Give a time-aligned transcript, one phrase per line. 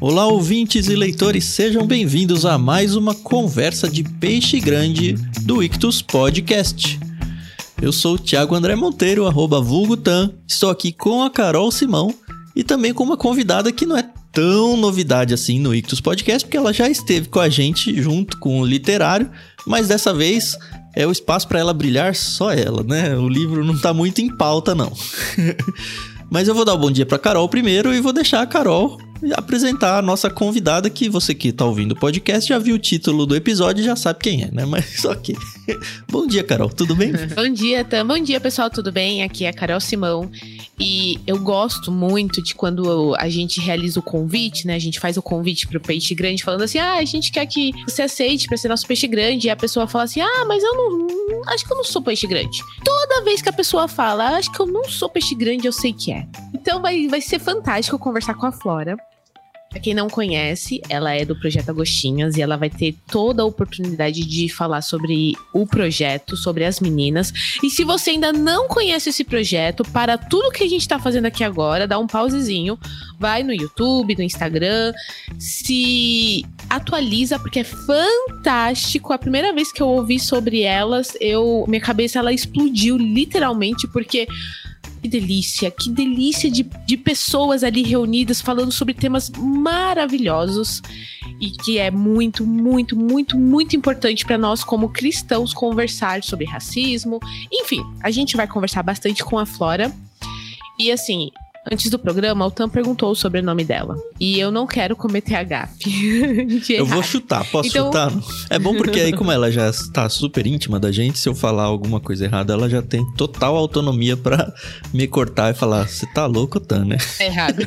[0.00, 6.00] Olá, ouvintes e leitores, sejam bem-vindos a mais uma conversa de peixe grande do Ictus
[6.00, 6.98] Podcast.
[7.82, 10.32] Eu sou o Thiago André Monteiro, arroba vulgutan.
[10.48, 12.14] Estou aqui com a Carol Simão
[12.56, 16.56] e também com uma convidada que não é tão novidade assim no Ictus Podcast, porque
[16.56, 19.30] ela já esteve com a gente junto com o literário,
[19.66, 20.56] mas dessa vez
[20.96, 23.14] é o espaço para ela brilhar só ela, né?
[23.18, 24.90] O livro não tá muito em pauta, não.
[26.32, 28.46] mas eu vou dar o um bom dia para Carol primeiro e vou deixar a
[28.46, 32.78] Carol apresentar a nossa convidada, que você que tá ouvindo o podcast já viu o
[32.78, 34.64] título do episódio e já sabe quem é, né?
[34.64, 35.36] Mas ok.
[36.10, 37.12] Bom dia, Carol, tudo bem?
[37.34, 38.06] Bom dia, Tam.
[38.06, 39.22] Bom dia, pessoal, tudo bem?
[39.22, 40.30] Aqui é a Carol Simão.
[40.78, 44.74] E eu gosto muito de quando a gente realiza o convite, né?
[44.74, 47.72] A gente faz o convite pro peixe grande, falando assim: ah, a gente quer que
[47.86, 49.46] você aceite para ser nosso peixe grande.
[49.46, 51.42] E a pessoa fala assim: ah, mas eu não.
[51.48, 52.62] Acho que eu não sou peixe grande.
[52.82, 55.92] Toda vez que a pessoa fala, acho que eu não sou peixe grande, eu sei
[55.92, 56.26] que é.
[56.54, 58.96] Então vai, vai ser fantástico conversar com a Flora.
[59.70, 63.46] Pra quem não conhece, ela é do Projeto Agostinhas e ela vai ter toda a
[63.46, 67.32] oportunidade de falar sobre o projeto, sobre as meninas.
[67.62, 71.26] E se você ainda não conhece esse projeto, para tudo que a gente tá fazendo
[71.26, 72.76] aqui agora, dá um pausezinho,
[73.16, 74.92] vai no YouTube, no Instagram,
[75.38, 79.12] se atualiza porque é fantástico.
[79.12, 84.26] A primeira vez que eu ouvi sobre elas, eu minha cabeça ela explodiu literalmente porque
[85.02, 90.82] que delícia, que delícia de, de pessoas ali reunidas falando sobre temas maravilhosos
[91.40, 97.18] e que é muito, muito, muito, muito importante para nós como cristãos conversar sobre racismo.
[97.50, 99.90] Enfim, a gente vai conversar bastante com a Flora.
[100.78, 101.30] E assim,
[101.72, 103.96] Antes do programa, o Tam perguntou o sobrenome dela.
[104.18, 106.64] E eu não quero cometer a gafe.
[106.70, 107.86] eu vou chutar, posso então...
[107.86, 108.12] chutar?
[108.50, 111.64] É bom porque aí, como ela já está super íntima da gente, se eu falar
[111.64, 114.52] alguma coisa errada, ela já tem total autonomia para
[114.92, 116.98] me cortar e falar: você tá louco, Tam, né?
[117.20, 117.62] É errado.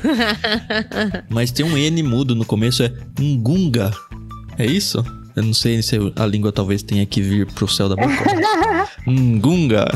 [1.30, 3.92] Mas tem um N mudo no começo, é Ngunga.
[4.58, 5.04] É isso?
[5.36, 8.14] Eu não sei se a língua talvez tenha que vir pro céu da boca.
[9.08, 9.88] Ngunga.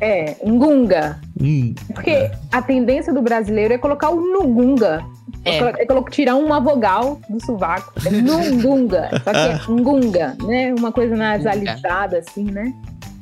[0.00, 1.18] É, ngunga.
[1.40, 2.32] Hum, Porque é.
[2.52, 5.04] a tendência do brasileiro é colocar o nugunga.
[5.44, 5.58] É.
[5.58, 7.92] é tirar uma vogal do sovaco.
[8.06, 9.10] É nungunga.
[9.24, 10.74] Só que é ngunga, né?
[10.74, 12.72] Uma coisa nasalizada, assim, né?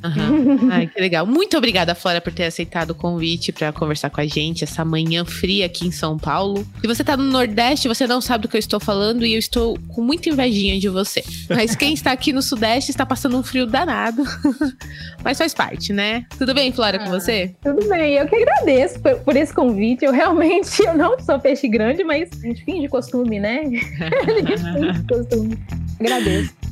[0.03, 0.69] Uhum.
[0.71, 1.25] Ai, que legal.
[1.25, 5.25] Muito obrigada, Flora, por ter aceitado o convite para conversar com a gente essa manhã
[5.25, 6.65] fria aqui em São Paulo.
[6.81, 9.39] Se você tá no Nordeste, você não sabe do que eu estou falando e eu
[9.39, 11.23] estou com muita invejinha de você.
[11.49, 14.23] Mas quem está aqui no Sudeste está passando um frio danado.
[15.23, 16.25] Mas faz parte, né?
[16.37, 17.55] Tudo bem, Flora, ah, com você?
[17.63, 18.13] Tudo bem.
[18.13, 20.05] Eu que agradeço por, por, esse convite.
[20.05, 23.61] Eu realmente eu não sou peixe grande, mas a gente finge costume, né?
[23.61, 25.57] a gente finge costume.
[25.99, 26.66] Agradeço.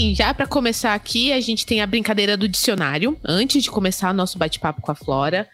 [0.00, 4.10] Assim, já para começar aqui, a gente tem a brincadeira do dicionário, antes de começar
[4.10, 5.46] o nosso bate-papo com a Flora.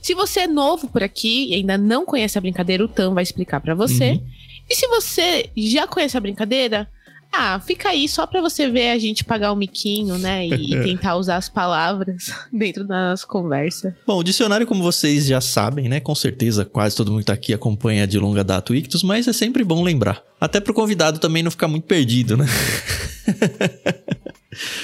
[0.00, 3.22] Se você é novo por aqui e ainda não conhece a brincadeira, o Tam vai
[3.22, 4.12] explicar para você.
[4.12, 4.26] Uhum.
[4.68, 6.88] E se você já conhece a brincadeira,
[7.32, 10.46] ah, fica aí só para você ver a gente pagar o um miquinho, né?
[10.46, 13.94] E, tentar usar as palavras dentro da nossa conversa.
[14.06, 16.00] Bom, o dicionário, como vocês já sabem, né?
[16.00, 19.26] Com certeza, quase todo mundo que tá aqui acompanha de longa data o Ictus, mas
[19.28, 20.22] é sempre bom lembrar.
[20.40, 22.46] Até pro convidado também não ficar muito perdido, né?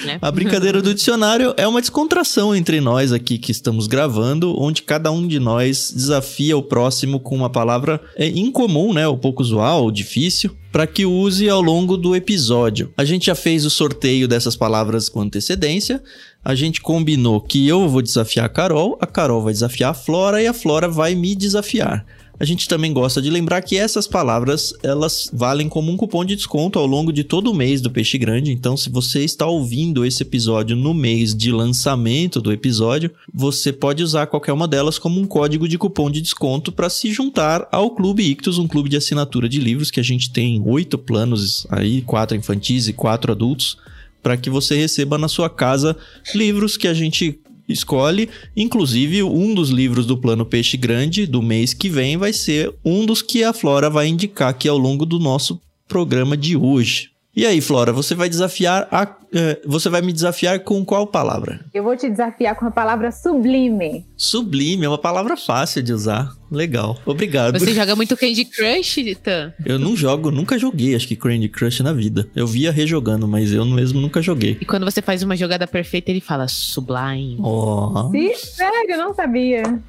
[0.05, 0.17] Né?
[0.21, 5.11] A brincadeira do dicionário é uma descontração entre nós aqui que estamos gravando, onde cada
[5.11, 9.83] um de nós desafia o próximo com uma palavra é, incomum, né, ou pouco usual,
[9.83, 12.93] ou difícil, para que use ao longo do episódio.
[12.97, 16.01] A gente já fez o sorteio dessas palavras com antecedência.
[16.43, 20.41] A gente combinou que eu vou desafiar a Carol, a Carol vai desafiar a Flora
[20.41, 22.05] e a Flora vai me desafiar.
[22.39, 26.35] A gente também gosta de lembrar que essas palavras, elas valem como um cupom de
[26.35, 28.51] desconto ao longo de todo o mês do Peixe Grande.
[28.51, 34.03] Então, se você está ouvindo esse episódio no mês de lançamento do episódio, você pode
[34.03, 37.89] usar qualquer uma delas como um código de cupom de desconto para se juntar ao
[37.89, 42.03] Clube Ictus, um clube de assinatura de livros que a gente tem oito planos aí,
[42.03, 43.77] quatro infantis e quatro adultos
[44.21, 45.95] para que você receba na sua casa
[46.35, 48.29] livros que a gente escolhe.
[48.55, 53.05] Inclusive, um dos livros do Plano Peixe Grande do mês que vem vai ser um
[53.05, 57.11] dos que a Flora vai indicar aqui ao longo do nosso programa de hoje.
[57.35, 61.63] E aí, Flora, você vai desafiar a, uh, você vai me desafiar com qual palavra?
[61.71, 64.07] Eu vou te desafiar com a palavra sublime.
[64.17, 66.36] Sublime é uma palavra fácil de usar.
[66.51, 66.99] Legal.
[67.05, 67.59] Obrigado.
[67.59, 69.53] Você joga muito Candy Crush, Tan?
[69.65, 72.27] Eu não jogo, nunca joguei, acho que Candy Crush na vida.
[72.35, 74.57] Eu via rejogando, mas eu mesmo nunca joguei.
[74.59, 77.37] E quando você faz uma jogada perfeita, ele fala Sublime.
[77.39, 78.09] Oh.
[78.11, 79.63] Sim, sério, não sabia.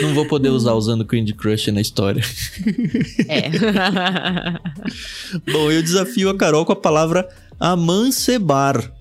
[0.00, 2.22] não vou poder usar usando Candy Crush na história.
[3.28, 3.50] É.
[5.52, 7.28] Bom, eu desafio a Carol com a palavra
[7.58, 8.92] amancebar.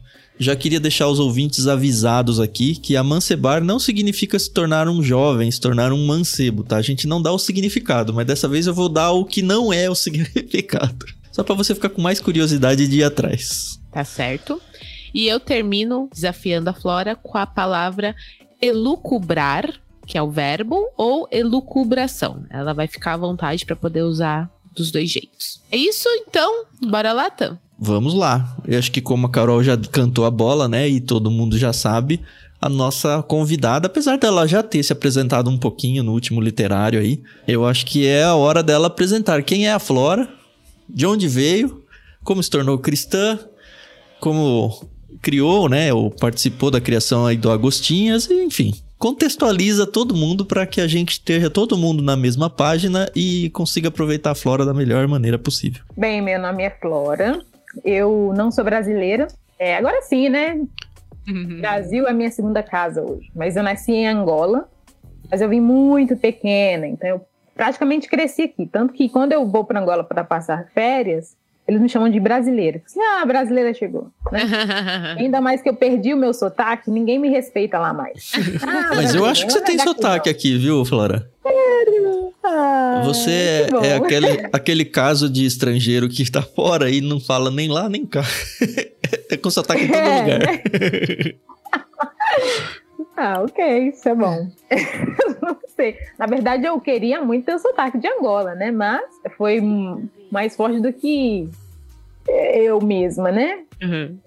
[0.41, 5.51] Já queria deixar os ouvintes avisados aqui que amancebar não significa se tornar um jovem,
[5.51, 6.77] se tornar um mancebo, tá?
[6.77, 9.71] A gente não dá o significado, mas dessa vez eu vou dar o que não
[9.71, 11.05] é o significado.
[11.31, 13.79] Só para você ficar com mais curiosidade de ir atrás.
[13.91, 14.59] Tá certo.
[15.13, 18.15] E eu termino desafiando a Flora com a palavra
[18.59, 19.71] elucubrar,
[20.07, 22.45] que é o verbo, ou elucubração.
[22.49, 25.61] Ela vai ficar à vontade para poder usar dos dois jeitos.
[25.71, 26.65] É isso, então?
[26.81, 27.59] Bora lá, Tam?
[27.83, 28.55] Vamos lá.
[28.67, 31.73] Eu acho que como a Carol já cantou a bola, né, e todo mundo já
[31.73, 32.21] sabe,
[32.61, 37.23] a nossa convidada, apesar dela já ter se apresentado um pouquinho no último literário aí,
[37.47, 39.41] eu acho que é a hora dela apresentar.
[39.41, 40.29] Quem é a Flora,
[40.87, 41.83] de onde veio,
[42.23, 43.39] como se tornou cristã,
[44.19, 44.87] como
[45.19, 50.79] criou, né, ou participou da criação aí do Agostinhas, enfim, contextualiza todo mundo para que
[50.79, 55.07] a gente esteja todo mundo na mesma página e consiga aproveitar a Flora da melhor
[55.07, 55.81] maneira possível.
[55.97, 57.41] Bem, meu nome é Flora,
[57.83, 59.27] eu não sou brasileira.
[59.57, 60.59] É, agora sim, né?
[61.27, 61.61] Uhum.
[61.61, 63.31] Brasil é minha segunda casa hoje.
[63.35, 64.69] Mas eu nasci em Angola,
[65.29, 67.25] mas eu vim muito pequena, então eu
[67.55, 68.65] praticamente cresci aqui.
[68.65, 71.37] Tanto que quando eu vou para Angola para passar férias,
[71.71, 72.81] eles me chamam de brasileira.
[72.85, 74.09] Assim, ah, a brasileira chegou.
[74.29, 74.41] Né?
[75.17, 78.33] Ainda mais que eu perdi o meu sotaque, ninguém me respeita lá mais.
[78.61, 81.29] Ah, mas eu acho que você tem sotaque aqui, viu, Flora?
[81.41, 82.33] Sério?
[82.43, 87.49] Ah, você é, é aquele, aquele caso de estrangeiro que está fora e não fala
[87.49, 88.23] nem lá nem cá.
[89.29, 90.39] é com sotaque em todo é, lugar.
[90.39, 91.33] Né?
[93.17, 94.47] ah, ok, isso é bom.
[96.17, 98.71] Na verdade, eu queria muito ter o sotaque de Angola, né?
[98.71, 99.01] Mas
[99.37, 99.61] foi
[100.31, 101.49] mais forte do que
[102.27, 103.63] eu mesma, né?
[103.81, 104.17] Uhum.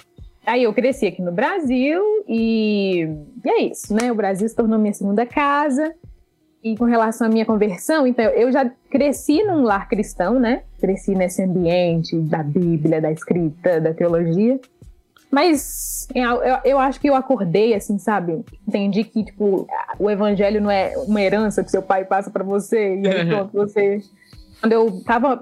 [0.47, 3.09] Aí eu cresci aqui no Brasil e,
[3.45, 4.13] e é isso, né?
[4.13, 5.95] O Brasil se tornou minha segunda casa.
[6.63, 10.63] E com relação à minha conversão, então eu já cresci num lar cristão, né?
[10.81, 14.59] Cresci nesse ambiente da Bíblia, da escrita, da teologia.
[15.35, 18.45] Mas eu, eu, eu, acho que eu acordei, assim, sabe?
[18.69, 19.67] Entendi que, tipo,
[19.99, 23.01] o evangelho não é uma herança que seu pai passa para você.
[23.01, 24.01] E aí, pronto, você.
[24.61, 25.41] Quando eu tava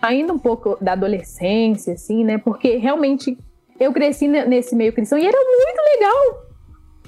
[0.00, 2.38] saindo um pouco da adolescência, assim, né?
[2.38, 3.36] Porque realmente
[3.78, 6.48] eu cresci nesse meio cristão e era muito legal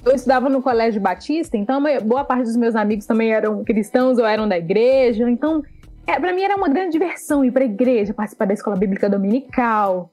[0.03, 4.25] eu estudava no Colégio Batista, então boa parte dos meus amigos também eram cristãos ou
[4.25, 5.29] eram da igreja.
[5.29, 5.61] Então,
[6.07, 9.07] é, para mim era uma grande diversão ir para a igreja, participar da escola bíblica
[9.07, 10.09] dominical,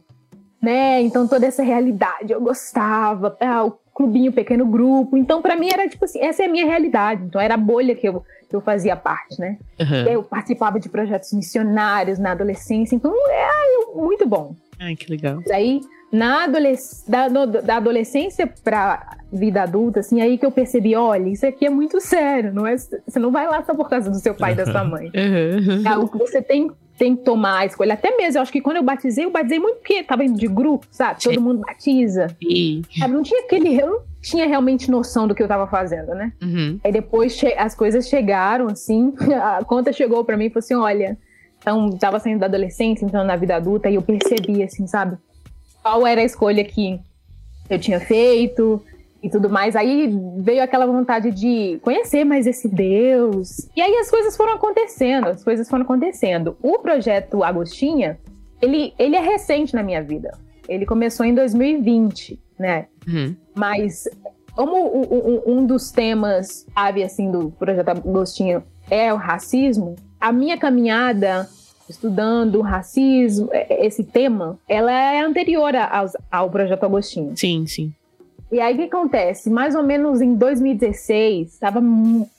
[0.61, 1.01] né?
[1.03, 5.17] Então toda essa realidade eu gostava, ah, o clubinho, pequeno grupo.
[5.17, 7.25] Então para mim era tipo assim, essa é a minha realidade.
[7.25, 9.59] Então era a bolha que eu, que eu fazia parte, né?
[9.81, 10.13] Uhum.
[10.13, 14.55] Eu participava de projetos missionários na adolescência, então é muito bom.
[14.79, 15.43] Ai, que legal.
[15.51, 15.81] Aí
[16.13, 21.29] na adolesc da, no, da adolescência para vida adulta, assim, aí que eu percebi, olha,
[21.29, 24.17] isso aqui é muito sério, não é, você não vai lá só por causa do
[24.17, 25.13] seu pai e da sua mãe.
[25.15, 25.87] Uhum.
[25.87, 27.95] É algo que você tem, tem que tomar a escolha.
[27.95, 30.49] Até mesmo, eu acho que quando eu batizei, eu batizei muito porque tava indo de
[30.49, 31.23] grupo, sabe?
[31.23, 32.29] Todo mundo batiza.
[32.41, 32.83] E...
[32.99, 33.15] Sabe?
[33.15, 33.81] Não tinha aquele...
[33.81, 36.33] Eu não tinha realmente noção do que eu tava fazendo, né?
[36.43, 36.81] Uhum.
[36.83, 41.17] Aí depois as coisas chegaram, assim, a conta chegou para mim e falou assim, olha...
[41.61, 45.19] Então, tava saindo da adolescência, entrando na vida adulta, e eu percebi, assim, sabe?
[45.89, 47.01] qual era a escolha que
[47.71, 48.83] eu tinha feito
[49.23, 49.75] e tudo mais.
[49.75, 53.69] Aí veio aquela vontade de conhecer mais esse Deus.
[53.77, 56.57] E aí as coisas foram acontecendo, as coisas foram acontecendo.
[56.63, 58.19] O projeto Agostinha,
[58.61, 60.37] ele, ele é recente na minha vida.
[60.69, 62.87] Ele começou em 2020, né?
[63.07, 63.35] Uhum.
[63.55, 64.05] Mas
[64.55, 71.49] como um, dos temas chave assim do projeto Agostinha é o racismo, a minha caminhada
[71.89, 77.33] estudando racismo, é, esse tema, ela é anterior ao, ao projeto Agostinho.
[77.37, 77.93] Sim, sim.
[78.51, 79.51] E aí o que acontece?
[79.51, 81.83] Mais ou menos em 2016, estava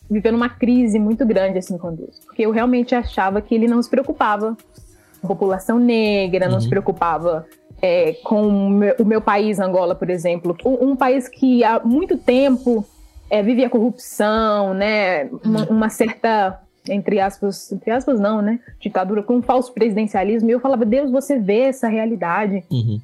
[0.10, 3.82] vivendo uma crise muito grande assim com Deus, porque eu realmente achava que ele não
[3.82, 4.58] se preocupava
[5.22, 6.54] com a população negra, uhum.
[6.54, 6.72] não se uhum.
[6.72, 7.46] preocupava
[7.82, 11.80] é, com o meu, o meu, país, Angola, por exemplo, um, um país que há
[11.80, 12.86] muito tempo
[13.30, 15.78] é, vive a corrupção, né, uma, uhum.
[15.78, 18.60] uma certa entre aspas, entre aspas não, né?
[18.80, 20.50] Ditadura com um falso presidencialismo.
[20.50, 22.64] E eu falava, Deus, você vê essa realidade.
[22.72, 23.00] Uhum.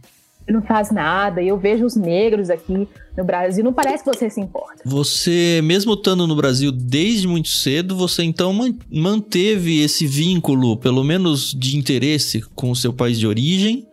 [0.48, 1.42] Não faz nada.
[1.42, 2.88] E eu vejo os negros aqui
[3.18, 3.64] no Brasil.
[3.64, 4.84] Não parece que você se importa.
[4.86, 8.54] Você, mesmo estando no Brasil desde muito cedo, você então
[8.92, 13.88] manteve esse vínculo, pelo menos de interesse, com o seu país de origem.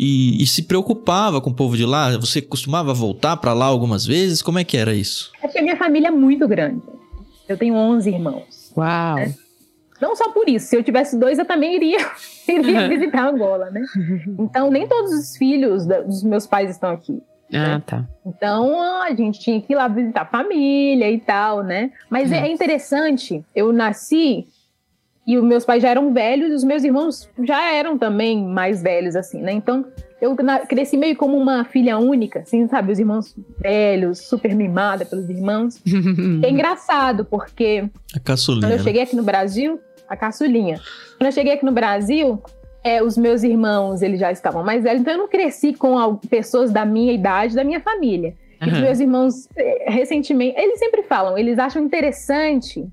[0.00, 2.16] E, e, se preocupava com o povo de lá?
[2.18, 4.40] Você costumava voltar para lá algumas vezes?
[4.40, 5.32] Como é que era isso?
[5.42, 6.80] É porque a minha família é muito grande.
[7.48, 8.72] Eu tenho 11 irmãos.
[8.76, 9.16] Uau!
[9.16, 9.34] Né?
[10.00, 11.98] Não só por isso, se eu tivesse dois, eu também iria,
[12.48, 12.88] iria uhum.
[12.88, 13.82] visitar Angola, né?
[14.38, 17.22] Então, nem todos os filhos dos meus pais estão aqui.
[17.52, 17.82] Ah, né?
[17.84, 18.04] tá.
[18.26, 21.90] Então a gente tinha que ir lá visitar a família e tal, né?
[22.10, 24.46] Mas é interessante, eu nasci
[25.26, 28.82] e os meus pais já eram velhos e os meus irmãos já eram também mais
[28.82, 29.52] velhos, assim, né?
[29.52, 29.84] Então
[30.20, 30.34] eu
[30.66, 32.92] cresci meio como uma filha única, assim, sabe?
[32.92, 35.80] Os irmãos velhos, super mimada pelos irmãos.
[36.42, 37.88] é engraçado, porque.
[38.16, 38.66] A caçulinha.
[38.66, 39.78] Quando eu cheguei aqui no Brasil,
[40.08, 40.80] a caçulinha.
[41.16, 42.42] Quando eu cheguei aqui no Brasil,
[42.82, 46.72] é, os meus irmãos, eles já estavam mais velhos, então eu não cresci com pessoas
[46.72, 48.34] da minha idade, da minha família.
[48.60, 48.72] Uhum.
[48.72, 52.86] Os meus irmãos, é, recentemente, eles sempre falam, eles acham interessante,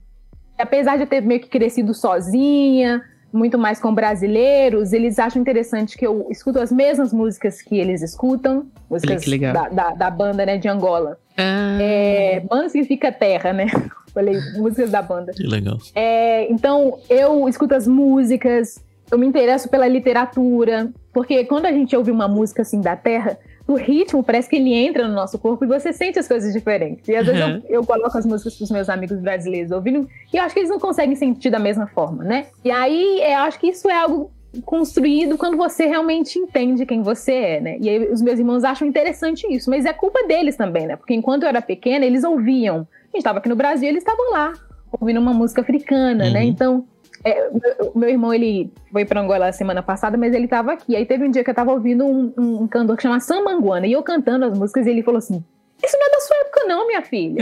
[0.57, 3.03] apesar de eu ter meio que crescido sozinha,
[3.35, 8.01] muito mais com brasileiros, eles acham interessante que eu escuto as mesmas músicas que eles
[8.01, 11.17] escutam, músicas da, da, da, banda, né, de Angola.
[11.37, 11.77] Ah.
[11.81, 13.67] É, banda significa terra, né?
[14.13, 15.33] Falei, músicas da banda.
[15.33, 15.77] Que legal.
[15.93, 21.95] É, então, eu escuto as músicas, eu me interesso pela literatura, porque quando a gente
[21.95, 23.37] ouve uma música assim da terra,
[23.67, 27.07] o ritmo parece que ele entra no nosso corpo e você sente as coisas diferentes.
[27.07, 27.33] E às uhum.
[27.33, 27.63] vezes eu, uhum.
[27.67, 30.79] eu, coloco as músicas pros meus amigos brasileiros ouvindo e eu acho que eles não
[30.79, 32.47] conseguem sentir da mesma forma, né?
[32.63, 34.31] E aí eu acho que isso é algo
[34.63, 37.77] construído quando você realmente entende quem você é, né?
[37.81, 40.95] E aí os meus irmãos acham interessante isso, mas é culpa deles também, né?
[40.95, 42.77] Porque enquanto eu era pequena, eles ouviam.
[42.77, 44.53] A gente estava aqui no Brasil, eles estavam lá
[44.99, 46.27] ouvindo uma música africana, né?
[46.27, 46.33] uhum.
[46.33, 46.43] né?
[46.45, 46.85] Então
[47.25, 47.49] é,
[47.81, 50.95] o meu irmão, ele foi para Angola semana passada, mas ele tava aqui.
[50.95, 53.93] Aí teve um dia que eu tava ouvindo um, um, cantor que chama Samanguana, e
[53.93, 55.43] eu cantando as músicas, e ele falou assim:
[55.83, 57.41] Isso não é da sua época, não, minha filha.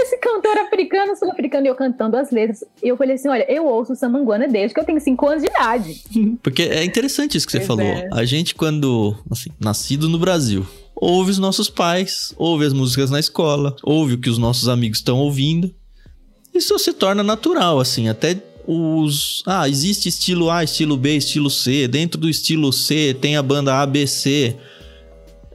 [0.00, 2.62] Esse cantor africano, sul-africano, e eu cantando as letras.
[2.80, 5.48] E eu falei assim: Olha, eu ouço Samanguana desde que eu tenho 5 anos de
[5.48, 6.04] idade.
[6.40, 7.84] Porque é interessante isso que você pois falou.
[7.84, 8.08] É.
[8.12, 10.64] A gente, quando, assim, nascido no Brasil,
[10.94, 14.98] ouve os nossos pais, ouve as músicas na escola, ouve o que os nossos amigos
[14.98, 15.74] estão ouvindo
[16.58, 18.36] isso se torna natural, assim, até
[18.66, 19.42] os.
[19.46, 21.88] Ah, existe estilo A, estilo B, estilo C.
[21.88, 24.54] Dentro do estilo C tem a banda ABC.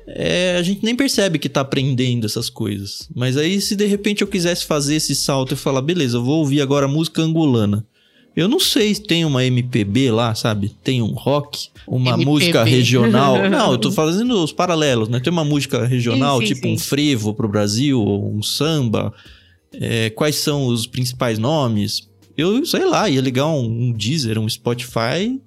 [0.07, 3.07] É, a gente nem percebe que tá aprendendo essas coisas.
[3.15, 6.39] Mas aí, se de repente eu quisesse fazer esse salto e falar, beleza, eu vou
[6.39, 7.85] ouvir agora música angolana.
[8.35, 10.75] Eu não sei se tem uma MPB lá, sabe?
[10.83, 12.25] Tem um rock, uma MPB.
[12.25, 13.37] música regional.
[13.47, 15.19] não, eu tô fazendo os paralelos, né?
[15.19, 16.73] Tem uma música regional, sim, sim, tipo sim.
[16.73, 19.13] um frevo pro Brasil, ou um samba
[19.73, 22.09] é, quais são os principais nomes.
[22.35, 25.39] Eu, sei lá, ia ligar um, um Deezer, um Spotify,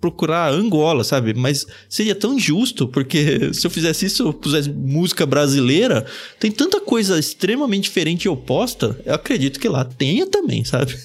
[0.00, 1.34] procurar Angola, sabe?
[1.34, 6.06] Mas seria tão injusto, porque se eu fizesse isso, eu pusesse música brasileira,
[6.38, 10.96] tem tanta coisa extremamente diferente e oposta, eu acredito que lá tenha também, sabe?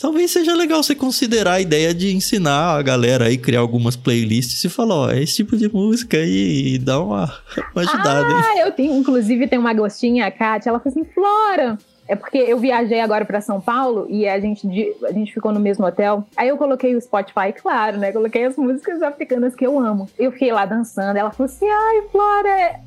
[0.00, 4.64] Talvez seja legal você considerar a ideia de ensinar a galera aí, criar algumas playlists
[4.64, 7.30] e falar, ó, é esse tipo de música aí e dar uma,
[7.76, 8.34] uma ajudada.
[8.34, 8.60] Ah, hein?
[8.62, 11.76] eu tenho, inclusive tem uma gostinha, a Kátia, ela falou assim, Flora,
[12.08, 14.66] é porque eu viajei agora para São Paulo e a gente,
[15.04, 16.26] a gente ficou no mesmo hotel.
[16.34, 18.10] Aí eu coloquei o Spotify, claro, né?
[18.10, 20.08] Coloquei as músicas africanas que eu amo.
[20.18, 21.18] Eu fiquei lá dançando.
[21.18, 22.80] Ela falou assim: ai, Flora,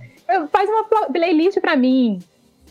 [0.52, 2.20] faz uma playlist para mim.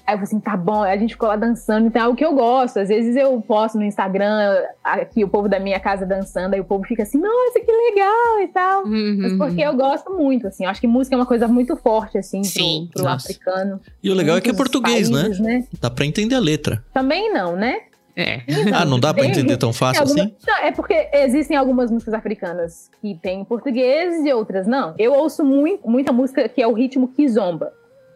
[0.06, 2.25] Aí eu falei assim, tá bom, a gente ficou lá dançando, então é o que
[2.25, 2.78] eu gosto.
[2.78, 6.64] Às vezes eu posto no Instagram aqui o povo da minha casa dançando, aí o
[6.64, 8.85] povo fica assim, nossa, que legal e tal.
[8.85, 9.18] Uhum.
[9.21, 12.18] Mas porque eu gosto muito, assim, eu acho que música é uma coisa muito forte,
[12.18, 12.88] assim, Sim.
[12.92, 13.80] pro, pro africano.
[14.02, 15.23] E o legal é que é português, né?
[15.23, 15.59] países, né?
[15.59, 15.66] né?
[15.80, 16.82] Dá pra entender a letra.
[16.92, 17.82] Também não, né?
[18.14, 18.42] É.
[18.75, 20.25] ah, não dá pra entender tão fácil alguma...
[20.25, 20.35] assim?
[20.47, 24.94] Não, é porque existem algumas músicas africanas que tem português e outras não.
[24.99, 27.73] Eu ouço muito, muita música que é o ritmo kizomba.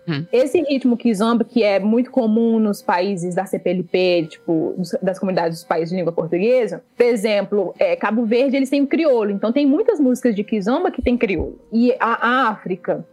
[0.08, 0.24] Hum.
[0.32, 5.66] Esse ritmo kizomba, que é muito comum nos países da CPLP, tipo, das comunidades dos
[5.66, 9.66] países de língua portuguesa, por exemplo, é, Cabo Verde, eles têm o crioulo, então tem
[9.66, 11.58] muitas músicas de kizomba que tem crioulo.
[11.72, 13.04] E a, a África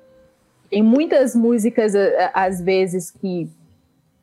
[0.69, 1.93] tem muitas músicas,
[2.33, 3.47] às vezes, que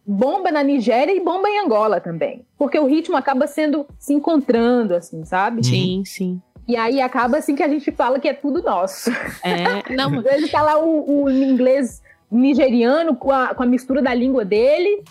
[0.07, 2.45] bomba na Nigéria e bomba em Angola também.
[2.59, 5.65] Porque o ritmo acaba sendo se encontrando, assim, sabe?
[5.65, 6.43] Sim, sim.
[6.67, 9.11] E aí acaba assim que a gente fala que é tudo nosso.
[9.43, 10.15] É, não.
[10.19, 14.45] Às vezes tá lá o, o inglês nigeriano com a, com a mistura da língua
[14.45, 15.03] dele.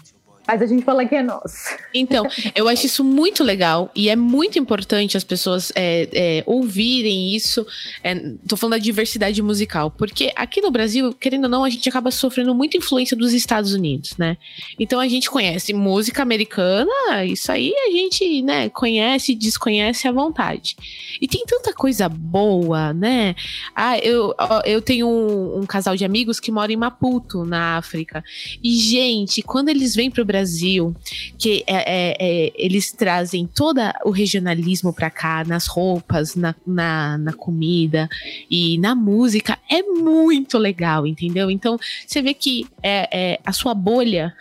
[0.50, 1.77] Mas a gente fala que é nosso.
[1.94, 2.25] Então,
[2.56, 7.68] eu acho isso muito legal e é muito importante as pessoas é, é, ouvirem isso.
[8.03, 8.15] É,
[8.48, 12.10] tô falando da diversidade musical, porque aqui no Brasil, querendo ou não, a gente acaba
[12.10, 14.38] sofrendo muita influência dos Estados Unidos, né?
[14.79, 20.12] Então a gente conhece música americana, isso aí a gente, né, conhece e desconhece à
[20.12, 20.75] vontade.
[21.22, 23.36] E tem tanta coisa boa, né?
[23.75, 24.34] Ah, eu,
[24.65, 28.24] eu tenho um, um casal de amigos que mora em Maputo, na África.
[28.63, 30.96] E, gente, quando eles vêm pro Brasil, Brasil,
[31.38, 37.17] que é, é, é, eles trazem todo o regionalismo para cá, nas roupas, na, na,
[37.17, 38.08] na, comida
[38.50, 41.51] e na música, é muito legal, entendeu?
[41.51, 41.77] Então,
[42.08, 44.34] você vê que é, é a sua bolha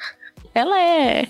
[0.54, 1.28] ela é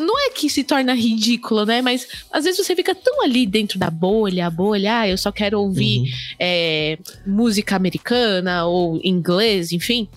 [0.00, 1.82] não é que se torna ridículo, né?
[1.82, 5.32] Mas às vezes você fica tão ali dentro da bolha, a bolha, ah, eu só
[5.32, 6.06] quero ouvir uhum.
[6.38, 10.08] é, música americana ou inglês, enfim.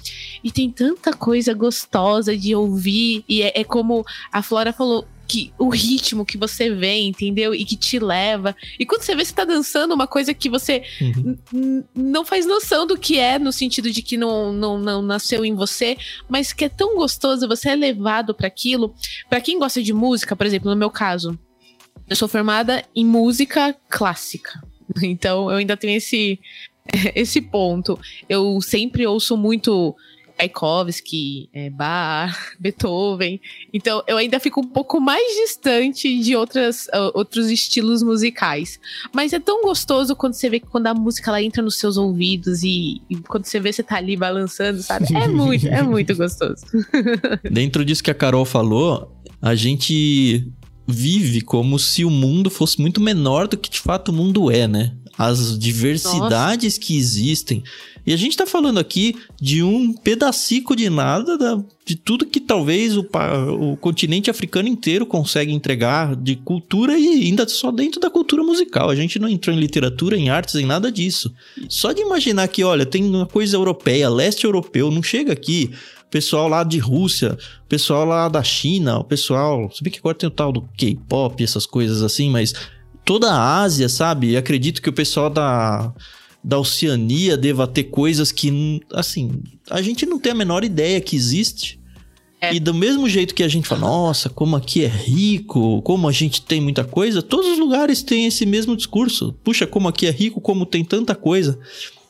[0.44, 3.24] E tem tanta coisa gostosa de ouvir.
[3.28, 7.54] E é, é como a Flora falou: que o ritmo que você vê, entendeu?
[7.54, 8.56] E que te leva.
[8.80, 11.84] E quando você vê, você tá dançando uma coisa que você uhum.
[11.94, 15.54] não faz noção do que é, no sentido de que não, não, não nasceu em
[15.54, 15.98] você,
[16.30, 18.94] mas que é tão gostoso, você é levado para aquilo.
[19.30, 21.38] para quem gosta de música, por exemplo, no meu caso,
[22.10, 24.62] eu sou formada em música clássica.
[25.04, 26.40] Então eu ainda tenho esse,
[27.14, 28.00] esse ponto.
[28.30, 29.94] Eu sempre ouço muito
[30.38, 33.40] Tchaikovsky, é, Bach, Beethoven.
[33.74, 38.80] Então eu ainda fico um pouco mais distante de outras, uh, outros estilos musicais.
[39.14, 41.98] Mas é tão gostoso quando você vê que quando a música ela entra nos seus
[41.98, 45.08] ouvidos e, e quando você vê você tá ali balançando, sabe?
[45.16, 46.64] É muito, é muito gostoso.
[47.50, 50.48] Dentro disso que a Carol falou, a gente
[50.88, 54.68] vive como se o mundo fosse muito menor do que de fato o mundo é,
[54.68, 54.94] né?
[55.18, 56.88] As diversidades Nossa.
[56.88, 57.64] que existem.
[58.06, 62.40] E a gente tá falando aqui de um pedacico de nada da, de tudo que
[62.40, 63.06] talvez o,
[63.60, 68.90] o continente africano inteiro consegue entregar de cultura e ainda só dentro da cultura musical.
[68.90, 71.34] A gente não entrou em literatura, em artes, em nada disso.
[71.68, 75.72] Só de imaginar que, olha, tem uma coisa europeia, leste europeu, não chega aqui
[76.10, 79.70] pessoal lá de Rússia, pessoal lá da China, o pessoal.
[79.72, 82.54] Se bem que agora tem o tal do K-pop, essas coisas assim, mas
[83.08, 84.36] toda a Ásia, sabe?
[84.36, 85.94] Acredito que o pessoal da
[86.44, 91.16] da Oceania deva ter coisas que, assim, a gente não tem a menor ideia que
[91.16, 91.78] existe.
[92.40, 92.54] É.
[92.54, 96.12] E do mesmo jeito que a gente fala, nossa, como aqui é rico, como a
[96.12, 99.34] gente tem muita coisa, todos os lugares têm esse mesmo discurso.
[99.44, 101.60] Puxa, como aqui é rico, como tem tanta coisa.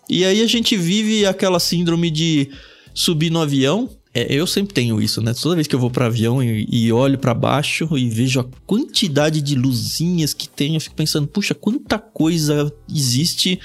[0.07, 2.49] E aí a gente vive aquela síndrome de
[2.93, 3.89] subir no avião.
[4.17, 5.31] É, eu sempre tenho isso, né?
[5.39, 8.45] Toda vez que eu vou para avião e, e olho para baixo e vejo a
[8.65, 13.59] quantidade de luzinhas que tem, eu fico pensando, puxa, quanta coisa existe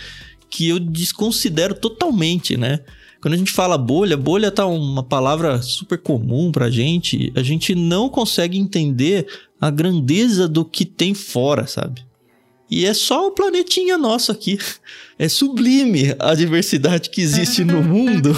[0.51, 2.81] que eu desconsidero totalmente, né?
[3.23, 7.75] Quando a gente fala bolha, bolha tá uma palavra super comum pra gente, a gente
[7.75, 9.27] não consegue entender
[9.59, 12.05] a grandeza do que tem fora, sabe?
[12.71, 14.59] E é só o planetinha nosso aqui.
[15.19, 18.37] É sublime a diversidade que existe no mundo.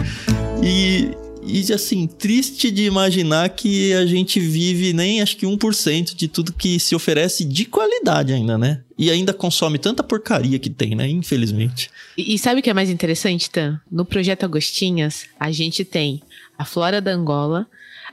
[0.64, 1.10] e
[1.52, 6.52] e assim, triste de imaginar que a gente vive nem acho que 1% de tudo
[6.52, 8.82] que se oferece de qualidade ainda, né?
[8.96, 11.08] E ainda consome tanta porcaria que tem, né?
[11.08, 11.90] Infelizmente.
[12.16, 13.80] E, e sabe o que é mais interessante, Tan?
[13.90, 16.22] No projeto Agostinhas, a gente tem
[16.56, 17.66] a Flora da Angola,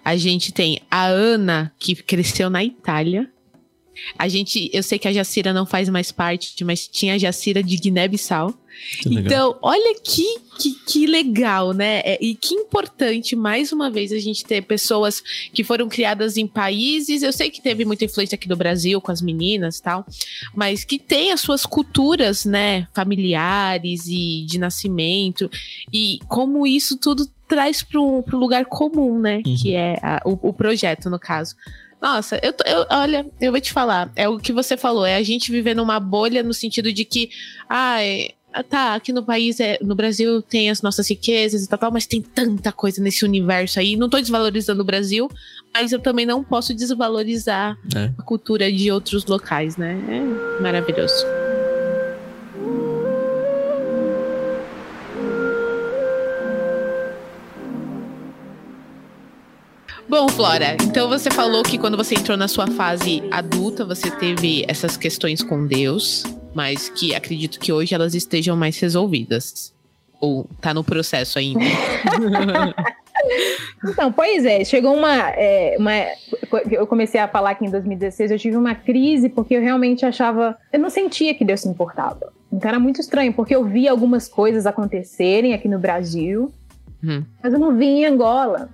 [0.04, 3.30] a gente tem a Ana, que cresceu na Itália.
[4.18, 7.64] A gente, eu sei que a Jacira não faz mais parte, mas tinha a Jacira
[7.64, 8.54] de Guiné-Bissau.
[9.06, 12.00] Então, olha que, que, que legal, né?
[12.04, 15.22] É, e que importante, mais uma vez, a gente ter pessoas
[15.54, 17.24] que foram criadas em países.
[17.24, 20.06] Eu sei que teve muita influência aqui do Brasil com as meninas e tal,
[20.56, 22.88] mas que tem as suas culturas, né?
[22.94, 25.50] Familiares e de nascimento.
[25.92, 29.42] E como isso tudo traz para um lugar comum, né?
[29.46, 29.56] Uhum.
[29.56, 31.56] Que é a, o, o projeto, no caso.
[32.02, 35.24] Nossa, eu, eu, olha, eu vou te falar, é o que você falou, é a
[35.24, 37.30] gente viver numa bolha no sentido de que,
[37.68, 38.30] ai,
[38.64, 42.06] tá, aqui no país, é, no Brasil tem as nossas riquezas e tal, tal, mas
[42.06, 43.96] tem tanta coisa nesse universo aí.
[43.96, 45.30] Não tô desvalorizando o Brasil,
[45.74, 48.12] mas eu também não posso desvalorizar é.
[48.18, 49.98] a cultura de outros locais, né?
[50.10, 51.26] É maravilhoso.
[60.10, 64.64] Bom, Flora, então você falou que quando você entrou na sua fase adulta, você teve
[64.66, 66.24] essas questões com Deus,
[66.56, 69.74] mas que acredito que hoje elas estejam mais resolvidas.
[70.22, 71.60] Ou tá no processo ainda?
[73.86, 75.92] então, pois é, chegou uma, é, uma.
[76.72, 80.58] Eu comecei a falar que em 2016 eu tive uma crise porque eu realmente achava.
[80.72, 82.32] Eu não sentia que Deus se importava.
[82.52, 86.50] Então era muito estranho, porque eu via algumas coisas acontecerem aqui no Brasil,
[87.04, 87.24] hum.
[87.44, 88.70] mas eu não via em Angola.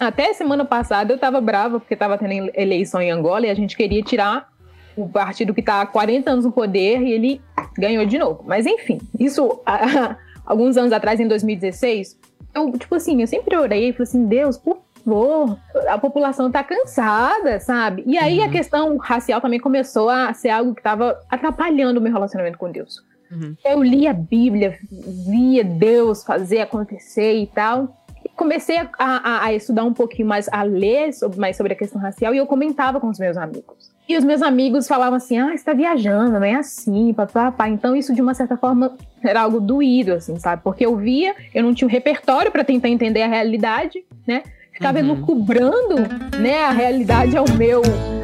[0.00, 3.76] Até semana passada eu tava brava porque tava tendo eleição em Angola e a gente
[3.76, 4.48] queria tirar
[4.96, 7.40] o partido que está há 40 anos no poder e ele
[7.76, 8.42] ganhou de novo.
[8.46, 9.60] Mas enfim, isso
[10.46, 12.18] alguns anos atrás, em 2016,
[12.54, 16.64] eu, tipo assim, eu sempre orei e falei assim, Deus, por favor, a população tá
[16.64, 18.02] cansada, sabe?
[18.06, 18.46] E aí uhum.
[18.46, 22.72] a questão racial também começou a ser algo que estava atrapalhando o meu relacionamento com
[22.72, 23.04] Deus.
[23.30, 23.54] Uhum.
[23.64, 27.99] Eu li a Bíblia, via Deus fazer acontecer e tal
[28.36, 32.00] comecei a, a, a, estudar um pouquinho mais, a ler sobre, mais sobre a questão
[32.00, 33.90] racial e eu comentava com os meus amigos.
[34.08, 37.68] E os meus amigos falavam assim: ah, você tá viajando, não é assim, papá.
[37.68, 40.62] Então, isso de uma certa forma era algo doído, assim, sabe?
[40.64, 44.42] Porque eu via, eu não tinha um repertório para tentar entender a realidade, né?
[44.72, 45.20] Estava uhum.
[45.20, 45.96] cobrando,
[46.40, 47.82] né, a realidade ao meu,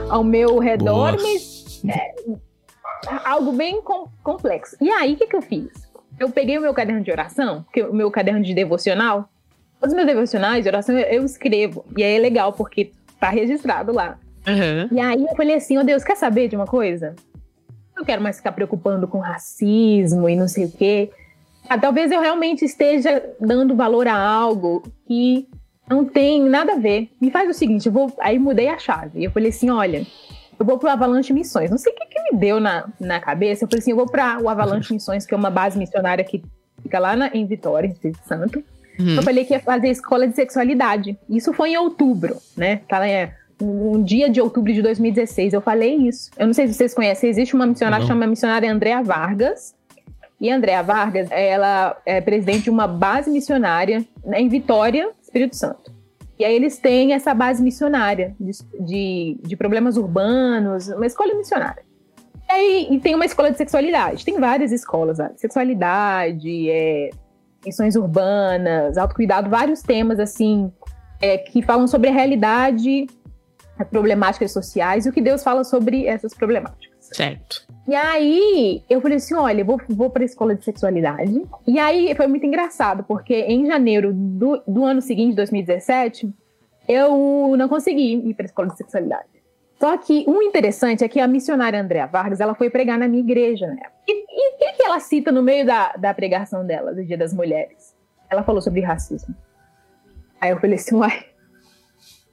[0.09, 1.23] ao meu redor, Boa.
[1.23, 2.15] mas é,
[3.25, 4.75] algo bem com, complexo.
[4.81, 5.69] E aí, o que, que eu fiz?
[6.19, 9.29] Eu peguei o meu caderno de oração, o meu caderno de devocional.
[9.81, 11.85] Os meus devocionais de oração eu, escrevo.
[11.97, 14.19] E aí é legal, porque tá registrado lá.
[14.47, 14.97] Uhum.
[14.97, 17.15] E aí eu falei assim, oh Deus, quer saber de uma coisa?
[17.97, 21.11] Não quero mais ficar preocupando com racismo e não sei o quê.
[21.69, 25.49] Ah, talvez eu realmente esteja dando valor a algo que
[25.89, 27.11] não tem nada a ver.
[27.21, 28.13] Me faz o seguinte, eu vou.
[28.21, 29.25] Aí mudei a chave.
[29.25, 30.07] Eu falei assim: olha,
[30.59, 31.71] eu vou pro Avalanche Missões.
[31.71, 33.65] Não sei o que, que me deu na, na cabeça.
[33.65, 36.43] Eu falei assim: eu vou para o Avalanche Missões, que é uma base missionária que
[36.83, 38.63] fica lá na, em Vitória, em Espírito Santo.
[38.99, 39.17] Uhum.
[39.17, 41.19] Eu falei que ia fazer escola de sexualidade.
[41.29, 42.81] Isso foi em outubro, né?
[42.89, 45.53] Tá, é, um dia de outubro de 2016.
[45.53, 46.31] Eu falei isso.
[46.39, 49.75] Eu não sei se vocês conhecem, existe uma missionária que chama missionária Andréa Vargas.
[50.39, 54.05] E Andréa Vargas, ela é presidente de uma base missionária
[54.35, 55.91] em Vitória, Espírito Santo.
[56.39, 61.83] E aí eles têm essa base missionária de, de, de problemas urbanos, uma escola missionária.
[62.49, 64.25] E, aí, e tem uma escola de sexualidade.
[64.25, 65.41] Tem várias escolas, sabe?
[65.41, 67.11] sexualidade, é,
[67.67, 70.73] missões urbanas, autocuidado, vários temas assim
[71.21, 73.07] é, que falam sobre a realidade,
[73.79, 76.97] as problemáticas sociais e o que Deus fala sobre essas problemáticas.
[77.01, 77.67] Certo.
[77.87, 81.43] E aí, eu falei assim: olha, vou, vou para a escola de sexualidade.
[81.67, 86.29] E aí foi muito engraçado, porque em janeiro do, do ano seguinte, 2017,
[86.89, 89.36] eu não consegui ir para a escola de sexualidade.
[89.79, 93.23] Só que o interessante é que a missionária Andréa Vargas, ela foi pregar na minha
[93.23, 93.83] igreja, né?
[94.09, 97.35] E o que, que ela cita no meio da, da pregação dela, do Dia das
[97.35, 97.95] Mulheres?
[98.31, 99.35] Ela falou sobre racismo.
[100.41, 101.25] Aí eu falei assim, uai,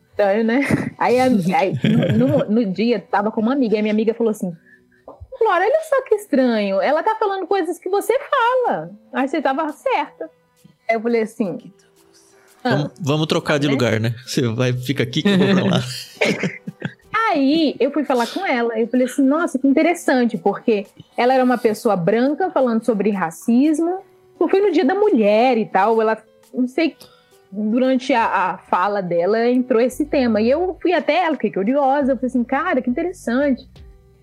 [0.09, 0.61] estranho, né?
[0.97, 1.73] Aí, aí
[2.17, 4.55] no, no, no, dia, tava com uma amiga, e a minha amiga falou assim,
[5.37, 6.79] Flora, olha só que estranho.
[6.79, 8.91] Ela tá falando coisas que você fala.
[9.11, 10.29] Aí você tava certa.
[10.89, 11.57] Aí eu falei assim.
[12.63, 13.73] Ah, vamos, vamos, trocar de né?
[13.73, 14.15] lugar, né?
[14.25, 15.81] Você vai, fica aqui que eu vou pra lá.
[17.29, 18.79] Aí eu fui falar com ela.
[18.79, 20.85] Eu falei assim: nossa, que interessante, porque
[21.17, 23.99] ela era uma pessoa branca falando sobre racismo.
[24.49, 26.01] Fui no dia da mulher e tal.
[26.01, 26.17] Ela,
[26.53, 26.97] não sei,
[27.49, 30.41] durante a, a fala dela entrou esse tema.
[30.41, 32.11] E eu fui até ela, fiquei curiosa.
[32.11, 33.67] Eu falei assim: cara, que interessante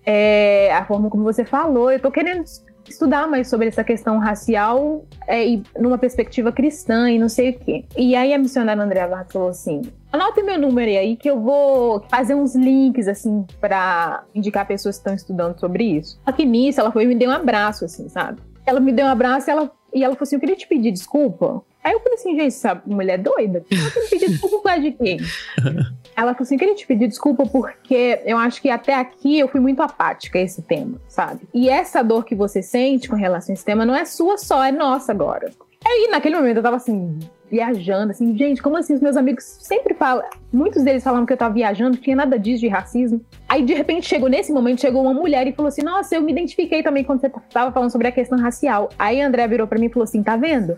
[0.05, 1.91] é, a forma como você falou.
[1.91, 2.43] Eu tô querendo
[2.87, 7.59] estudar mais sobre essa questão racial é, e numa perspectiva cristã e não sei o
[7.59, 7.85] quê.
[7.97, 12.35] E aí a missionária Andréa falou assim: anote meu número aí que eu vou fazer
[12.35, 16.19] uns links assim para indicar pessoas que estão estudando sobre isso.
[16.25, 18.41] Só que nisso ela foi e me deu um abraço, assim, sabe?
[18.65, 20.91] Ela me deu um abraço e ela, e ela falou assim: eu queria te pedir
[20.91, 23.65] desculpa Aí eu falei assim, gente, essa mulher é doida?
[23.71, 25.17] Ela queria pedir desculpa por causa de quem?
[26.15, 29.59] Ela falou assim, queria te pedir desculpa porque eu acho que até aqui eu fui
[29.59, 31.41] muito apática a esse tema, sabe?
[31.53, 34.63] E essa dor que você sente com relação a esse tema não é sua só,
[34.63, 35.51] é nossa agora.
[35.85, 37.17] Aí naquele momento eu tava assim,
[37.49, 38.93] viajando, assim, gente, como assim?
[38.93, 42.37] Os meus amigos sempre falam, muitos deles falavam que eu tava viajando, não tinha nada
[42.37, 43.19] disso de racismo.
[43.49, 46.31] Aí de repente chegou, nesse momento, chegou uma mulher e falou assim: Nossa, eu me
[46.31, 48.89] identifiquei também quando você tava falando sobre a questão racial.
[48.97, 50.77] Aí a André virou para mim e falou assim: Tá vendo?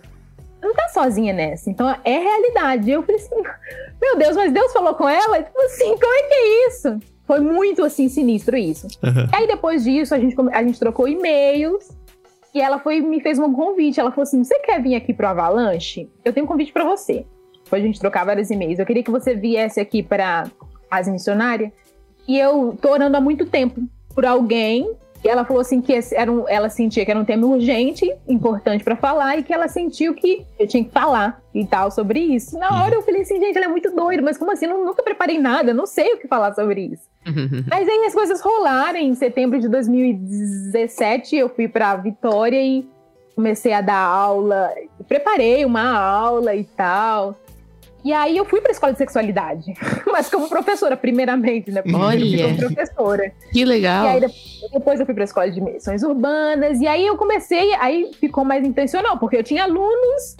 [0.64, 1.70] não tá sozinha nessa.
[1.70, 2.90] Então é realidade.
[2.90, 3.36] Eu falei assim,
[4.02, 5.44] meu Deus, mas Deus falou com ela?
[5.44, 7.00] Tipo assim, como é que é isso?
[7.26, 8.88] Foi muito assim sinistro isso.
[9.04, 9.28] Uhum.
[9.32, 11.90] Aí depois disso a gente, a gente trocou e-mails
[12.54, 14.00] e ela foi me fez um convite.
[14.00, 16.10] Ela falou assim: "Você quer vir aqui pro Avalanche?
[16.24, 17.26] Eu tenho um convite para você".
[17.64, 18.80] Depois a gente trocar vários e-mails.
[18.80, 20.46] Eu queria que você viesse aqui para
[20.92, 21.72] as missionárias.
[22.28, 23.82] E eu tô orando há muito tempo
[24.14, 27.48] por alguém e ela falou assim que era um, ela sentia que era um tema
[27.48, 31.90] urgente, importante para falar, e que ela sentiu que eu tinha que falar e tal
[31.90, 32.60] sobre isso.
[32.60, 34.66] Na hora eu falei assim, gente, ela é muito doida, mas como assim?
[34.66, 37.04] Eu nunca preparei nada, não sei o que falar sobre isso.
[37.70, 39.00] Mas aí as coisas rolaram.
[39.00, 42.86] Em setembro de 2017, eu fui para Vitória e
[43.36, 44.72] comecei a dar aula,
[45.08, 47.38] preparei uma aula e tal.
[48.04, 49.74] E aí eu fui para a escola de sexualidade,
[50.12, 51.82] mas como professora, primeiramente, né?
[51.94, 53.32] Olha, como professora.
[53.52, 54.06] Que legal.
[54.06, 54.30] E aí
[54.74, 58.44] depois eu fui para a escola de missões urbanas, e aí eu comecei, aí ficou
[58.44, 60.36] mais intencional, porque eu tinha alunos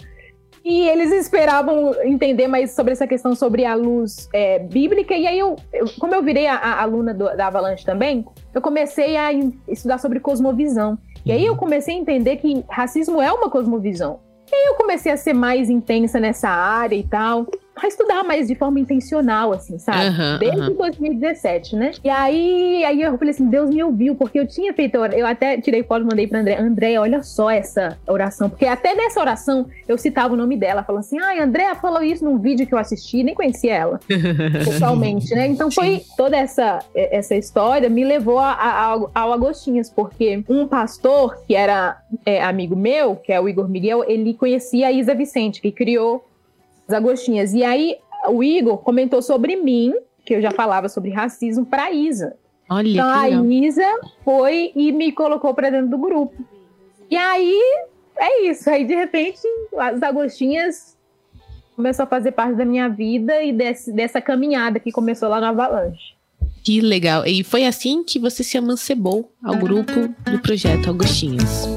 [0.64, 5.14] e eles esperavam entender mais sobre essa questão sobre a luz é, bíblica.
[5.14, 8.24] E aí, eu, eu, como eu virei a, a aluna do, da Avalanche também,
[8.54, 9.30] eu comecei a
[9.68, 10.98] estudar sobre cosmovisão.
[11.24, 14.20] E aí eu comecei a entender que racismo é uma cosmovisão.
[14.50, 18.46] E aí eu comecei a ser mais intensa nessa área e tal a estudar mais
[18.46, 20.06] de forma intencional, assim, sabe?
[20.08, 20.76] Uhum, Desde uhum.
[20.76, 21.90] 2017, né?
[22.04, 25.60] E aí, aí eu falei assim, Deus me ouviu, porque eu tinha feito, eu até
[25.60, 29.66] tirei foto e mandei pra André, André, olha só essa oração, porque até nessa oração
[29.88, 32.78] eu citava o nome dela, falando assim, ai, André falou isso num vídeo que eu
[32.78, 34.00] assisti, nem conhecia ela,
[34.64, 35.48] pessoalmente, né?
[35.48, 38.84] Então foi toda essa, essa história me levou a, a,
[39.14, 44.04] ao Agostinhas, porque um pastor que era é, amigo meu, que é o Igor Miguel,
[44.06, 46.24] ele conhecia a Isa Vicente, que criou
[46.88, 47.52] as Agostinhas.
[47.52, 47.96] E aí
[48.28, 49.94] o Igor comentou sobre mim,
[50.24, 52.36] que eu já falava sobre racismo, para Isa.
[52.70, 53.86] Olha, então a Isa
[54.24, 56.34] foi e me colocou para dentro do grupo.
[57.10, 57.60] E aí
[58.16, 58.68] é isso.
[58.70, 59.40] Aí de repente
[59.76, 60.96] as Agostinhas
[61.76, 65.46] começou a fazer parte da minha vida e desse, dessa caminhada que começou lá no
[65.46, 66.14] Avalanche.
[66.64, 67.26] Que legal.
[67.26, 71.68] E foi assim que você se amancebou ao grupo do projeto Agostinhos.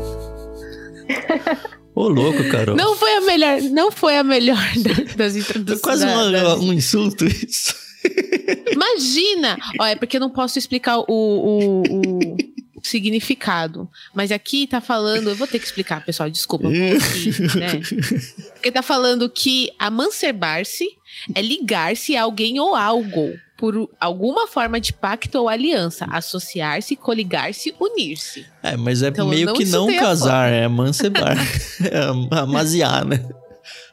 [1.98, 2.76] Ô, louco, Carol.
[2.76, 4.64] Não foi a melhor, não foi a melhor
[5.18, 5.82] das introduções.
[5.82, 7.74] Foi quase uma, um insulto isso.
[8.72, 9.58] Imagina!
[9.80, 12.38] Ó, é porque eu não posso explicar o, o, o
[12.84, 13.90] significado.
[14.14, 16.68] Mas aqui tá falando, eu vou ter que explicar, pessoal, desculpa.
[16.68, 17.82] Aqui, né?
[18.54, 20.88] Porque tá falando que amancebar-se
[21.34, 27.74] é ligar-se a alguém ou algo por alguma forma de pacto ou aliança, associar-se, coligar-se,
[27.80, 28.46] unir-se.
[28.62, 31.36] É, mas é então, meio que não casar, é amancebar,
[31.84, 33.28] é amaziar, né?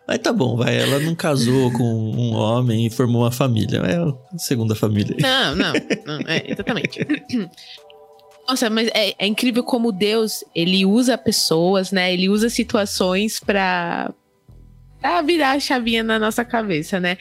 [0.07, 0.77] Mas tá bom, vai.
[0.77, 3.79] Ela não casou com um homem e formou uma família.
[3.79, 5.17] É a segunda família.
[5.19, 5.73] Não, não,
[6.05, 7.01] não é, exatamente.
[8.47, 12.13] Nossa, mas é, é, incrível como Deus, ele usa pessoas, né?
[12.13, 14.13] Ele usa situações pra,
[15.01, 17.17] pra virar a chavinha na nossa cabeça, né?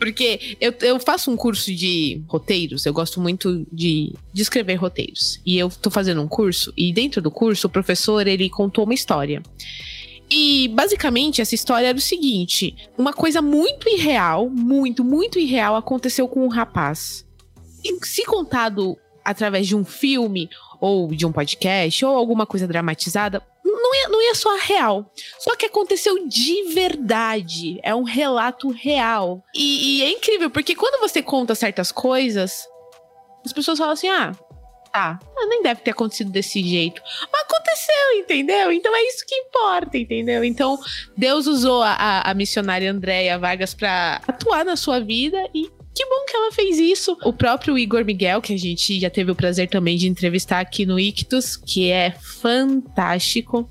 [0.00, 5.38] Porque eu, eu faço um curso de roteiros, eu gosto muito de, de escrever roteiros.
[5.44, 8.94] E eu tô fazendo um curso, e dentro do curso, o professor, ele contou uma
[8.94, 9.42] história.
[10.30, 16.26] E basicamente essa história era o seguinte: uma coisa muito irreal, muito, muito irreal aconteceu
[16.26, 17.26] com um rapaz.
[17.84, 20.48] E se contado através de um filme
[20.80, 25.10] ou de um podcast ou alguma coisa dramatizada, não é, não é só real.
[25.38, 27.78] Só que aconteceu de verdade.
[27.82, 29.42] É um relato real.
[29.54, 32.66] E, e é incrível, porque quando você conta certas coisas,
[33.44, 34.32] as pessoas falam assim: ah,
[34.92, 37.00] tá, nem deve ter acontecido desse jeito.
[37.32, 38.72] Mas aconteceu, entendeu?
[38.72, 40.44] Então é isso que importa, entendeu?
[40.44, 40.78] Então
[41.16, 46.24] Deus usou a, a missionária Andréia Vargas para atuar na sua vida e que bom
[46.26, 47.16] que ela fez isso.
[47.24, 50.86] O próprio Igor Miguel, que a gente já teve o prazer também de entrevistar aqui
[50.86, 53.68] no Ictus, que é fantástico.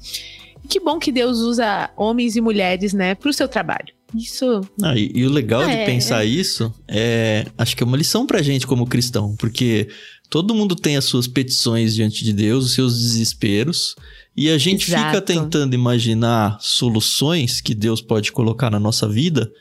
[0.68, 3.88] Que bom que Deus usa homens e mulheres, né, pro seu trabalho.
[4.16, 4.62] Isso.
[4.82, 6.28] Ah, e, e, o legal de é, pensar é.
[6.28, 7.46] isso é.
[7.58, 9.88] Acho que é uma lição pra gente como cristão, porque
[10.30, 13.96] todo mundo tem as suas petições diante de Deus, os seus desesperos.
[14.36, 15.08] E a gente Exato.
[15.08, 19.52] fica tentando imaginar soluções que Deus pode colocar na nossa vida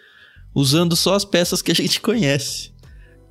[0.54, 2.70] usando só as peças que a gente conhece.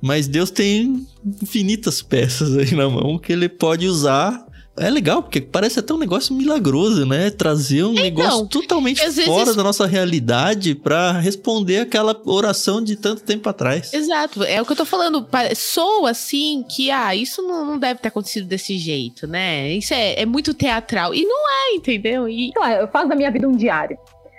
[0.00, 1.06] Mas Deus tem
[1.42, 4.46] infinitas peças aí na mão que ele pode usar.
[4.80, 7.30] É legal, porque parece até um negócio milagroso, né?
[7.30, 9.56] Trazer um então, negócio totalmente fora vezes...
[9.56, 13.92] da nossa realidade para responder aquela oração de tanto tempo atrás.
[13.92, 15.26] Exato, é o que eu tô falando.
[15.56, 19.72] Sou assim que, ah, isso não, deve ter acontecido desse jeito, né?
[19.72, 21.12] Isso é, é muito teatral.
[21.12, 22.28] E não é, entendeu?
[22.28, 22.52] E...
[22.52, 23.98] Claro, eu faço da minha vida um diário.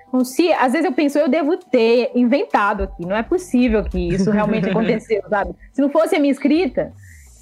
[0.09, 3.05] Então, se, às vezes eu penso, eu devo ter inventado aqui.
[3.05, 5.55] Não é possível que isso realmente aconteceu, sabe?
[5.71, 6.91] Se não fosse a minha escrita,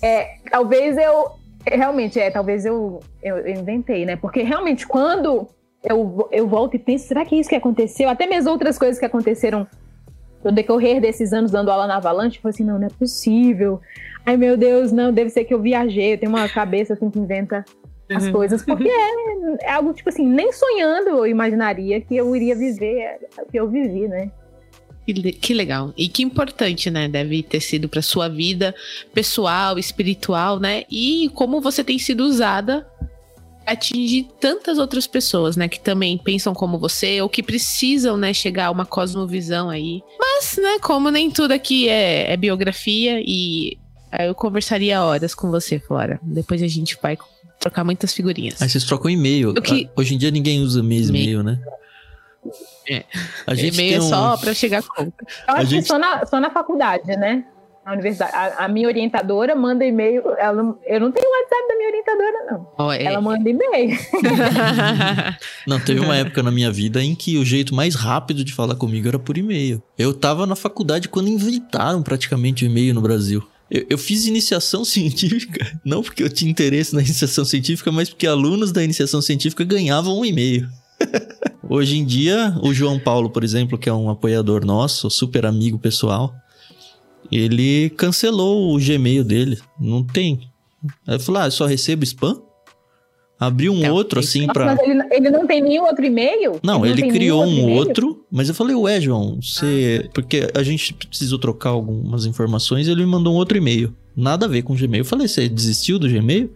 [0.01, 1.32] é, talvez eu.
[1.65, 4.15] Realmente, é, talvez eu, eu, eu inventei, né?
[4.15, 5.47] Porque realmente, quando
[5.84, 8.10] eu, eu volto e penso, será que é isso que aconteceu?
[8.10, 9.67] Até mesmo outras coisas que aconteceram
[10.43, 13.82] no decorrer desses anos dando aula na Avalanche, eu falei assim, não, não é possível.
[14.25, 17.19] Ai, meu Deus, não, deve ser que eu viajei, eu tenho uma cabeça assim que
[17.19, 17.65] inventa
[18.10, 18.32] as uhum.
[18.32, 23.20] coisas, porque é, é, algo, tipo assim, nem sonhando eu imaginaria que eu iria viver
[23.38, 24.32] o que eu vivi, né?
[25.41, 25.93] Que legal.
[25.96, 27.08] E que importante, né?
[27.08, 28.76] Deve ter sido para sua vida
[29.13, 30.84] pessoal, espiritual, né?
[30.91, 32.86] E como você tem sido usada
[33.65, 38.67] atingir tantas outras pessoas, né, que também pensam como você ou que precisam, né, chegar
[38.67, 40.02] a uma cosmovisão aí.
[40.17, 43.78] Mas, né, como nem tudo aqui é, é biografia e
[44.20, 46.17] eu conversaria horas com você, Flora.
[46.24, 47.17] Depois a gente vai
[47.60, 48.62] trocar muitas figurinhas.
[48.62, 49.54] Aí vocês trocam e-mail.
[49.56, 49.89] Que...
[49.96, 51.60] Hoje em dia ninguém usa mesmo e-mail, né?
[52.89, 53.04] É.
[53.46, 54.06] A gente e-mail é um...
[54.06, 55.26] é só para chegar a conta.
[55.48, 55.82] Eu acho gente...
[55.82, 57.43] que só na, só na faculdade, né?
[57.86, 58.34] Na universidade.
[58.34, 60.24] A, a minha orientadora manda e-mail.
[60.38, 62.67] Ela, eu não tenho WhatsApp da minha orientadora, não.
[62.78, 63.04] Oh, é.
[63.04, 63.98] Ela manda e-mail.
[65.67, 68.76] não, teve uma época na minha vida em que o jeito mais rápido de falar
[68.76, 69.82] comigo era por e-mail.
[69.98, 73.46] Eu tava na faculdade quando inventaram praticamente o e-mail no Brasil.
[73.69, 78.27] Eu, eu, fiz iniciação científica, não porque eu tinha interesse na iniciação científica, mas porque
[78.27, 80.69] alunos da iniciação científica ganhavam um e-mail.
[81.69, 85.77] Hoje em dia, o João Paulo, por exemplo, que é um apoiador nosso, super amigo
[85.77, 86.34] pessoal,
[87.32, 89.60] ele cancelou o Gmail dele.
[89.80, 90.49] Não tem.
[91.06, 92.41] Aí falou: ah, só recebo spam?
[93.39, 94.65] Abriu um outro assim para.
[94.65, 96.60] Mas ele, ele, não tem nenhum outro e-mail?
[96.63, 100.06] Não, ele, ele criou um outro, mas eu falei, ué, João, você.
[100.06, 100.10] Ah.
[100.12, 103.93] Porque a gente precisou trocar algumas informações e ele me mandou um outro e-mail.
[104.15, 105.02] Nada a ver com o Gmail.
[105.02, 106.52] Eu falei, você desistiu do Gmail?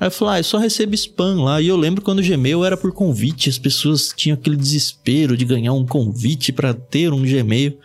[0.00, 1.60] Aí eu falei, ah, eu só recebo spam lá.
[1.60, 5.44] E eu lembro quando o Gmail era por convite, as pessoas tinham aquele desespero de
[5.44, 7.78] ganhar um convite para ter um Gmail.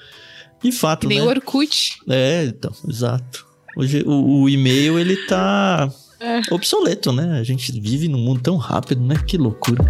[0.63, 1.26] De fato, Nem né?
[1.26, 1.98] o Orkut.
[2.10, 3.45] É, então, exato.
[3.78, 5.89] Hoje o, o e-mail ele tá
[6.20, 6.42] é.
[6.54, 7.40] obsoleto, né?
[7.40, 9.16] A gente vive num mundo tão rápido, né?
[9.26, 9.84] Que loucura.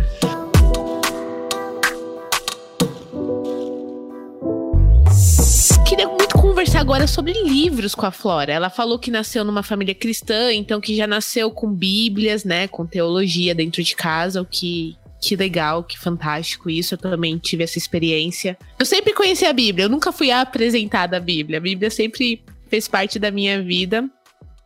[5.87, 8.53] Queria muito conversar agora sobre livros com a Flora.
[8.53, 12.67] Ela falou que nasceu numa família cristã, então que já nasceu com bíblias, né?
[12.67, 16.93] Com teologia dentro de casa, o que que legal, que fantástico isso.
[16.93, 18.57] Eu também tive essa experiência.
[18.79, 21.57] Eu sempre conheci a Bíblia, eu nunca fui apresentada à Bíblia.
[21.57, 24.09] A Bíblia sempre fez parte da minha vida,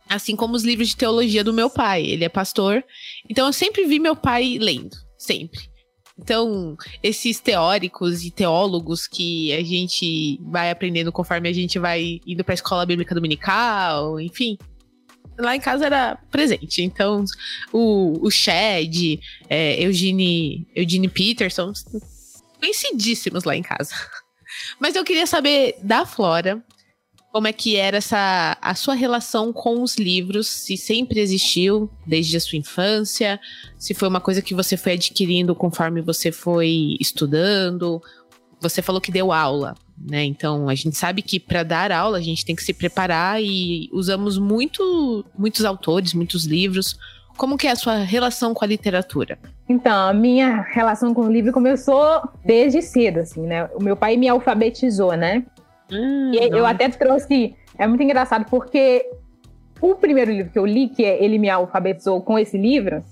[0.08, 2.02] assim como os livros de teologia do meu pai.
[2.04, 2.84] Ele é pastor,
[3.28, 5.60] então eu sempre vi meu pai lendo, sempre.
[6.16, 12.44] Então, esses teóricos e teólogos que a gente vai aprendendo conforme a gente vai indo
[12.44, 14.56] para a escola bíblica dominical, enfim,
[15.38, 16.82] lá em casa era presente.
[16.82, 17.24] Então,
[17.72, 21.72] o, o Shed, é, Eugene, Eugene Peterson,
[22.60, 23.94] conhecidíssimos lá em casa.
[24.78, 26.64] Mas eu queria saber da Flora
[27.34, 32.36] como é que era essa a sua relação com os livros, se sempre existiu desde
[32.36, 33.40] a sua infância,
[33.76, 38.00] se foi uma coisa que você foi adquirindo conforme você foi estudando.
[38.60, 40.24] Você falou que deu aula né?
[40.24, 43.88] Então a gente sabe que para dar aula a gente tem que se preparar e
[43.92, 46.96] usamos muito, muitos autores, muitos livros.
[47.36, 49.36] Como que é a sua relação com a literatura?
[49.68, 53.68] Então, a minha relação com o livro começou desde cedo, assim, né?
[53.74, 55.44] O meu pai me alfabetizou, né?
[55.90, 57.56] Hum, e eu até trouxe.
[57.78, 59.06] É muito engraçado porque
[59.80, 63.02] o primeiro livro que eu li, que é Ele Me Alfabetizou com esse livro,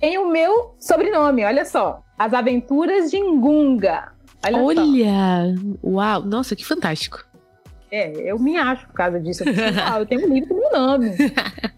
[0.00, 2.02] tem o meu sobrenome, olha só.
[2.18, 4.12] As Aventuras de Ngunga.
[4.44, 7.24] Olha, Olha uau, nossa, que fantástico.
[7.90, 9.44] É, eu me acho por causa disso.
[9.44, 9.52] Eu,
[9.84, 11.12] ah, eu tenho um livro com meu nome.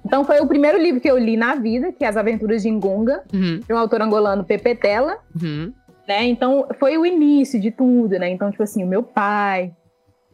[0.07, 2.71] Então foi o primeiro livro que eu li na vida, que é As Aventuras de
[2.71, 3.61] Ngunga, uhum.
[3.67, 5.19] de um autor angolano, Pepe Tela.
[5.35, 5.73] Uhum.
[6.07, 6.25] Né?
[6.27, 8.31] Então foi o início de tudo, né?
[8.31, 9.73] Então, tipo assim, o meu pai,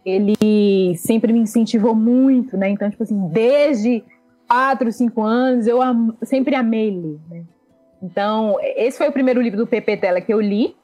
[0.05, 2.69] ele sempre me incentivou muito, né?
[2.71, 4.03] Então, tipo assim, desde
[4.49, 7.45] quatro, cinco anos, eu am sempre amei ler, né?
[8.03, 10.75] Então, esse foi o primeiro livro do Pepe Tela que eu li,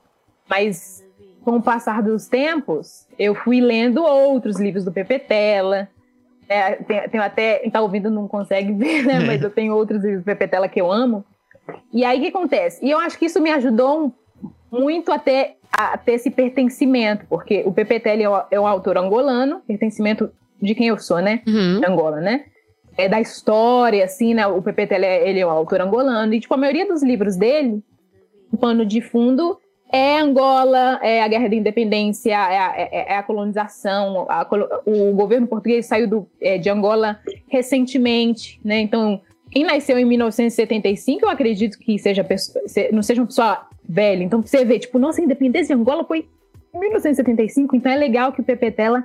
[0.48, 1.02] mas
[1.42, 5.88] com o passar dos tempos, eu fui lendo outros livros do Pepe Tela.
[6.48, 9.20] É, tenho, tenho até, quem tá ouvindo não consegue ver, né?
[9.20, 11.24] Mas eu tenho outros livros do Pepe Tela que eu amo.
[11.92, 12.84] E aí o que acontece?
[12.84, 14.12] E eu acho que isso me ajudou
[14.70, 18.98] muito até a ter esse pertencimento, porque o Pepe Tela é, o, é um autor
[18.98, 21.42] angolano, pertencimento de quem eu sou, né?
[21.46, 21.80] Uhum.
[21.86, 22.44] Angola, né?
[22.96, 24.46] É da história, assim, né?
[24.46, 26.32] O Pepe Tela, ele é um autor angolano.
[26.32, 27.82] E, tipo, a maioria dos livros dele,
[28.52, 29.58] o pano de fundo
[29.92, 34.26] é Angola, é a guerra da independência, é a, é, é a colonização.
[34.28, 34.46] A,
[34.84, 38.80] o governo português saiu do, é, de Angola recentemente, né?
[38.80, 42.26] Então, quem nasceu em 1975, eu acredito que seja
[42.92, 44.22] não seja uma pessoa velha.
[44.22, 46.26] Então, você vê, tipo, nossa, a independência de Angola foi
[46.74, 47.76] em 1975.
[47.76, 49.04] Então, é legal que o Pepe Tela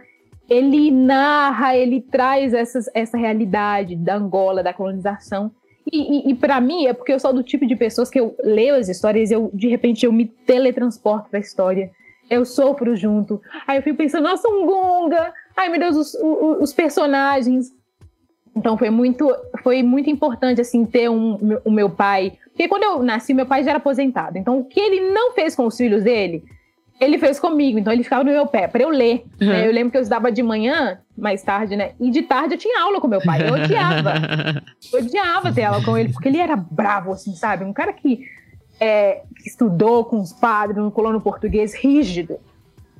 [0.49, 5.51] ele narra, ele traz essas, essa realidade da Angola, da colonização
[5.89, 8.35] e, e, e para mim, é porque eu sou do tipo de pessoas que eu
[8.43, 11.91] leio as histórias e eu, de repente, eu me teletransporto pra história.
[12.29, 13.41] Eu sofro junto.
[13.67, 15.33] Aí eu fico pensando, nossa, um Gunga!
[15.55, 17.73] Ai, meu Deus, os, os, os personagens.
[18.55, 22.33] Então foi muito, foi muito importante, assim, ter um, o meu pai.
[22.51, 24.37] Porque quando eu nasci, meu pai já era aposentado.
[24.37, 26.43] Então, o que ele não fez com os filhos dele,
[26.99, 29.25] ele fez comigo, então ele ficava no meu pé para eu ler.
[29.41, 29.47] Uhum.
[29.47, 29.67] Né?
[29.67, 31.93] Eu lembro que eu estudava de manhã, mais tarde, né?
[31.99, 33.47] E de tarde eu tinha aula com meu pai.
[33.47, 34.13] Eu odiava.
[34.93, 37.65] eu odiava ter aula com ele, porque ele era bravo, assim, sabe?
[37.65, 38.23] Um cara que,
[38.79, 42.37] é, que estudou com os padres no colono português rígido.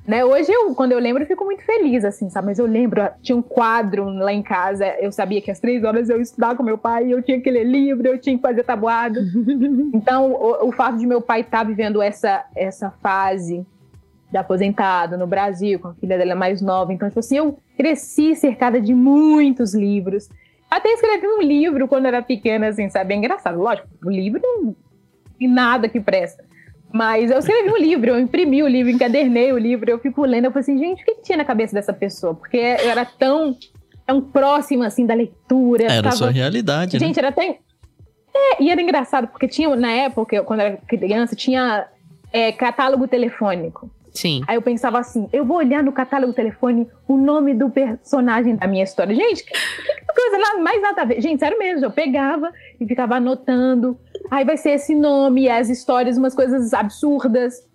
[0.06, 0.24] Né?
[0.24, 2.48] Hoje, eu, quando eu lembro, eu fico muito feliz, assim, sabe?
[2.48, 6.08] Mas eu lembro, tinha um quadro lá em casa, eu sabia que às três horas
[6.08, 8.64] eu ia estudar com meu pai, eu tinha que ler livro, eu tinha que fazer
[8.64, 9.20] tabuado.
[9.94, 13.64] então, o, o fato de meu pai estar tá vivendo essa, essa fase
[14.28, 16.92] de aposentado no Brasil, com a filha dela mais nova.
[16.92, 20.28] Então, tipo assim, eu cresci cercada de muitos livros.
[20.68, 23.14] Até escrevi um livro quando era pequena, assim, sabe?
[23.14, 23.58] É engraçado.
[23.58, 24.74] Lógico, o livro não
[25.38, 26.42] tem nada que presta.
[26.92, 30.46] Mas eu escrevi um livro, eu imprimi o livro, encadernei o livro, eu fico lendo,
[30.46, 32.34] eu falei assim, gente, o que, que tinha na cabeça dessa pessoa?
[32.34, 33.56] Porque eu era tão,
[34.06, 35.84] tão próxima, assim, da leitura.
[35.84, 37.20] Era a sua realidade, Gente, né?
[37.20, 37.58] era até...
[38.34, 41.86] É, e era engraçado, porque tinha, na época, quando eu era criança, tinha
[42.32, 43.90] é, catálogo telefônico.
[44.12, 44.42] Sim.
[44.46, 48.66] Aí eu pensava assim, eu vou olhar no catálogo telefone o nome do personagem da
[48.66, 49.14] minha história.
[49.14, 51.20] Gente, que, que coisa mais nada a ver.
[51.20, 53.98] Gente, sério mesmo, eu pegava e ficava anotando.
[54.32, 57.68] Aí vai ser esse nome, as histórias, umas coisas absurdas.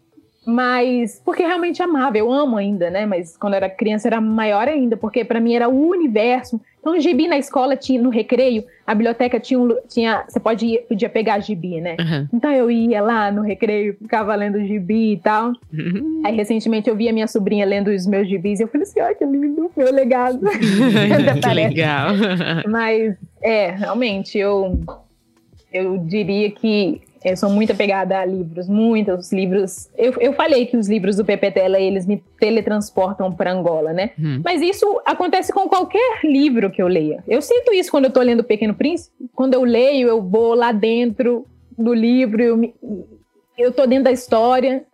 [0.43, 3.05] Mas, porque realmente amava, eu amo ainda, né?
[3.05, 6.59] Mas quando era criança era maior ainda, porque para mim era o universo.
[6.79, 10.65] Então Então, gibi na escola tinha no recreio, a biblioteca tinha, um, tinha você pode
[10.65, 11.95] ir, podia pegar gibi, né?
[11.99, 12.27] Uhum.
[12.33, 15.51] Então eu ia lá no recreio, ficava lendo gibi e tal.
[15.71, 16.23] Uhum.
[16.25, 18.99] Aí recentemente eu vi a minha sobrinha lendo os meus gibis e eu falei assim,
[18.99, 20.39] olha que lindo, meu legado.
[21.39, 22.11] que legal.
[22.67, 24.81] Mas é, realmente eu
[25.71, 29.89] eu diria que eu sou muito apegada a livros, muitos livros.
[29.97, 34.11] Eu, eu falei que os livros do Pepe Tela, eles me teletransportam para Angola, né?
[34.19, 34.41] Hum.
[34.43, 37.23] Mas isso acontece com qualquer livro que eu leia.
[37.27, 39.13] Eu sinto isso quando eu estou lendo O Pequeno Príncipe.
[39.33, 41.45] Quando eu leio, eu vou lá dentro
[41.77, 42.73] do livro, eu, me,
[43.57, 44.85] eu tô dentro da história.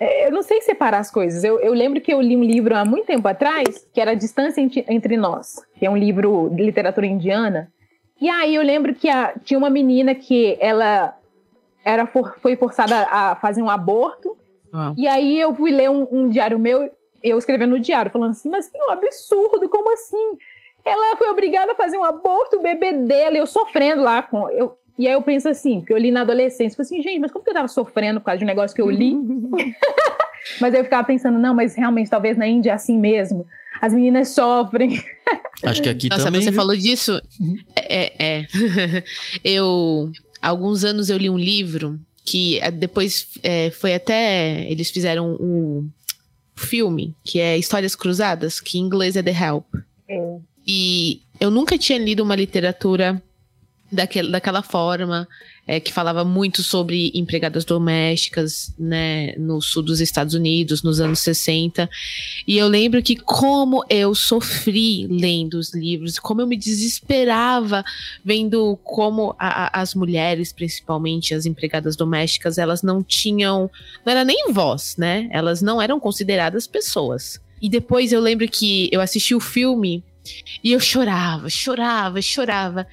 [0.00, 1.44] É, eu não sei separar as coisas.
[1.44, 4.60] Eu, eu, lembro que eu li um livro há muito tempo atrás, que era Distância
[4.60, 7.70] Entre Nós, que é um livro de literatura indiana.
[8.20, 11.16] E aí eu lembro que a, tinha uma menina que ela
[11.84, 14.36] era for, foi forçada a fazer um aborto.
[14.72, 14.92] Ah.
[14.96, 16.90] E aí eu fui ler um, um, diário meu,
[17.22, 20.38] eu escrevendo no diário, falando assim, mas que um absurdo, como assim?
[20.84, 24.48] Ela foi obrigada a fazer um aborto, o bebê dela, eu sofrendo lá com.
[24.50, 27.30] Eu, e aí eu penso assim, que eu li na adolescência, falei assim, gente, mas
[27.30, 29.14] como que eu tava sofrendo por causa de um negócio que eu li?
[30.60, 33.46] mas eu ficava pensando, não, mas realmente talvez na Índia é assim mesmo.
[33.80, 35.02] As meninas sofrem.
[35.62, 36.42] Acho que aqui Nossa, também.
[36.42, 36.58] Você viu?
[36.58, 37.20] falou disso?
[37.40, 37.56] Uhum.
[37.76, 38.46] É, é.
[39.44, 40.10] eu
[40.42, 44.70] há alguns anos eu li um livro que eh, depois é, foi até.
[44.70, 45.88] Eles fizeram um
[46.56, 49.64] filme, que é Histórias Cruzadas, que em inglês é The Help.
[50.08, 50.36] É.
[50.66, 53.22] E eu nunca tinha lido uma literatura
[53.90, 55.26] daquele, daquela forma
[55.68, 61.20] é, que falava muito sobre empregadas domésticas, né, no sul dos Estados Unidos, nos anos
[61.20, 61.88] 60.
[62.46, 67.84] E eu lembro que como eu sofri lendo os livros, como eu me desesperava
[68.24, 73.70] vendo como a, as mulheres, principalmente as empregadas domésticas, elas não tinham,
[74.06, 75.28] não era nem voz, né?
[75.30, 77.38] Elas não eram consideradas pessoas.
[77.60, 80.02] E depois eu lembro que eu assisti o filme
[80.64, 82.86] e eu chorava, chorava, chorava.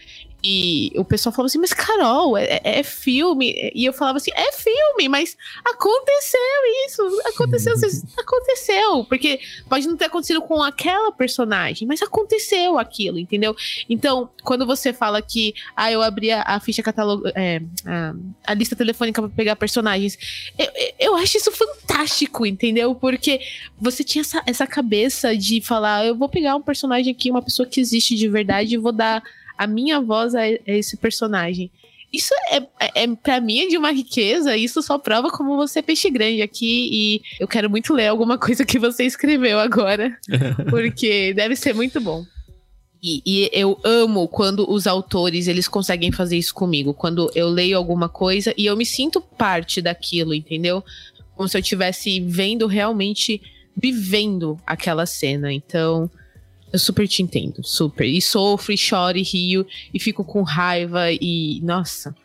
[0.47, 3.71] E o pessoal falava assim, mas Carol, é, é, filme.
[3.73, 5.35] E eu falava assim, é filme, mas
[5.65, 6.39] aconteceu
[6.85, 7.01] isso.
[7.33, 7.73] Aconteceu,
[8.15, 9.03] aconteceu.
[9.05, 13.55] Porque pode não ter acontecido com aquela personagem, mas aconteceu aquilo, entendeu?
[13.89, 18.13] Então, quando você fala que, ah, eu abri a, a ficha catalog, é, a,
[18.45, 20.15] a, lista telefônica para pegar personagens,
[20.59, 20.67] eu,
[20.99, 22.93] eu acho isso fantástico, entendeu?
[22.93, 23.41] Porque
[23.79, 27.67] você tinha essa, essa cabeça de falar, eu vou pegar um personagem aqui, uma pessoa
[27.67, 29.23] que existe de verdade, e vou dar
[29.57, 31.71] a minha voz é, é esse personagem.
[32.11, 35.79] Isso é, é, é para mim é de uma riqueza, isso só prova como você
[35.79, 40.17] é peixe grande aqui e eu quero muito ler alguma coisa que você escreveu agora,
[40.69, 42.23] porque deve ser muito bom.
[43.03, 47.77] E, e, eu amo quando os autores eles conseguem fazer isso comigo, quando eu leio
[47.77, 50.83] alguma coisa e eu me sinto parte daquilo, entendeu?
[51.35, 53.41] Como se eu estivesse vendo realmente
[53.75, 55.53] vivendo aquela cena.
[55.53, 56.09] Então,
[56.75, 58.05] eu super te entendo, super.
[58.05, 61.61] E sofro, e choro, e rio, e fico com raiva, e.
[61.63, 62.15] Nossa.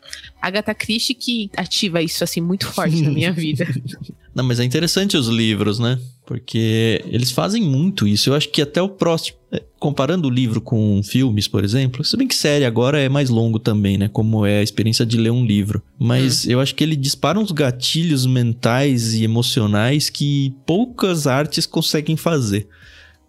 [0.41, 3.65] Agatha Christie que ativa isso, assim, muito forte na minha vida.
[4.33, 5.99] Não, mas é interessante os livros, né?
[6.25, 8.29] Porque eles fazem muito isso.
[8.29, 9.37] Eu acho que até o próximo.
[9.51, 13.29] É, comparando o livro com filmes, por exemplo, se bem que série agora é mais
[13.29, 14.07] longo também, né?
[14.07, 15.81] Como é a experiência de ler um livro.
[15.99, 16.51] Mas hum.
[16.51, 22.69] eu acho que ele dispara uns gatilhos mentais e emocionais que poucas artes conseguem fazer.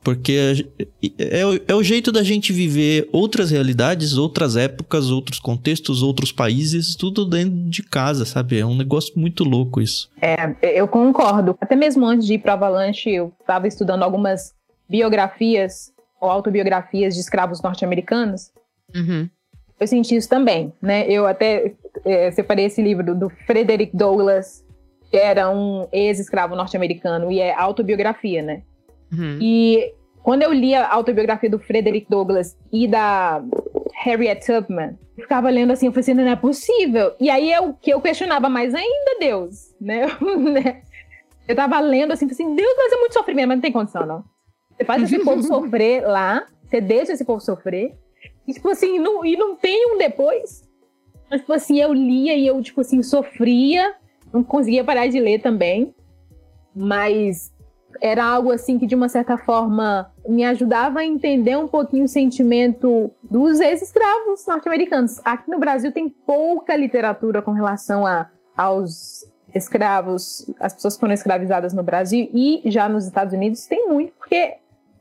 [0.02, 0.66] Porque
[1.20, 6.32] é, é, é, o jeito da gente viver outras realidades, outras épocas, outros contextos, outros
[6.32, 8.58] países, tudo dentro de casa, sabe?
[8.58, 10.10] É um negócio muito louco isso.
[10.20, 11.56] É, eu concordo.
[11.60, 14.52] Até mesmo antes de ir para Avalanche, eu estava estudando algumas
[14.88, 18.50] biografias ou autobiografias de escravos norte-americanos.
[18.94, 19.28] Uhum.
[19.78, 21.06] Eu senti isso também, né?
[21.08, 21.74] Eu até
[22.04, 24.64] é, separei esse livro do, do Frederick Douglass,
[25.10, 28.62] que era um ex-escravo norte-americano, e é autobiografia, né?
[29.12, 29.38] Uhum.
[29.40, 29.92] E
[30.22, 33.42] quando eu li a autobiografia do Frederick Douglass e da
[34.04, 37.14] Harriet Tubman, eu ficava lendo assim, eu falei assim, não é possível.
[37.20, 40.02] E aí eu que eu questionava mais ainda Deus, né?
[41.46, 44.24] eu tava lendo assim, assim, Deus vai ser muito sofrimento, mas não tem condição, não.
[44.76, 47.94] Você faz esse povo sofrer lá, você deixa esse povo sofrer,
[48.46, 50.68] e tipo assim, não, e não tem um depois.
[51.30, 53.94] Mas, tipo assim, eu lia e eu, tipo assim, sofria,
[54.32, 55.94] não conseguia parar de ler também.
[56.74, 57.51] Mas
[58.02, 62.08] era algo assim que de uma certa forma me ajudava a entender um pouquinho o
[62.08, 65.20] sentimento dos ex-escravos norte-americanos.
[65.24, 69.24] Aqui no Brasil tem pouca literatura com relação a, aos
[69.54, 74.12] escravos, as pessoas que foram escravizadas no Brasil e já nos Estados Unidos tem muito,
[74.18, 74.54] porque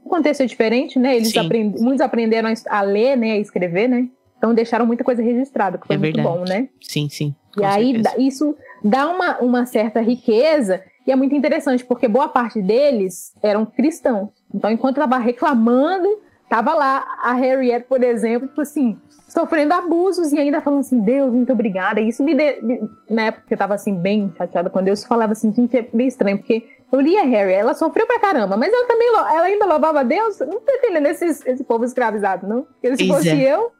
[0.05, 1.15] o contexto é diferente, né?
[1.15, 1.79] Eles aprend...
[1.81, 4.09] muitos aprenderam a ler, né, a escrever, né?
[4.37, 6.69] Então deixaram muita coisa registrada, que foi é muito bom, né?
[6.81, 7.33] Sim, sim.
[7.57, 12.61] E aí isso dá uma, uma certa riqueza e é muito interessante, porque boa parte
[12.61, 14.29] deles eram cristãos.
[14.55, 16.07] Então, enquanto estava reclamando
[16.49, 18.97] tava lá a Harriet, por exemplo, tipo assim,
[19.27, 21.99] sofrendo abusos e ainda falando assim, Deus, muito obrigada.
[21.99, 25.03] E isso me, de, me na época que eu tava assim, bem chateada com Deus,
[25.03, 28.55] falava assim, gente, é meio estranho, porque eu li a Harry, ela sofreu pra caramba,
[28.55, 30.39] mas ela também, ela ainda louvava a Deus.
[30.39, 32.63] Não tô entendendo esse, esse povo escravizado, não?
[32.63, 33.53] Porque se fosse é.
[33.53, 33.71] eu,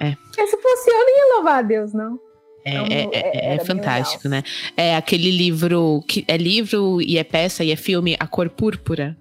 [0.00, 0.16] é.
[0.46, 2.18] se fosse eu, não ia louvar a Deus, não.
[2.64, 4.42] É, então, é, é, é fantástico, né?
[4.76, 9.16] É aquele livro que é livro e é peça e é filme A Cor Púrpura,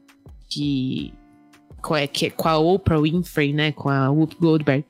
[0.49, 1.13] que,
[2.11, 3.71] que com a Oprah Winfrey, né?
[3.71, 4.85] Com a Whoop Goldberg.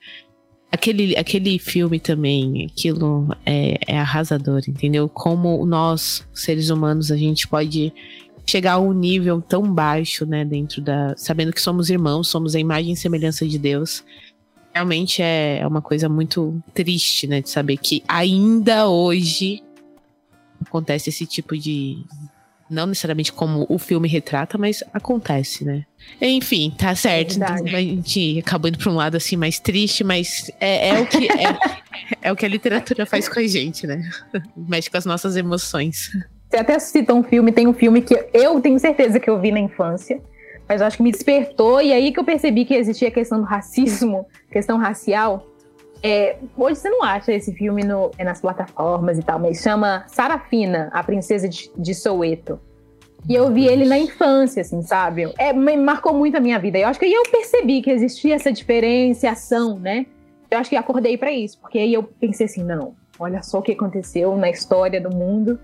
[0.69, 5.07] Aquele, aquele filme também, aquilo é, é arrasador, entendeu?
[5.07, 7.93] Como nós, seres humanos, a gente pode
[8.45, 11.13] chegar a um nível tão baixo, né, dentro da.
[11.17, 14.03] Sabendo que somos irmãos, somos a imagem e semelhança de Deus.
[14.77, 19.63] Realmente é uma coisa muito triste, né, de saber que ainda hoje
[20.61, 21.97] acontece esse tipo de,
[22.69, 25.83] não necessariamente como o filme retrata, mas acontece, né?
[26.21, 27.41] Enfim, tá certo.
[27.41, 31.07] É a gente acabou indo pra um lado assim mais triste, mas é, é o
[31.07, 31.57] que é,
[32.21, 34.07] é, o que a literatura faz com a gente, né?
[34.55, 36.11] Mexe com as nossas emoções.
[36.51, 39.51] Você até citou um filme, tem um filme que eu tenho certeza que eu vi
[39.51, 40.21] na infância,
[40.67, 43.39] mas eu acho que me despertou, e aí que eu percebi que existia a questão
[43.39, 45.47] do racismo, questão racial.
[46.03, 50.03] É, hoje você não acha esse filme no, é nas plataformas e tal, mas chama
[50.07, 52.59] Sarafina, a Princesa de, de Soweto.
[53.27, 55.33] E eu vi ele na infância, assim, sabe?
[55.37, 56.77] É, marcou muito a minha vida.
[56.77, 60.05] Eu acho que aí eu percebi que existia essa diferenciação, né?
[60.49, 63.61] Eu acho que acordei para isso, porque aí eu pensei assim, não, olha só o
[63.61, 65.59] que aconteceu na história do mundo.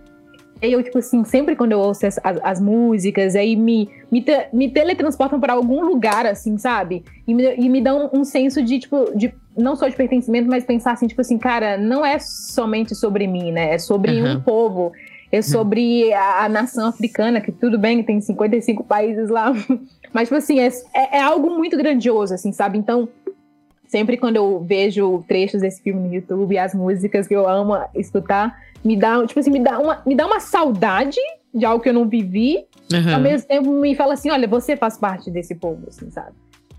[0.63, 3.89] E aí eu, tipo assim, sempre quando eu ouço as, as, as músicas, aí me,
[4.09, 7.03] me, me teletransportam para algum lugar, assim, sabe?
[7.27, 10.63] E me, e me dão um senso de, tipo, de não só de pertencimento, mas
[10.63, 13.73] pensar assim, tipo assim, cara, não é somente sobre mim, né?
[13.73, 14.37] É sobre uhum.
[14.37, 14.93] um povo.
[15.29, 19.51] É sobre a, a, nação africana, que tudo bem, tem 55 países lá.
[20.13, 22.77] Mas, tipo assim, é, é, é algo muito grandioso, assim, sabe?
[22.77, 23.09] Então,
[23.85, 28.55] sempre quando eu vejo trechos desse filme no YouTube, as músicas que eu amo escutar,
[28.83, 31.19] me dá, tipo assim, me dá uma, me dá uma saudade
[31.53, 33.13] de algo que eu não vivi, uhum.
[33.13, 36.33] ao mesmo tempo me fala assim, olha, você faz parte desse povo, assim, sabe?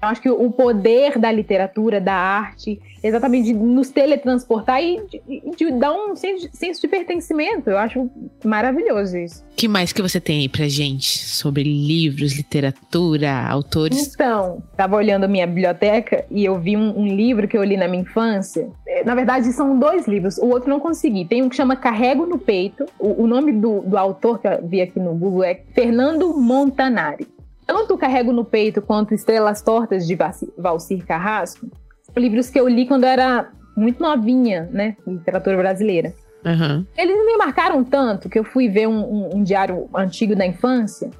[0.04, 5.56] Eu acho que o poder da literatura, da arte, exatamente de nos teletransportar e de,
[5.56, 7.70] de dar um senso de, pertencimento.
[7.70, 8.10] Eu acho
[8.44, 9.42] maravilhoso isso.
[9.52, 14.12] O que mais que você tem aí pra gente sobre livros, literatura, autores?
[14.14, 17.78] Então, tava olhando a minha biblioteca e eu vi um, um livro que eu li
[17.78, 18.68] na minha infância.
[18.86, 20.36] É, na verdade, são dois livros.
[20.36, 21.24] O outro não consegui.
[21.24, 22.84] Tem um que chama Carrego no Peito.
[22.98, 27.26] O, o nome do, do autor que eu vi aqui no Google é Fernando Montanari
[27.66, 30.16] tanto Carrego no Peito quanto Estrelas Tortas de
[30.56, 31.68] Valcir Carrasco,
[32.02, 34.96] são livros que eu li quando eu era muito novinha, né?
[35.06, 36.14] Literatura brasileira.
[36.44, 36.84] Uhum.
[36.96, 41.10] Eles me marcaram tanto que eu fui ver um, um, um, diário antigo da infância.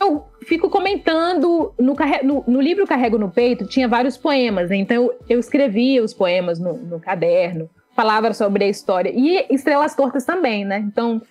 [0.00, 1.72] Eu fico comentando.
[1.78, 4.76] No, no, no, livro Carrego no Peito tinha vários poemas, né?
[4.76, 9.12] então eu, eu escrevia os poemas no, no caderno, falava sobre a história.
[9.14, 10.78] E Estrelas Tortas também, né?
[10.78, 11.22] Então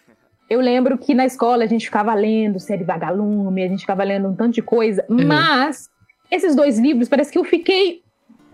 [0.50, 4.28] eu lembro que na escola a gente ficava lendo Série Vagalume, a gente ficava lendo
[4.28, 5.26] um tanto de coisa, uhum.
[5.26, 5.90] mas
[6.30, 8.02] esses dois livros, parece que eu fiquei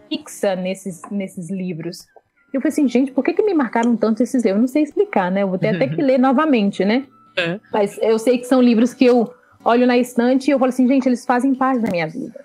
[0.10, 2.06] fixa nesses, nesses livros.
[2.54, 4.58] Eu falei assim, gente, por que, que me marcaram tanto esses livros?
[4.58, 5.44] Eu não sei explicar, né?
[5.44, 7.06] Eu vou ter até que ler novamente, né?
[7.38, 7.60] É.
[7.72, 9.32] Mas eu sei que são livros que eu
[9.64, 12.44] olho na estante e eu falo assim, gente, eles fazem parte da minha vida.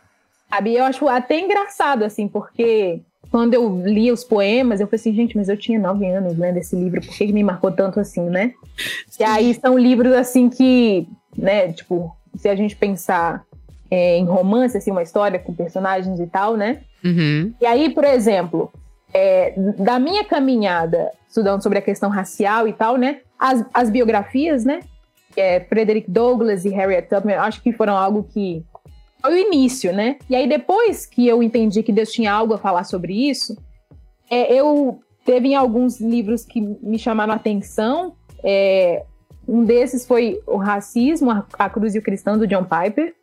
[0.50, 0.74] Sabe?
[0.74, 5.36] Eu acho até engraçado, assim, porque quando eu li os poemas, eu falei assim, gente,
[5.36, 8.52] mas eu tinha nove anos lendo esse livro, por que, me marcou tanto assim, né?
[9.08, 9.22] Sim.
[9.22, 13.44] E aí são livros assim que, né, tipo, se a gente pensar
[13.90, 16.80] é, em romance, assim, uma história com personagens e tal, né?
[17.04, 17.52] Uhum.
[17.60, 18.72] E aí, por exemplo,
[19.12, 23.20] é, da minha caminhada estudando sobre a questão racial e tal, né?
[23.38, 24.80] As, as biografias, né?
[25.36, 28.64] É, Frederick Douglass e Harriet Tubman, acho que foram algo que
[29.24, 30.18] foi o início, né?
[30.28, 33.56] E aí, depois que eu entendi que Deus tinha algo a falar sobre isso,
[34.30, 38.14] é, eu teve alguns livros que me chamaram a atenção.
[38.44, 39.02] É,
[39.48, 43.14] um desses foi O Racismo, a, Cruz e o Cristão, do John Piper.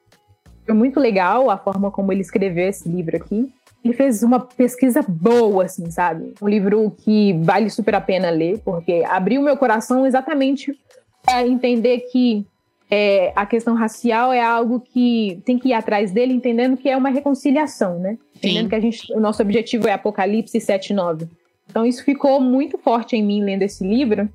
[0.65, 3.53] Foi muito legal a forma como ele escreveu esse livro aqui.
[3.85, 6.33] Ele fez uma pesquisa boa, assim, sabe?
[6.41, 10.75] Um livro que vale super a pena ler, porque abriu meu coração exatamente
[11.23, 12.45] para entender que
[12.93, 16.97] é, a questão racial é algo que tem que ir atrás dele, entendendo que é
[16.97, 18.17] uma reconciliação, né?
[18.33, 18.39] Sim.
[18.39, 21.29] Entendendo que a gente, o nosso objetivo é Apocalipse 7.9.
[21.69, 24.29] Então isso ficou muito forte em mim lendo esse livro.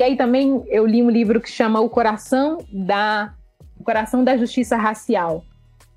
[0.00, 3.34] E aí também eu li um livro que chama O Coração da,
[3.78, 5.44] o Coração da Justiça Racial,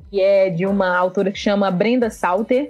[0.09, 2.70] que é de uma autora que chama Brenda Salter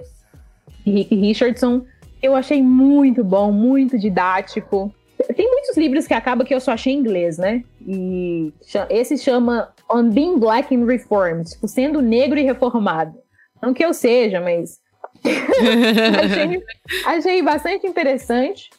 [0.86, 1.84] e Rick Richardson.
[2.22, 4.94] Eu achei muito bom, muito didático.
[5.34, 7.64] Tem muitos livros que acaba que eu só achei em inglês, né?
[7.86, 8.52] E
[8.90, 13.14] esse chama On Being Black and Reformed, tipo, sendo negro e reformado.
[13.60, 14.80] Não que eu seja, mas
[16.24, 16.62] achei,
[17.06, 18.70] achei, bastante interessante,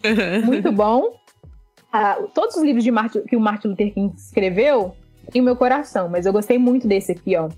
[0.43, 1.18] muito bom.
[1.91, 4.95] Ah, todos os livros de Martin, que o Martin Luther King escreveu
[5.34, 7.49] em meu coração, mas eu gostei muito desse aqui, ó.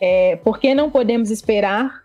[0.00, 2.02] É, Por que não podemos esperar?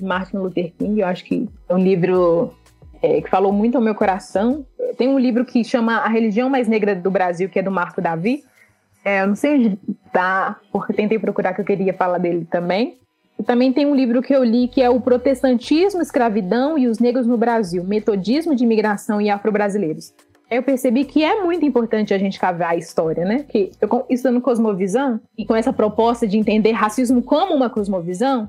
[0.00, 2.54] Martin Luther King, eu acho que é um livro
[3.02, 4.66] é, que falou muito ao meu coração.
[4.96, 8.00] Tem um livro que chama A Religião Mais Negra do Brasil, que é do Marco
[8.00, 8.44] Davi.
[9.04, 9.78] É, eu não sei onde
[10.12, 12.98] tá, porque tentei procurar que eu queria falar dele também.
[13.38, 16.98] E também tem um livro que eu li que é o Protestantismo, Escravidão e os
[16.98, 20.12] Negros no Brasil, Metodismo de Imigração e Afro-Brasileiros.
[20.50, 23.44] Eu percebi que é muito importante a gente cavar a história, né?
[23.46, 28.48] Que eu estudando cosmovisão e com essa proposta de entender racismo como uma cosmovisão,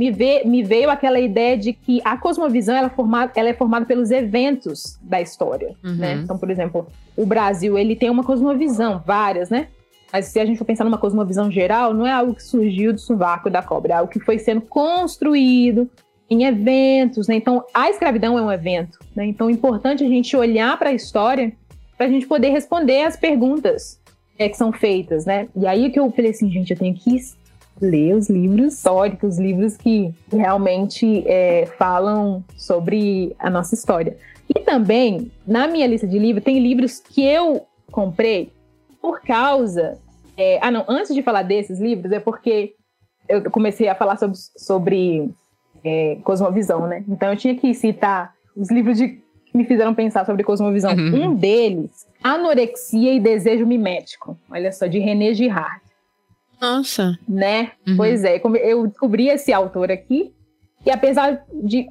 [0.00, 3.52] me, vê, me veio aquela ideia de que a cosmovisão ela é formada, ela é
[3.52, 5.94] formada pelos eventos da história, uhum.
[5.94, 6.14] né?
[6.24, 9.68] Então, por exemplo, o Brasil ele tem uma cosmovisão, várias, né?
[10.10, 12.98] Mas se a gente for pensar numa cosmovisão geral, não é algo que surgiu do
[12.98, 15.86] sovaco da cobra, é algo que foi sendo construído
[16.30, 17.34] em eventos, né?
[17.34, 19.26] Então, a escravidão é um evento, né?
[19.26, 21.52] Então, é importante a gente olhar para a história
[21.98, 24.00] para a gente poder responder as perguntas
[24.38, 25.46] é, que são feitas, né?
[25.54, 27.14] E aí que eu falei assim, gente, eu tenho que
[27.80, 34.16] ler os livros históricos, livros que realmente é, falam sobre a nossa história.
[34.48, 38.52] E também, na minha lista de livros, tem livros que eu comprei
[39.00, 39.98] por causa.
[40.36, 42.74] É, ah, não, antes de falar desses livros, é porque
[43.28, 45.30] eu comecei a falar sobre, sobre
[45.84, 47.04] é, cosmovisão, né?
[47.08, 50.92] Então eu tinha que citar os livros de, que me fizeram pensar sobre cosmovisão.
[50.92, 51.30] Uhum.
[51.30, 54.36] Um deles, Anorexia e Desejo Mimético.
[54.50, 55.80] Olha só, de René Girard.
[56.60, 57.18] Nossa.
[57.28, 57.72] Né?
[57.86, 57.96] Uhum.
[57.96, 60.32] Pois é, eu descobri esse autor aqui,
[60.84, 61.88] e apesar de.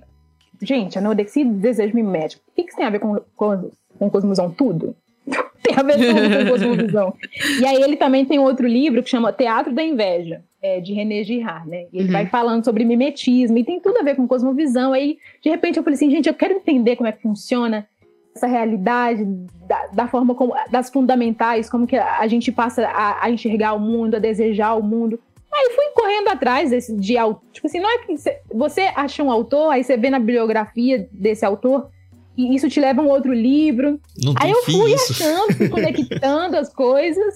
[0.61, 2.43] Gente, anorexia e desejo mimético.
[2.49, 4.51] O que, que isso tem a ver com, com, com cosmovisão?
[4.51, 4.93] Tudo.
[5.63, 7.13] tem a ver com cosmovisão.
[7.61, 11.23] E aí ele também tem outro livro que chama Teatro da Inveja, é, de René
[11.23, 11.85] Girard, né?
[11.93, 12.11] E ele uhum.
[12.11, 14.91] vai falando sobre mimetismo e tem tudo a ver com cosmovisão.
[14.91, 17.87] Aí, de repente, eu falei assim, gente, eu quero entender como é que funciona
[18.35, 19.25] essa realidade,
[19.67, 23.79] da, da, forma como, das fundamentais, como que a gente passa a, a, enxergar o
[23.79, 25.19] mundo, a desejar o mundo.
[25.51, 27.15] Aí fui correndo atrás desse, de
[27.51, 31.09] tipo assim, não é que cê, você acha um autor, aí você vê na bibliografia
[31.11, 31.89] desse autor,
[32.37, 33.99] e isso te leva a um outro livro.
[34.23, 35.11] Não aí eu fui isso.
[35.11, 37.35] achando, fui conectando as coisas.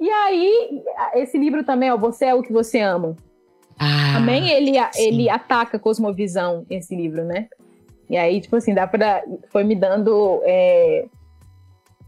[0.00, 0.82] E aí,
[1.14, 3.16] esse livro também, ó, Você é o que você ama.
[3.78, 7.48] Ah, também ele, ele ataca a cosmovisão, esse livro, né?
[8.14, 9.24] E aí, tipo assim, dá pra.
[9.50, 11.06] Foi me dando é,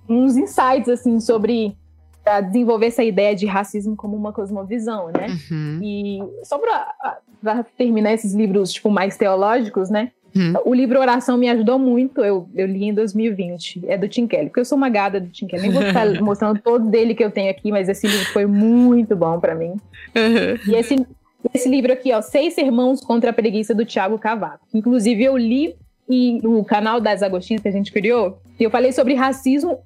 [0.09, 1.77] uns insights, assim, sobre.
[2.23, 5.27] Pra desenvolver essa ideia de racismo como uma cosmovisão, né?
[5.51, 5.81] Uhum.
[5.83, 6.95] E só pra,
[7.41, 10.13] pra, terminar esses livros, tipo, mais teológicos, né?
[10.35, 10.55] Uhum.
[10.65, 14.47] O livro Oração me ajudou muito, eu, eu li em 2020, é do Tim Kelly,
[14.47, 17.25] porque eu sou uma gada do Tim Kelly, nem vou ficar mostrando todo dele que
[17.25, 19.77] eu tenho aqui, mas esse livro foi muito bom para mim.
[20.17, 20.73] Uhum.
[20.73, 21.07] E esse,
[21.55, 24.67] esse livro aqui, ó, Seis Sermãos contra a Preguiça, do Tiago Cavaco.
[24.75, 25.77] Inclusive, eu li
[26.09, 29.79] e o canal das Agostinhas que a gente criou, e eu falei sobre racismo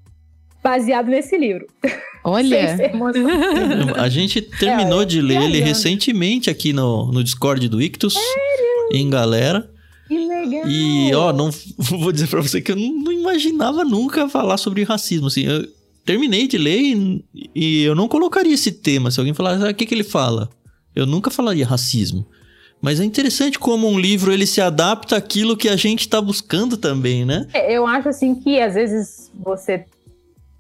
[0.63, 1.67] baseado nesse livro.
[2.23, 2.77] Olha!
[3.97, 8.89] a gente terminou é, de ler ele recentemente aqui no, no Discord do Ictus, Sério?
[8.93, 9.71] em galera.
[10.07, 10.69] Que legal!
[10.69, 14.83] E, ó, não vou dizer pra você que eu não, não imaginava nunca falar sobre
[14.85, 15.67] racismo, assim, eu
[16.05, 19.11] terminei de ler e, e eu não colocaria esse tema.
[19.11, 20.51] Se alguém falar, ah, o que que ele fala?
[20.95, 22.27] Eu nunca falaria racismo.
[22.81, 26.77] Mas é interessante como um livro ele se adapta àquilo que a gente está buscando
[26.77, 27.47] também, né?
[27.53, 29.85] É, eu acho assim que às vezes você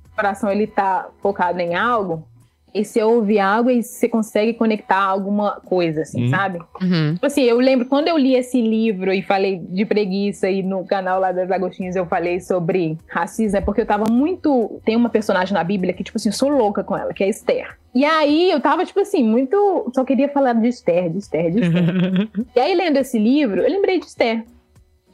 [0.04, 2.26] o coração ele tá focado em algo
[2.74, 6.30] e você ouve algo e você consegue conectar alguma coisa, assim, uhum.
[6.30, 6.58] sabe?
[6.80, 7.14] Uhum.
[7.14, 10.84] Tipo assim, eu lembro quando eu li esse livro e falei de preguiça e no
[10.84, 14.80] canal lá das Agostinhas eu falei sobre racismo, é porque eu tava muito.
[14.84, 17.28] Tem uma personagem na Bíblia que, tipo assim, eu sou louca com ela, que é
[17.28, 17.76] Esther.
[17.94, 19.90] E aí eu tava, tipo assim, muito.
[19.94, 22.28] Só queria falar de Esther, de Esther, de Esther.
[22.54, 24.44] e aí, lendo esse livro, eu lembrei de Esther.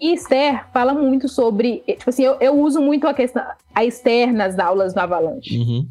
[0.00, 1.82] E Esther fala muito sobre.
[1.86, 3.42] Tipo assim, eu, eu uso muito a questão.
[3.74, 5.58] A Esther nas aulas no Avalanche.
[5.58, 5.86] Uhum.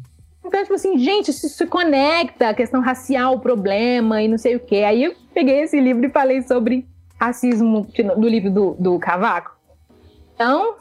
[0.46, 4.56] Então, tipo assim, gente, isso se conecta a questão racial, o problema e não sei
[4.56, 4.76] o quê.
[4.76, 6.86] Aí eu peguei esse livro e falei sobre
[7.18, 7.86] racismo
[8.16, 9.56] no livro do, do Cavaco.
[10.34, 10.74] Então,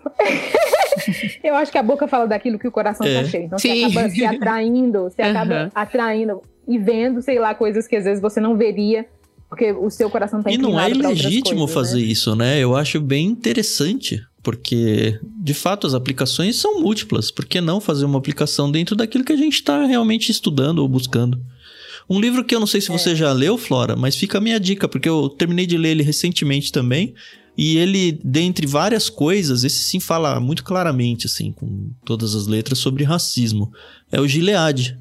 [1.43, 3.23] eu acho que a boca fala daquilo que o coração tá é.
[3.23, 3.45] tá cheio.
[3.45, 3.89] Então, Sim.
[3.89, 5.29] você acaba se atraindo, você uhum.
[5.29, 9.05] acaba atraindo e vendo, sei lá, coisas que às vezes você não veria,
[9.49, 12.03] porque o seu coração tá E não é ilegítimo coisas, fazer né?
[12.03, 12.59] isso, né?
[12.59, 17.31] Eu acho bem interessante, porque de fato as aplicações são múltiplas.
[17.31, 20.87] Por que não fazer uma aplicação dentro daquilo que a gente está realmente estudando ou
[20.87, 21.43] buscando?
[22.07, 23.15] Um livro que eu não sei se você é.
[23.15, 26.71] já leu, Flora, mas fica a minha dica, porque eu terminei de ler ele recentemente
[26.71, 27.15] também.
[27.57, 32.77] E ele, dentre várias coisas, esse sim fala muito claramente, assim, com todas as letras,
[32.77, 33.71] sobre racismo.
[34.11, 34.95] É o Gilead.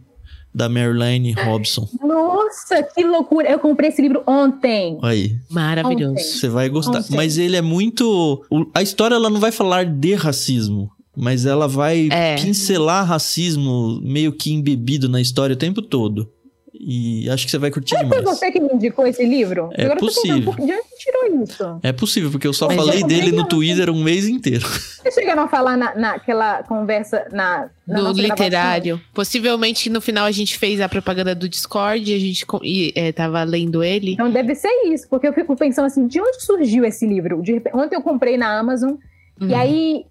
[0.55, 1.89] Da Marilyn Robson.
[2.03, 3.51] Nossa, que loucura!
[3.51, 4.99] Eu comprei esse livro ontem.
[5.03, 5.37] Aí.
[5.51, 6.17] Maravilhoso.
[6.19, 6.99] Você vai gostar.
[6.99, 7.17] Ontem.
[7.17, 8.45] Mas ele é muito.
[8.73, 10.91] A história ela não vai falar de racismo.
[11.17, 12.35] Mas ela vai É.
[12.35, 16.29] pincelar racismo meio que embebido na história o tempo todo.
[16.87, 18.25] E acho que você vai curtir Foi demais.
[18.25, 19.71] você que me indicou esse livro?
[19.73, 20.53] É Agora eu tô possível.
[20.53, 21.81] pensando, de onde você tirou isso?
[21.83, 23.49] É possível, porque eu só Mas falei é dele no legal.
[23.49, 24.67] Twitter um mês inteiro.
[24.69, 29.01] Você chegaram a falar na, naquela conversa na, na do literário.
[29.15, 33.13] Possivelmente no final a gente fez a propaganda do Discord e a gente e, é,
[33.13, 34.13] tava lendo ele.
[34.13, 37.41] Então deve ser isso, porque eu fico pensando assim, de onde surgiu esse livro?
[37.43, 38.95] De ontem eu comprei na Amazon
[39.41, 39.49] Uhum.
[39.49, 40.05] e aí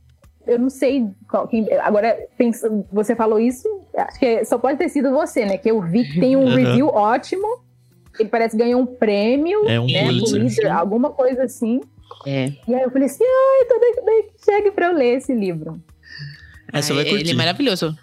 [0.48, 3.68] eu não sei qual, quem, agora pensa, você falou isso,
[3.98, 5.58] acho que só pode ter sido você, né?
[5.58, 6.56] Que eu vi que tem um Uhum.
[6.56, 7.48] review ótimo.
[8.20, 10.04] Ele parece que ganhou um prêmio, É um né?
[10.06, 10.38] Pulitzer.
[10.40, 11.82] Pulitzer, alguma coisa assim.
[12.28, 12.52] É.
[12.68, 15.82] E aí eu falei assim, ai, tô doido que chegue pra eu ler esse livro.
[16.72, 17.32] Aí você Ah, vai Ele curtir.
[17.32, 17.98] é maravilhoso.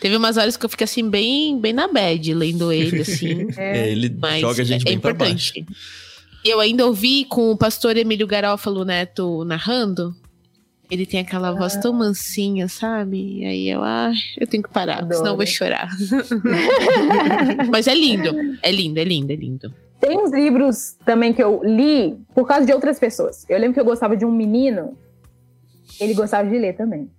[0.00, 3.48] Teve umas horas que eu fiquei assim, bem, bem na bad, lendo ele, assim.
[3.58, 5.50] É, ele Mas joga a gente é bem pra baixo.
[5.58, 5.66] importante.
[6.44, 10.14] E eu ainda ouvi com o pastor Emílio Garófalo Neto narrando.
[10.90, 13.40] Ele tem aquela voz tão mansinha, sabe?
[13.40, 15.14] E aí eu, ah, eu tenho que parar, Adoro.
[15.14, 15.88] senão eu vou chorar.
[17.70, 18.30] Mas é lindo,
[18.62, 19.74] é lindo, é lindo, é lindo.
[19.98, 23.46] Tem uns livros também que eu li por causa de outras pessoas.
[23.48, 24.96] Eu lembro que eu gostava de um menino,
[25.98, 27.10] ele gostava de ler também.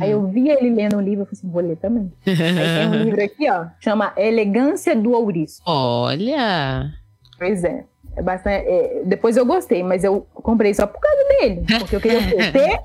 [0.00, 2.12] Aí eu vi ele lendo um livro, eu falei assim, vou ler também.
[2.24, 5.60] Aí tem um livro aqui, ó, chama Elegância do Ouriço.
[5.66, 6.92] Olha!
[7.36, 7.84] Pois é.
[8.16, 11.64] É bastante, é, depois eu gostei, mas eu comprei só por causa dele.
[11.78, 12.20] Porque eu queria
[12.52, 12.80] ter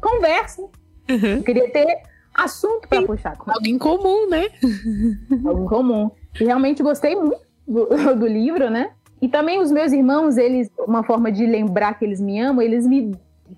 [0.00, 0.62] conversa.
[1.08, 1.98] Eu queria ter
[2.34, 3.36] assunto para puxar.
[3.46, 4.46] Algo em comum, né?
[5.44, 6.10] algo em comum.
[6.40, 8.90] E realmente gostei muito do, do livro, né?
[9.20, 12.86] E também os meus irmãos, eles, uma forma de lembrar que eles me amam, eles
[12.86, 13.16] me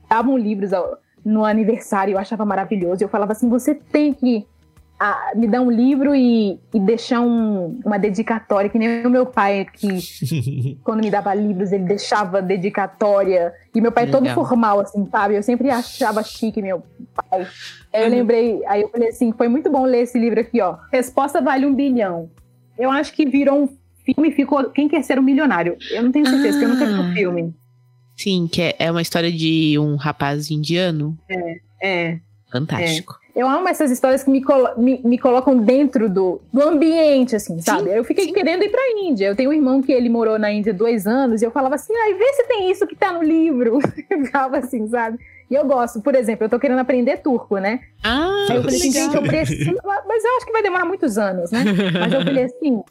[0.08, 3.04] davam livros ao- no aniversário, eu achava maravilhoso.
[3.04, 4.46] Eu falava assim: você tem que
[5.02, 9.24] ah, me dar um livro e, e deixar um- uma dedicatória, que nem o meu
[9.24, 9.88] pai, que
[10.84, 13.52] quando me dava livros, ele deixava dedicatória.
[13.74, 14.34] E meu pai todo Legal.
[14.44, 15.36] formal, assim, sabe?
[15.36, 16.82] Eu sempre achava chique meu
[17.14, 17.46] pai.
[17.92, 20.76] Aí eu lembrei, aí eu falei assim, foi muito bom ler esse livro aqui, ó.
[20.92, 22.30] Resposta vale um bilhão.
[22.78, 23.68] Eu acho que virou um
[24.04, 25.76] filme e ficou Quem Quer Ser um Milionário.
[25.90, 27.00] Eu não tenho certeza, porque eu nunca vi Ah.
[27.10, 27.54] o filme.
[28.16, 31.16] Sim, que é, é uma história de um rapaz indiano.
[31.82, 32.18] É.
[32.52, 33.19] Fantástico.
[33.34, 37.60] Eu amo essas histórias que me, colo- me, me colocam dentro do, do ambiente, assim,
[37.60, 37.90] sabe?
[37.90, 38.32] Sim, eu fiquei sim.
[38.32, 39.26] querendo ir pra Índia.
[39.26, 41.92] Eu tenho um irmão que ele morou na Índia dois anos e eu falava assim,
[41.96, 43.78] ai, vê se tem isso que tá no livro.
[44.10, 45.18] Eu ficava assim, sabe?
[45.50, 47.80] E eu gosto, por exemplo, eu tô querendo aprender turco, né?
[48.04, 49.02] Ah, Aí eu falei assim, legal.
[49.04, 49.76] gente, eu preciso.
[50.06, 51.64] Mas eu acho que vai demorar muitos anos, né?
[51.98, 52.82] Mas eu falei assim,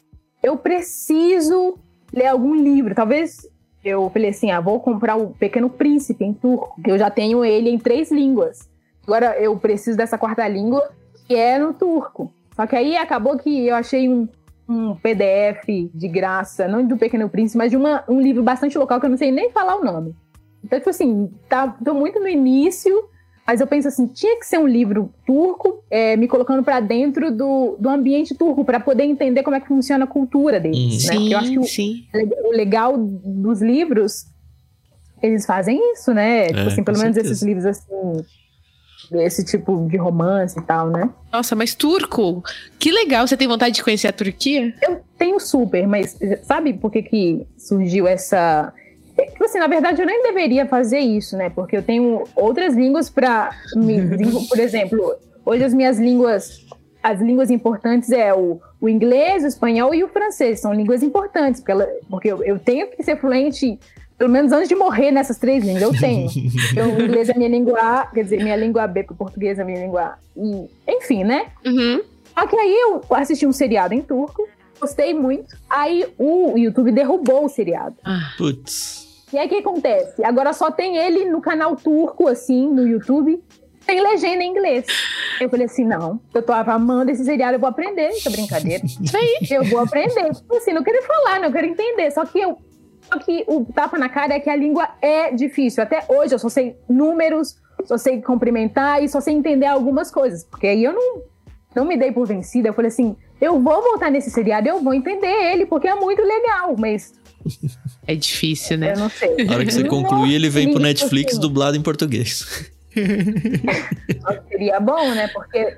[0.42, 1.78] eu preciso
[2.12, 2.94] ler algum livro.
[2.94, 3.48] Talvez
[3.84, 7.42] eu falei assim, ah, vou comprar o Pequeno Príncipe em turco, que eu já tenho
[7.44, 8.68] ele em três línguas.
[9.04, 10.90] Agora eu preciso dessa quarta língua,
[11.26, 12.32] que é no turco.
[12.54, 14.28] Só que aí acabou que eu achei um,
[14.68, 19.00] um PDF de graça, não do Pequeno Príncipe, mas de uma, um livro bastante local
[19.00, 20.14] que eu não sei nem falar o nome.
[20.62, 23.08] Então, tipo assim, tá, tô muito no início,
[23.46, 27.34] mas eu penso assim, tinha que ser um livro turco, é, me colocando pra dentro
[27.34, 31.06] do, do ambiente turco, pra poder entender como é que funciona a cultura deles.
[31.06, 31.14] Né?
[31.14, 32.04] Porque Sim, eu acho que o, sim.
[32.44, 34.26] o legal dos livros,
[35.22, 36.48] eles fazem isso, né?
[36.48, 37.32] tipo É, assim, pelo menos certeza.
[37.32, 38.24] esses livros assim,
[39.12, 41.10] esse tipo de romance e tal, né?
[41.32, 42.42] Nossa, mas turco,
[42.78, 43.26] que legal.
[43.26, 44.74] Você tem vontade de conhecer a Turquia?
[44.82, 48.72] Eu tenho super, mas sabe por que, que surgiu essa.
[49.18, 51.50] é, assim, na verdade, eu nem deveria fazer isso, né?
[51.50, 53.50] Porque eu tenho outras línguas para
[54.48, 56.66] Por exemplo, hoje as minhas línguas.
[57.02, 60.60] As línguas importantes é o, o inglês, o espanhol e o francês.
[60.60, 63.78] São línguas importantes, porque, ela, porque eu, eu tenho que ser fluente,
[64.20, 65.82] pelo menos antes de morrer nessas três línguas.
[65.82, 66.28] Eu tenho.
[66.72, 69.58] Então, o inglês é minha língua A, quer dizer, minha língua B, porque o português
[69.58, 70.18] é minha língua A.
[70.36, 71.46] E, enfim, né?
[71.64, 72.02] Uhum.
[72.38, 74.46] Só que aí eu assisti um seriado em turco,
[74.78, 75.56] gostei muito.
[75.70, 77.96] Aí o YouTube derrubou o seriado.
[78.04, 79.24] Ah, Putz.
[79.32, 80.22] E aí o que acontece?
[80.22, 83.42] Agora só tem ele no canal turco, assim, no YouTube,
[83.80, 84.84] sem legenda em inglês.
[85.40, 88.84] Eu falei assim: não, eu tô amando esse seriado, eu vou aprender essa brincadeira.
[88.84, 89.38] isso aí.
[89.50, 90.30] Eu vou aprender.
[90.34, 92.10] Tipo Assim, não quero falar, não quero entender.
[92.10, 92.58] Só que eu.
[93.12, 95.82] Só que o tapa na cara é que a língua é difícil.
[95.82, 100.44] Até hoje eu só sei números, só sei cumprimentar e só sei entender algumas coisas.
[100.44, 101.22] Porque aí eu não,
[101.74, 102.68] não me dei por vencida.
[102.68, 106.22] Eu falei assim: eu vou voltar nesse seriado, eu vou entender ele, porque é muito
[106.22, 107.12] legal, mas
[108.06, 108.92] É difícil, né?
[108.92, 109.44] eu não sei.
[109.44, 112.70] Na hora que você concluir, ele vem pro Netflix assim, dublado em português.
[114.48, 115.28] Seria bom, né?
[115.28, 115.76] Porque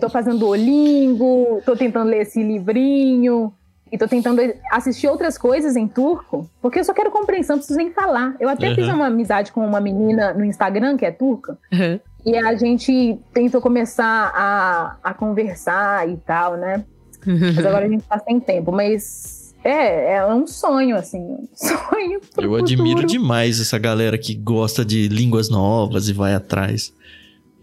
[0.00, 3.52] tô fazendo Duolingo, tô tentando ler esse livrinho.
[3.92, 4.40] E tô tentando
[4.70, 8.34] assistir outras coisas em turco, porque eu só quero compreensão, não preciso nem falar.
[8.40, 8.74] Eu até Uhum.
[8.74, 12.00] fiz uma amizade com uma menina no Instagram, que é turca, Uhum.
[12.24, 16.84] e a gente tentou começar a, a conversar e tal, né?
[17.26, 18.72] Mas agora a gente tá sem tempo.
[18.72, 21.20] Mas é, é um sonho, assim.
[21.20, 22.14] Um sonho.
[22.14, 22.54] Eu futuro.
[22.56, 26.92] admiro demais essa galera que gosta de línguas novas e vai atrás.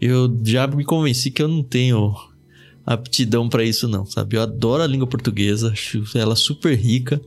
[0.00, 2.14] Eu já me convenci que eu não tenho
[2.84, 4.36] aptidão para isso, não, sabe?
[4.36, 7.20] Eu adoro a língua portuguesa, acho ela super rica.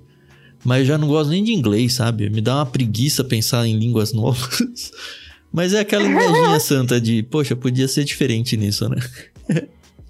[0.63, 2.29] Mas já não gosto nem de inglês, sabe?
[2.29, 4.91] Me dá uma preguiça pensar em línguas novas.
[5.51, 8.97] Mas é aquela invejinha santa de, poxa, podia ser diferente nisso, né?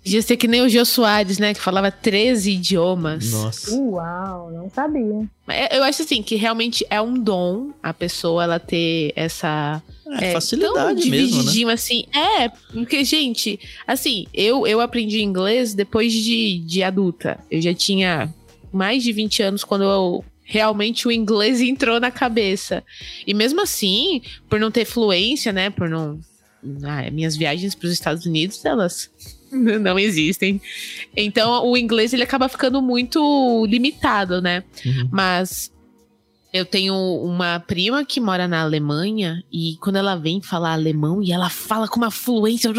[0.03, 1.53] Podia ser que nem o Jô Soares, né?
[1.53, 3.31] Que falava 13 idiomas.
[3.31, 3.75] Nossa.
[3.75, 5.27] Uau, não sabia.
[5.71, 10.33] Eu acho assim que realmente é um dom a pessoa ela ter essa é, é
[10.33, 11.73] facilidade mesmo, né?
[11.73, 12.05] assim.
[12.13, 17.39] É, porque gente, assim, eu eu aprendi inglês depois de, de adulta.
[17.49, 18.33] Eu já tinha
[18.71, 22.83] mais de 20 anos quando eu realmente o inglês entrou na cabeça.
[23.25, 26.19] E mesmo assim, por não ter fluência, né, por não
[26.83, 29.09] ah, minhas viagens para os Estados Unidos, elas
[29.51, 30.61] não existem.
[31.15, 34.63] Então, o inglês ele acaba ficando muito limitado, né?
[34.85, 35.09] Uhum.
[35.11, 35.71] Mas
[36.53, 41.31] eu tenho uma prima que mora na Alemanha e quando ela vem falar alemão e
[41.31, 42.71] ela fala com uma fluência,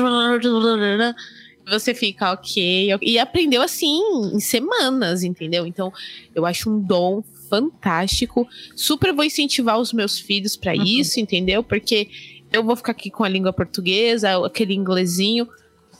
[1.69, 2.97] você fica ok.
[3.03, 4.01] E aprendeu assim
[4.33, 5.67] em semanas, entendeu?
[5.67, 5.93] Então,
[6.35, 8.47] eu acho um dom fantástico.
[8.77, 10.85] Super vou incentivar os meus filhos para uhum.
[10.85, 11.63] isso, entendeu?
[11.63, 12.09] Porque
[12.53, 15.49] eu vou ficar aqui com a língua portuguesa, aquele inglesinho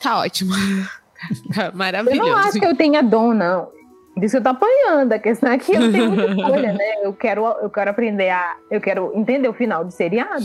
[0.05, 0.53] Tá ótimo.
[1.75, 2.21] Maravilhoso.
[2.29, 3.69] Eu não acho que eu tenha dom, não.
[4.17, 5.13] Disso eu tô apanhando.
[5.13, 6.95] A questão é que eu tenho muita escolha, né?
[7.03, 8.57] Eu quero, eu quero aprender a.
[8.71, 10.45] Eu quero entender o final do seriado.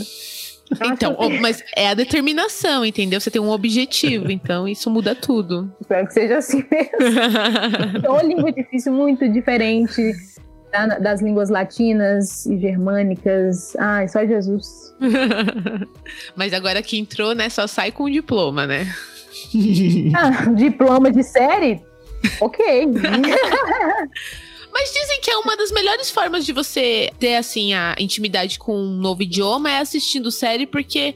[0.92, 3.20] então, mas é a determinação, entendeu?
[3.20, 5.72] Você tem um objetivo, então isso muda tudo.
[5.80, 8.04] Espero que seja assim mesmo.
[8.04, 10.14] é uma língua difícil, muito diferente
[11.00, 13.74] das línguas latinas e germânicas.
[13.76, 14.94] Ai, só Jesus.
[16.36, 17.48] mas agora que entrou, né?
[17.48, 18.86] Só sai com o diploma, né?
[20.14, 21.82] ah, diploma de série?
[22.40, 22.86] Ok.
[24.72, 28.76] Mas dizem que é uma das melhores formas de você ter, assim, a intimidade com
[28.76, 31.14] um novo idioma é assistindo série, porque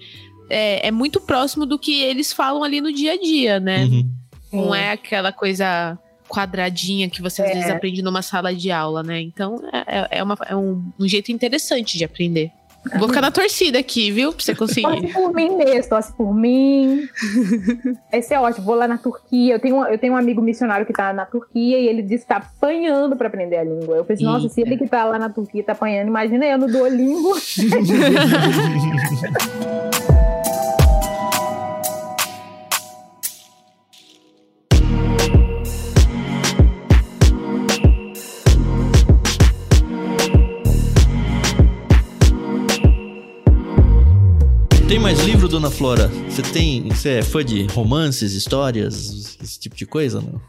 [0.51, 3.85] é, é muito próximo do que eles falam ali no dia a dia, né?
[3.85, 4.11] Uhum.
[4.53, 5.99] Não é aquela coisa
[6.29, 7.55] quadradinha que você às é.
[7.55, 9.21] vezes aprende numa sala de aula, né?
[9.21, 12.51] Então é, é, uma, é um, um jeito interessante de aprender.
[12.99, 14.33] Vou ficar na torcida aqui, viu?
[14.33, 14.83] Pra você conseguir.
[14.83, 17.09] Torce por mim mesmo, torce por mim.
[18.13, 18.67] Esse é ótimo.
[18.67, 19.55] Vou lá na Turquia.
[19.55, 22.29] Eu tenho, eu tenho um amigo missionário que tá na Turquia e ele disse que
[22.29, 23.97] tá apanhando pra aprender a língua.
[23.97, 26.67] Eu pensei, nossa, se ele que tá lá na Turquia tá apanhando, imagina eu no
[26.67, 27.35] Duolingo.
[44.89, 46.09] Tem mais livro, dona Flora?
[46.29, 46.89] Você tem.
[46.91, 50.41] Você é fã de romances, histórias, esse tipo de coisa, não?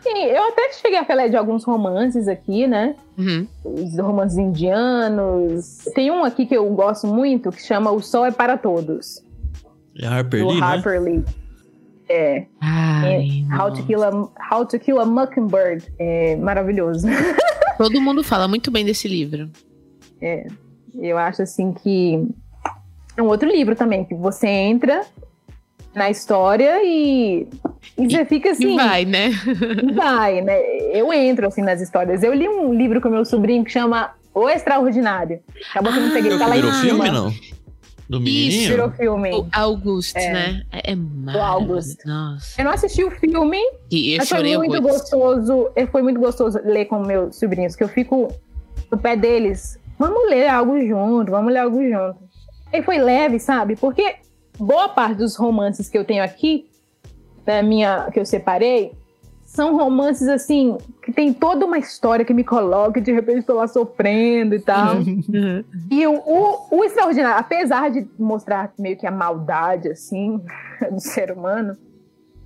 [0.00, 2.94] Sim, eu até cheguei a falar de alguns romances aqui, né?
[3.18, 3.46] Uhum.
[3.64, 5.78] Os romances indianos.
[5.94, 9.24] Tem um aqui que eu gosto muito que chama O Sol é para Todos.
[9.98, 11.10] É Harper Lee, Harper né?
[11.10, 11.24] Lee.
[12.08, 12.46] É.
[12.60, 14.10] Ai, é How, to Kill a,
[14.52, 15.92] How to Kill a Mockingbird.
[15.98, 17.08] É maravilhoso.
[17.76, 19.50] Todo mundo fala muito bem desse livro.
[20.20, 20.46] É.
[20.94, 22.28] Eu acho assim que
[23.16, 25.04] é um outro livro também, que você entra
[25.94, 27.46] na história e,
[27.98, 28.74] e você fica assim.
[28.74, 29.30] E vai, né?
[29.94, 30.58] vai, né?
[30.92, 32.22] Eu entro assim nas histórias.
[32.22, 35.40] Eu li um livro com meu sobrinho que chama O Extraordinário.
[35.70, 36.80] Acabou que eu não peguei, tá lá em cima.
[36.80, 37.32] filme, não?
[38.08, 38.20] Do?
[38.28, 39.30] Isso, virou filme.
[39.32, 40.32] O August, é.
[40.32, 40.62] né?
[40.70, 42.04] É, é o August.
[42.04, 42.60] Nossa.
[42.60, 43.58] Eu não assisti o filme.
[43.90, 44.82] E eu mas foi muito muito.
[44.82, 45.70] gostoso.
[45.90, 48.28] Foi muito gostoso ler com meus sobrinhos, que eu fico
[48.90, 49.78] no pé deles.
[49.98, 52.31] Vamos ler algo junto, vamos ler algo junto.
[52.72, 53.76] E foi leve, sabe?
[53.76, 54.16] Porque
[54.58, 56.66] boa parte dos romances que eu tenho aqui,
[57.44, 58.92] da minha que eu separei,
[59.44, 63.56] são romances assim que tem toda uma história que me coloca e de repente estou
[63.56, 64.96] lá sofrendo e tal.
[64.96, 65.62] Uhum.
[65.90, 70.40] e o, o, o, extraordinário, apesar de mostrar meio que a maldade assim
[70.90, 71.76] do ser humano,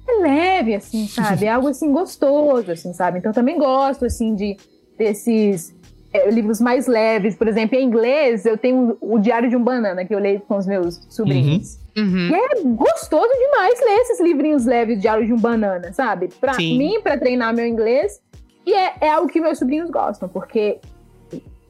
[0.08, 1.46] é leve assim, sabe?
[1.46, 3.20] É algo assim gostoso assim, sabe?
[3.20, 4.56] Então também gosto assim de
[4.98, 5.75] desses
[6.16, 10.04] é, livros mais leves, por exemplo, em inglês, eu tenho o Diário de um Banana,
[10.04, 11.78] que eu leio com os meus sobrinhos.
[11.96, 12.04] Uhum.
[12.04, 12.28] Uhum.
[12.28, 16.28] E é gostoso demais ler esses livrinhos leves, Diário de um Banana, sabe?
[16.40, 16.76] Pra Sim.
[16.78, 18.20] mim, para treinar meu inglês.
[18.66, 20.78] E é, é algo que meus sobrinhos gostam, porque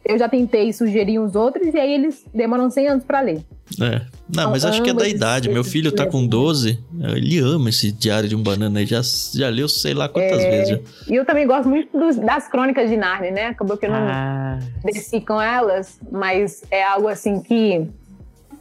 [0.08, 3.42] eu já tentei sugerir uns outros e aí eles demoram 100 anos para ler.
[3.80, 4.02] É.
[4.34, 5.48] Não, mas acho que é da idade.
[5.48, 6.78] Meu filho tá com 12,
[7.14, 9.00] ele ama esse Diário de um Banana aí, já,
[9.34, 10.80] já leu sei lá quantas é, vezes.
[11.08, 13.46] E eu também gosto muito dos, das crônicas de Narnia, né?
[13.46, 14.58] Acabou que eu não ah.
[14.84, 17.88] desci com elas, mas é algo assim que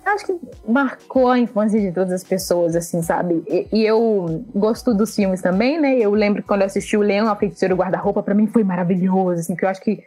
[0.06, 3.44] acho que marcou a infância de todas as pessoas, assim, sabe?
[3.48, 5.98] E, e, eu gosto dos filmes também, né?
[5.98, 9.40] Eu lembro que quando eu assisti o Leão, a Feiticeira Guarda-Roupa, para mim foi maravilhoso,
[9.40, 10.04] assim, que eu acho que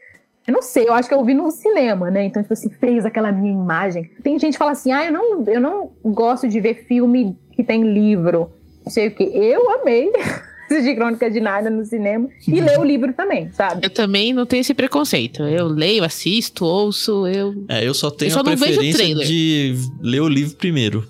[0.48, 2.24] eu não sei, eu acho que eu vi no cinema, né?
[2.24, 4.10] Então, tipo assim, fez aquela minha imagem.
[4.22, 7.62] Tem gente que fala assim, ah, eu não, eu não gosto de ver filme que
[7.62, 8.50] tem livro.
[8.82, 9.24] Não sei o que.
[9.24, 10.10] Eu amei
[10.64, 13.84] assistir Crônica de Nada no cinema e ler o livro também, sabe?
[13.84, 15.42] Eu também não tenho esse preconceito.
[15.42, 17.54] Eu leio, assisto, ouço, eu.
[17.68, 21.06] É, eu só tenho eu só a preferência de ler o livro primeiro.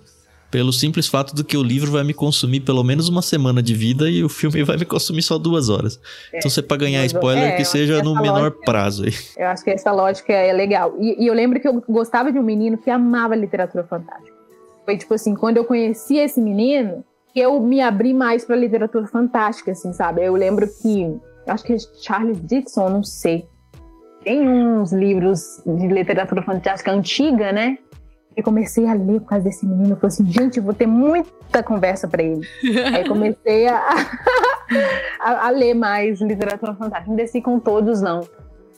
[0.50, 3.74] Pelo simples fato do que o livro vai me consumir pelo menos uma semana de
[3.74, 6.00] vida e o filme vai me consumir só duas horas.
[6.32, 9.04] É, então, você para ganhar spoiler, é, que seja que no menor lógica, prazo.
[9.04, 9.12] Aí.
[9.36, 10.94] Eu acho que essa lógica é legal.
[10.98, 14.36] E, e eu lembro que eu gostava de um menino que amava literatura fantástica.
[14.86, 17.04] Foi tipo assim, quando eu conheci esse menino,
[17.36, 20.24] eu me abri mais para literatura fantástica, assim, sabe?
[20.24, 21.14] Eu lembro que,
[21.46, 23.46] acho que é Charles Dixon, não sei.
[24.24, 27.78] Tem uns livros de literatura fantástica antiga, né?
[28.38, 29.90] E comecei a ler por causa desse menino.
[29.90, 32.46] Eu falei assim, gente, vou ter muita conversa para ele.
[32.94, 33.82] Aí comecei a,
[35.18, 37.10] a, a, ler mais literatura fantástica.
[37.10, 38.20] Não desci com todos, não.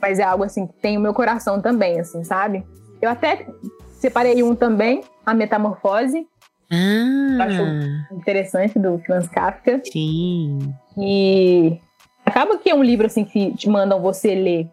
[0.01, 2.65] Mas é algo assim que tem o meu coração também, assim, sabe?
[3.03, 3.47] Eu até
[3.91, 6.27] separei um também, A Metamorfose,
[6.71, 7.45] ah.
[7.45, 9.83] Acho interessante do Franz Kafka.
[9.85, 10.73] Sim.
[10.97, 11.79] E
[12.25, 14.71] acaba que é um livro assim que te mandam você ler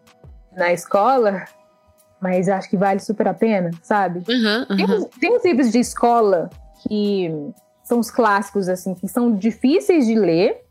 [0.56, 1.44] na escola,
[2.20, 4.22] mas acho que vale super a pena, sabe?
[4.28, 4.76] Uhum, uhum.
[4.76, 6.50] Tem, uns, tem uns livros de escola
[6.86, 7.30] que
[7.84, 10.64] são os clássicos, assim, que são difíceis de ler.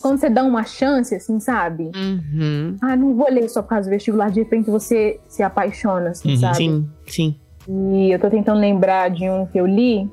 [0.00, 1.90] Quando você dá uma chance, assim, sabe?
[1.94, 2.76] Uhum.
[2.80, 6.32] Ah, não vou ler só por causa do vestibular, de repente você se apaixona, assim,
[6.32, 6.36] uhum.
[6.36, 6.56] sabe?
[6.56, 7.40] Sim, sim.
[7.68, 10.10] E eu tô tentando lembrar de um que eu li,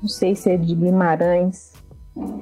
[0.00, 1.72] não sei se é de Guimarães.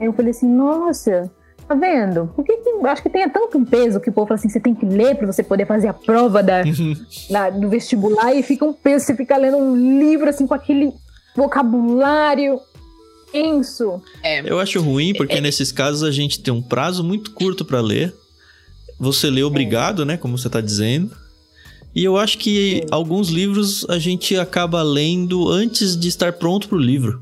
[0.01, 1.31] Eu falei assim, nossa,
[1.75, 2.33] vendo?
[2.35, 4.49] Por que, que eu acho que tem tanto um peso que o povo fala assim,
[4.49, 6.63] você tem que ler para você poder fazer a prova da,
[7.31, 10.93] da, do vestibular e fica um peso, você fica lendo um livro assim com aquele
[11.37, 12.61] vocabulário
[13.33, 14.03] denso.
[14.23, 14.49] É.
[14.49, 15.41] Eu acho ruim porque é.
[15.41, 18.15] nesses casos a gente tem um prazo muito curto para ler.
[18.99, 20.05] Você lê obrigado, é.
[20.05, 21.11] né, como você tá dizendo.
[21.95, 26.79] E eu acho que alguns livros a gente acaba lendo antes de estar pronto pro
[26.79, 27.21] livro.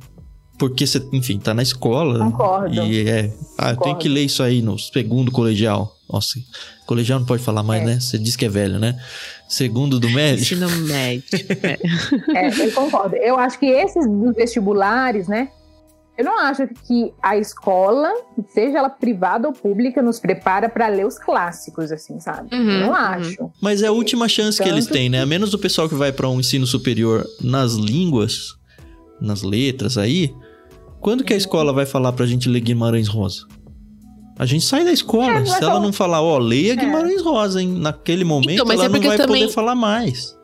[0.60, 2.18] Porque você, enfim, tá na escola.
[2.18, 2.82] Concordo.
[2.82, 3.32] E é.
[3.56, 5.96] Ah, eu tenho que ler isso aí no segundo colegial.
[6.12, 6.38] Nossa,
[6.86, 7.86] colegial não pode falar mais, é.
[7.86, 7.98] né?
[7.98, 8.94] Você diz que é velho, né?
[9.48, 10.42] Segundo do médio.
[10.42, 11.24] Ensino médio.
[12.34, 12.48] é.
[12.52, 13.16] é, eu concordo.
[13.16, 15.48] Eu acho que esses dos vestibulares, né?
[16.18, 18.12] Eu não acho que a escola,
[18.52, 22.54] seja ela privada ou pública, nos prepara para ler os clássicos, assim, sabe?
[22.54, 22.94] Uhum, eu não uhum.
[22.94, 23.50] acho.
[23.62, 25.22] Mas é a última chance Tanto que eles têm, né?
[25.22, 28.54] A menos o pessoal que vai para um ensino superior nas línguas,
[29.18, 30.34] nas letras aí.
[31.00, 33.46] Quando que a escola vai falar pra gente ler Guimarães Rosa?
[34.38, 35.40] A gente sai da escola.
[35.40, 36.76] É, Se ela não falar, ó, leia é.
[36.76, 37.68] Guimarães Rosa, hein?
[37.68, 39.42] Naquele momento então, ela é não vai também...
[39.42, 40.34] poder falar mais.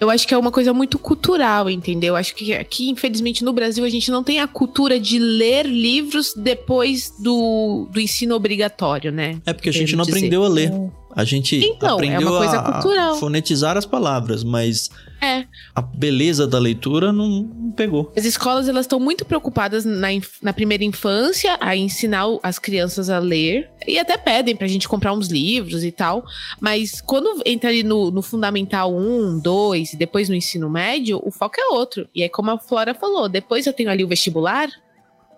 [0.00, 2.14] Eu acho que é uma coisa muito cultural, entendeu?
[2.14, 6.34] Acho que aqui, infelizmente, no Brasil, a gente não tem a cultura de ler livros
[6.36, 9.40] depois do, do ensino obrigatório, né?
[9.44, 10.18] É porque a gente não dizer.
[10.18, 10.72] aprendeu a ler.
[11.18, 13.16] A gente então, aprendeu é uma coisa a cultural.
[13.16, 14.88] fonetizar as palavras, mas
[15.20, 15.46] é.
[15.74, 18.12] a beleza da leitura não pegou.
[18.16, 20.06] As escolas elas estão muito preocupadas na,
[20.40, 25.12] na primeira infância a ensinar as crianças a ler e até pedem pra gente comprar
[25.12, 26.24] uns livros e tal,
[26.60, 31.32] mas quando entra ali no, no fundamental 1, 2 e depois no ensino médio, o
[31.32, 32.08] foco é outro.
[32.14, 34.68] E é como a Flora falou, depois eu tenho ali o vestibular,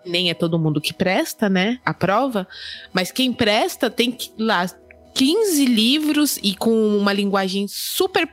[0.05, 1.79] nem é todo mundo que presta, né?
[1.83, 2.47] A prova.
[2.93, 4.67] Mas quem presta tem que lá
[5.13, 8.29] 15 livros e com uma linguagem super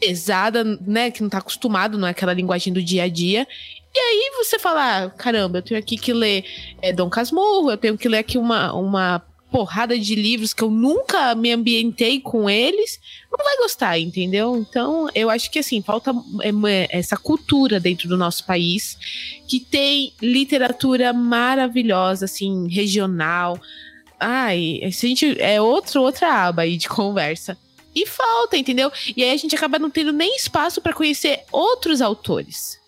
[0.00, 1.10] pesada, né?
[1.10, 3.46] Que não tá acostumado, não é aquela linguagem do dia a dia.
[3.94, 6.44] E aí você fala, ah, caramba, eu tenho aqui que ler
[6.80, 10.70] é, Dom Casmurro, eu tenho que ler aqui uma, uma porrada de livros que eu
[10.70, 13.00] nunca me ambientei com eles,
[13.30, 14.56] não vai gostar, entendeu?
[14.56, 16.12] Então, eu acho que assim, falta
[16.68, 18.96] é, essa cultura dentro do nosso país,
[19.48, 23.60] que tem literatura maravilhosa, assim, regional,
[24.20, 27.56] Ai, a gente é outro, outra aba aí de conversa.
[27.94, 28.92] E falta, entendeu?
[29.16, 32.78] E aí a gente acaba não tendo nem espaço para conhecer outros autores.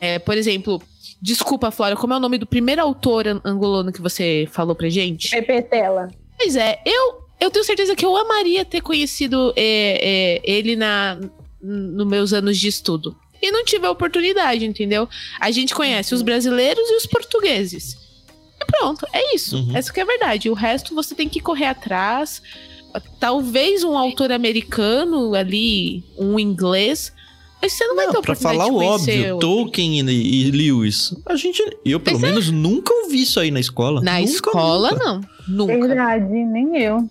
[0.00, 0.80] É, por exemplo,
[1.20, 5.30] desculpa, Flora, como é o nome do primeiro autor angolano que você falou pra gente?
[5.30, 6.08] Pepe Tela.
[6.38, 11.18] Pois é, eu, eu tenho certeza que eu amaria ter conhecido é, é, ele na
[11.62, 13.14] nos meus anos de estudo.
[13.42, 15.08] E não tive a oportunidade, entendeu?
[15.38, 17.96] A gente conhece os brasileiros e os portugueses.
[18.70, 19.56] Pronto, é isso.
[19.56, 19.76] Uhum.
[19.76, 20.50] Essa que é a verdade.
[20.50, 22.42] O resto você tem que correr atrás.
[23.18, 27.12] Talvez um autor americano ali, um inglês.
[27.62, 31.14] Mas você não, não vai ter oportunidade Pra falar o óbvio, Tolkien e, e, Lewis.
[31.26, 32.32] A gente, eu pelo mas é.
[32.32, 32.52] menos é.
[32.52, 34.00] nunca ouvi isso aí na escola.
[34.00, 35.04] Na nunca, escola, nunca.
[35.04, 35.20] não.
[35.48, 35.86] Nunca.
[35.86, 37.08] Verdade, nem eu.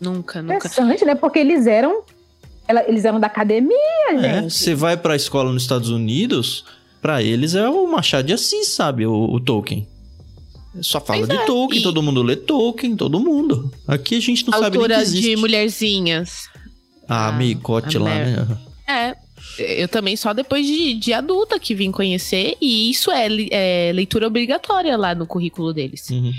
[0.00, 0.56] Nunca, nunca.
[0.56, 1.14] Interessante, né?
[1.14, 2.02] Porque eles eram
[2.70, 3.76] ela, eles eram da academia,
[4.10, 4.54] é, gente.
[4.54, 6.64] Você vai pra escola nos Estados Unidos,
[7.02, 9.04] para eles é o Machado de Assis, sabe?
[9.06, 9.88] O, o Tolkien.
[10.80, 11.44] Só fala de é.
[11.46, 11.82] Tolkien, e...
[11.82, 13.72] todo mundo lê Tolkien, todo mundo.
[13.88, 15.30] Aqui a gente não Autora sabe nem que existe.
[15.30, 16.48] de mulherzinhas.
[17.08, 18.58] Ah, a Meicote lá, né?
[18.86, 19.16] É,
[19.58, 24.26] eu também só depois de, de adulta que vim conhecer, e isso é, é leitura
[24.26, 26.08] obrigatória lá no currículo deles.
[26.10, 26.32] Uhum.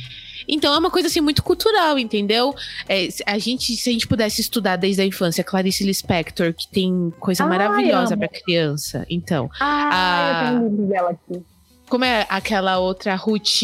[0.47, 2.55] Então é uma coisa assim muito cultural, entendeu?
[2.87, 7.13] É, a gente, se a gente pudesse estudar desde a infância, Clarice Lispector, que tem
[7.19, 9.05] coisa maravilhosa para criança.
[9.09, 10.53] Então, ah, a...
[10.53, 11.41] eu tenho dela aqui.
[11.89, 13.61] Como é aquela outra Ruth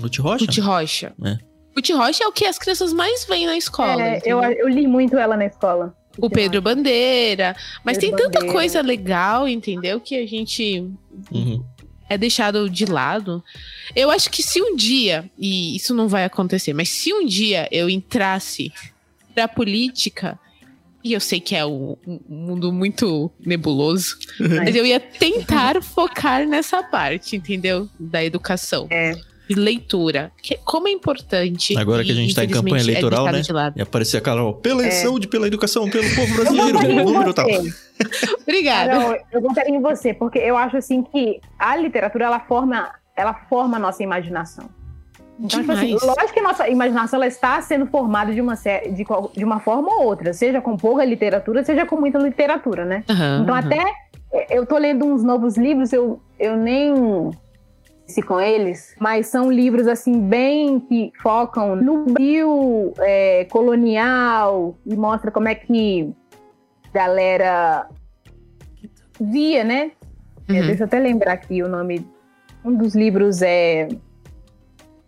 [0.00, 0.44] Ruth Rocha?
[0.44, 1.12] Ruth Rocha.
[1.24, 1.48] É.
[1.78, 4.02] Ruth Rocha é o que as crianças mais veem na escola.
[4.02, 5.94] É, eu, eu li muito ela na escola.
[6.18, 7.54] O Pedro Bandeira.
[7.84, 8.52] Mas Pedro tem tanta Bandeira.
[8.52, 10.00] coisa legal, entendeu?
[10.00, 10.90] Que a gente
[11.30, 11.64] uhum.
[12.08, 13.42] é deixado de lado.
[13.94, 17.68] Eu acho que se um dia, e isso não vai acontecer, mas se um dia
[17.70, 18.72] eu entrasse
[19.32, 20.36] pra política,
[21.04, 26.44] e eu sei que é um, um mundo muito nebuloso, mas eu ia tentar focar
[26.44, 27.88] nessa parte, entendeu?
[28.00, 28.88] Da educação.
[28.90, 29.14] É
[29.54, 30.32] leitura.
[30.42, 31.76] Que, como é importante.
[31.76, 33.42] Agora que a gente está em campanha é eleitoral, é né?
[33.76, 34.90] E aparecer a Carol, pela é.
[34.90, 37.46] saúde, pela educação, pelo povo brasileiro, pelo número tal.
[38.42, 38.92] Obrigada.
[38.92, 43.34] Carol, eu votaria em você, porque eu acho assim que a literatura ela forma, ela
[43.48, 44.68] forma a nossa imaginação.
[45.40, 49.06] Então, tipo assim, lógico que a nossa imaginação ela está sendo formada de uma, de,
[49.36, 53.04] de uma forma ou outra, seja com pouca literatura, seja com muita literatura, né?
[53.08, 53.60] Uhum, então, uhum.
[53.60, 53.84] até
[54.50, 57.30] eu tô lendo uns novos livros, eu, eu nem
[58.26, 65.30] com eles, mas são livros assim bem que focam no Brasil é, colonial e mostra
[65.30, 66.12] como é que
[66.88, 67.88] a galera
[69.20, 69.92] via, né?
[70.48, 70.58] É, uhum.
[70.58, 72.06] É, deixa eu até lembrar aqui o nome.
[72.64, 73.88] Um dos livros é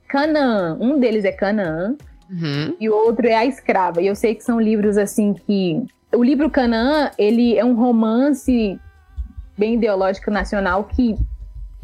[0.07, 0.77] Canaã.
[0.79, 1.97] Um deles é Canaã
[2.31, 2.77] uhum.
[2.79, 4.03] e o outro é A Escrava.
[4.03, 5.83] E eu sei que são livros assim que
[6.15, 8.79] o livro Canaã ele é um romance
[9.57, 11.17] bem ideológico nacional que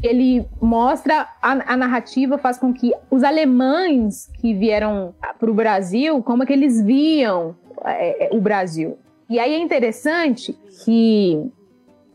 [0.06, 6.22] ele mostra a, a, narrativa faz com que os alemães que vieram para o Brasil,
[6.22, 8.98] como é que eles viam é, é, o Brasil.
[9.28, 11.50] E aí é interessante que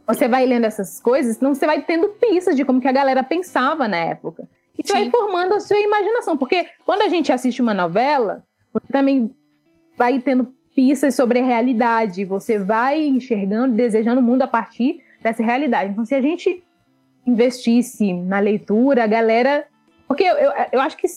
[0.08, 3.24] você vai lendo essas coisas, não você vai tendo pistas de como que a galera
[3.24, 4.48] pensava na época.
[4.78, 5.00] E você Sim.
[5.00, 9.34] vai formando a sua imaginação, porque quando a gente assiste uma novela, você também
[9.98, 15.44] vai tendo pistas sobre a realidade, você vai enxergando, desejando o mundo a partir dessa
[15.44, 15.92] realidade.
[15.92, 16.64] Então, se a gente
[17.26, 19.66] investisse na leitura, a galera.
[20.08, 21.08] Porque eu, eu, eu acho que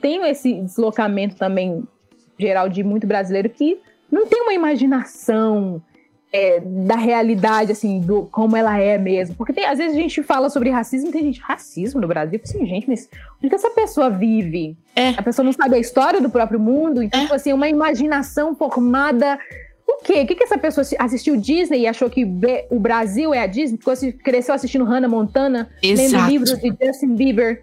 [0.00, 1.84] tem esse deslocamento também
[2.38, 5.80] geral de muito brasileiro que não tem uma imaginação
[6.32, 9.36] é, da realidade, assim, do como ela é mesmo.
[9.36, 12.40] Porque tem, às vezes a gente fala sobre racismo e tem gente, racismo no Brasil?
[12.42, 13.08] Assim, gente, mas
[13.38, 14.76] onde que essa pessoa vive?
[14.96, 15.10] É.
[15.10, 17.34] A pessoa não sabe a história do próprio mundo, então, é.
[17.34, 19.38] Assim, uma imaginação formada
[19.94, 20.22] o quê?
[20.22, 22.24] O que, que essa pessoa assistiu Disney e achou que
[22.70, 23.78] o Brasil é a Disney?
[23.78, 26.12] Ficou, cresceu assistindo Hannah Montana, Exato.
[26.12, 27.62] lendo livros de Justin Bieber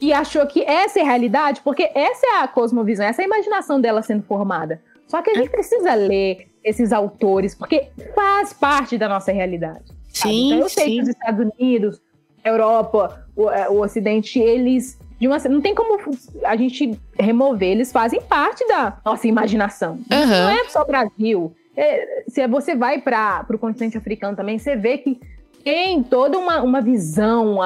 [0.00, 1.60] e achou que essa é a realidade?
[1.62, 4.80] Porque essa é a cosmovisão, essa é a imaginação dela sendo formada.
[5.06, 5.50] Só que a gente é.
[5.50, 9.84] precisa ler esses autores, porque faz parte da nossa realidade.
[10.08, 10.96] Sim, então, eu sei sim.
[10.96, 12.00] que os Estados Unidos,
[12.44, 16.00] a Europa, o, é, o Ocidente, eles uma, não tem como
[16.44, 19.98] a gente remover, eles fazem parte da nossa imaginação.
[20.10, 20.26] Uhum.
[20.26, 21.54] Não é só Brasil.
[21.76, 25.20] É, se você vai para o continente africano também, você vê que
[25.62, 27.58] tem toda uma, uma visão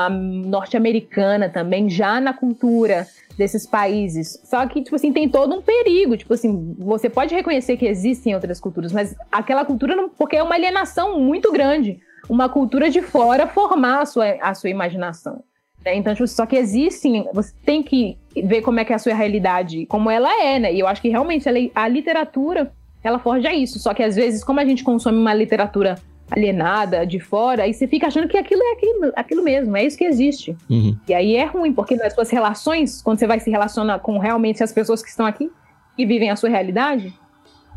[0.45, 4.41] norte-americana também, já na cultura desses países.
[4.45, 6.17] Só que, tipo assim, tem todo um perigo.
[6.17, 10.09] Tipo assim, você pode reconhecer que existem outras culturas, mas aquela cultura não.
[10.09, 12.01] Porque é uma alienação muito grande.
[12.29, 15.43] Uma cultura de fora formar a sua, a sua imaginação.
[15.85, 15.97] Né?
[15.97, 17.29] Então, tipo, só que existem.
[17.33, 20.75] Você tem que ver como é que é a sua realidade, como ela é, né?
[20.75, 22.73] E eu acho que realmente a literatura
[23.05, 23.79] ela forja isso.
[23.79, 25.97] Só que às vezes, como a gente consome uma literatura
[26.31, 29.97] alienada de fora, aí você fica achando que aquilo é aquilo, aquilo mesmo, é isso
[29.97, 30.57] que existe.
[30.71, 30.97] Uhum.
[31.07, 34.63] E aí é ruim, porque nas suas relações, quando você vai se relacionar com realmente
[34.65, 35.51] as pessoas que estão aqui
[35.99, 37.13] e vivem a sua realidade,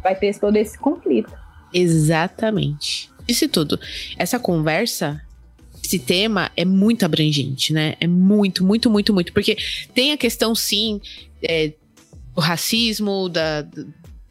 [0.02, 1.32] vai ter todo esse conflito.
[1.74, 3.12] Exatamente.
[3.28, 3.78] Isso tudo.
[4.18, 5.22] Essa conversa
[5.84, 7.96] esse tema é muito abrangente, né?
[8.00, 9.32] É muito, muito, muito, muito.
[9.32, 9.58] Porque
[9.94, 11.00] tem a questão, sim,
[11.42, 11.74] é,
[12.36, 13.66] do racismo, da,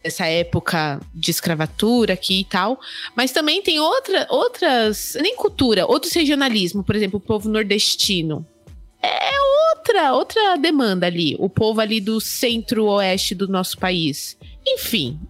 [0.07, 2.79] essa época de escravatura aqui e tal.
[3.15, 8.47] Mas também tem outra, outras, nem cultura, outros regionalismo, por exemplo, o povo nordestino.
[9.03, 9.31] É
[9.71, 11.37] outra, outra demanda ali.
[11.39, 14.37] O povo ali do centro-oeste do nosso país.
[14.67, 15.21] Enfim,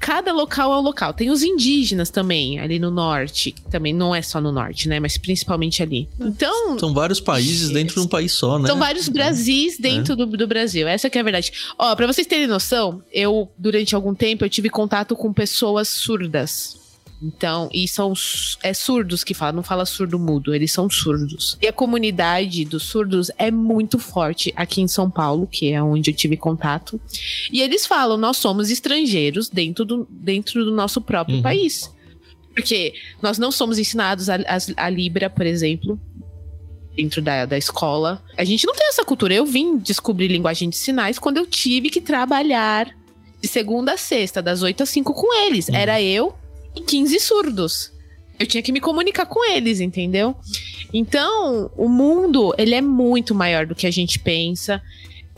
[0.00, 1.12] cada local é um local.
[1.12, 3.54] Tem os indígenas também, ali no norte.
[3.70, 4.98] Também não é só no norte, né?
[4.98, 6.08] Mas principalmente ali.
[6.18, 6.78] Então.
[6.78, 8.66] São vários países dentro de um país só, né?
[8.66, 9.10] São vários é.
[9.12, 10.16] Brasis dentro é.
[10.16, 10.88] do, do Brasil.
[10.88, 11.52] Essa que é a verdade.
[11.78, 16.79] Ó, pra vocês terem noção, eu, durante algum tempo, eu tive contato com pessoas surdas.
[17.22, 18.14] Então, e são
[18.62, 21.58] é surdos que falam, não fala surdo mudo, eles são surdos.
[21.60, 26.10] E a comunidade dos surdos é muito forte aqui em São Paulo, que é onde
[26.10, 26.98] eu tive contato.
[27.52, 31.42] E eles falam, nós somos estrangeiros dentro do, dentro do nosso próprio uhum.
[31.42, 31.92] país.
[32.54, 36.00] Porque nós não somos ensinados a, a, a Libra, por exemplo,
[36.96, 38.22] dentro da, da escola.
[38.36, 39.34] A gente não tem essa cultura.
[39.34, 42.88] Eu vim descobrir linguagem de sinais quando eu tive que trabalhar
[43.40, 45.68] de segunda a sexta, das 8 às 5 com eles.
[45.68, 45.74] Uhum.
[45.74, 46.34] Era eu
[46.74, 47.92] e 15 surdos.
[48.38, 50.34] Eu tinha que me comunicar com eles, entendeu?
[50.92, 54.82] Então, o mundo, ele é muito maior do que a gente pensa.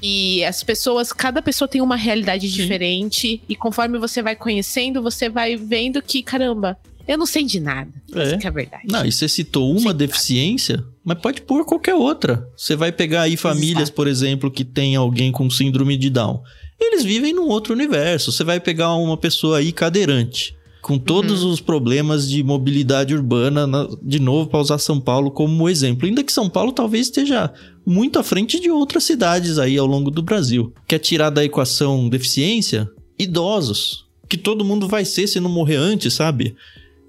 [0.00, 2.56] E as pessoas, cada pessoa tem uma realidade Sim.
[2.56, 3.42] diferente.
[3.48, 7.90] E conforme você vai conhecendo, você vai vendo que, caramba, eu não sei de nada.
[8.14, 8.22] É.
[8.22, 8.84] Isso que é verdade.
[8.88, 12.48] Não, e você citou uma deficiência, mas pode pôr qualquer outra.
[12.56, 13.96] Você vai pegar aí famílias, Exato.
[13.96, 16.40] por exemplo, que tem alguém com síndrome de Down.
[16.80, 18.30] Eles vivem num outro universo.
[18.30, 21.50] Você vai pegar uma pessoa aí cadeirante com todos uhum.
[21.50, 26.06] os problemas de mobilidade urbana, na, de novo, para usar São Paulo como exemplo.
[26.06, 27.52] Ainda que São Paulo talvez esteja
[27.86, 30.74] muito à frente de outras cidades aí ao longo do Brasil.
[30.88, 32.90] Quer tirar da equação deficiência?
[33.16, 34.08] Idosos.
[34.28, 36.56] Que todo mundo vai ser se não morrer antes, sabe?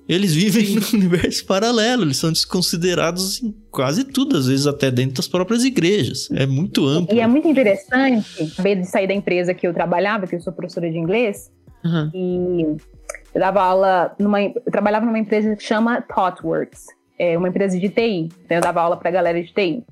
[0.08, 5.16] Eles vivem num universo paralelo, eles são desconsiderados em quase tudo, às vezes até dentro
[5.16, 6.30] das próprias igrejas.
[6.32, 7.16] É muito amplo.
[7.16, 10.54] E é muito interessante, acabei de sair da empresa que eu trabalhava, que eu sou
[10.54, 11.50] professora de inglês,
[11.84, 12.12] uhum.
[12.14, 12.93] e
[13.34, 14.42] eu dava aula numa.
[14.42, 16.86] Eu trabalhava numa empresa que chama ThoughtWorks,
[17.18, 18.30] é uma empresa de TI.
[18.46, 19.84] Então eu dava aula pra galera de TI.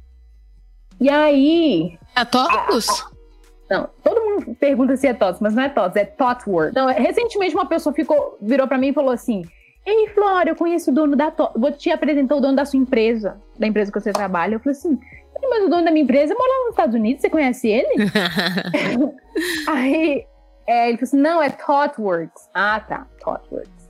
[0.99, 1.97] E aí.
[2.15, 3.05] É TOTOS?
[3.69, 6.71] Não, todo mundo pergunta se é TOTOS, mas não é TOTOS, é ThoughtWorks.
[6.71, 9.43] Então, recentemente uma pessoa ficou, virou pra mim e falou assim:
[9.85, 11.59] Ei, Flora, eu conheço o dono da TOTOS.
[11.59, 14.55] Vou te apresentar o dono da sua empresa, da empresa que você trabalha.
[14.55, 14.99] Eu falei assim:
[15.49, 17.87] mas o dono da minha empresa mora lá nos Estados Unidos, você conhece ele?
[19.67, 20.25] aí
[20.67, 22.49] é, ele falou assim: não, é ThoughtWorks.
[22.53, 23.81] Ah, tá, ThoughtWorks.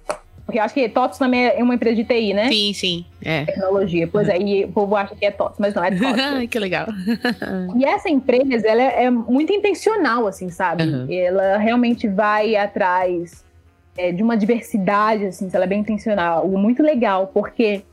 [0.45, 2.49] Porque eu acho que TOTS também é uma empresa de TI, né?
[2.49, 3.06] Sim, sim.
[3.23, 3.45] É.
[3.45, 4.06] Tecnologia.
[4.06, 4.34] Pois uhum.
[4.34, 6.49] é, e o povo acha que é TOTS, mas não, é TOTS.
[6.52, 6.88] que legal.
[7.77, 10.84] e essa empresa, ela é, muito intencional, assim, sabe?
[10.84, 11.07] Uhum.
[11.10, 13.45] Ela realmente vai atrás
[13.98, 16.45] é, de uma diversidade, assim, ela é bem intencional.
[16.48, 17.84] Muito legal, porque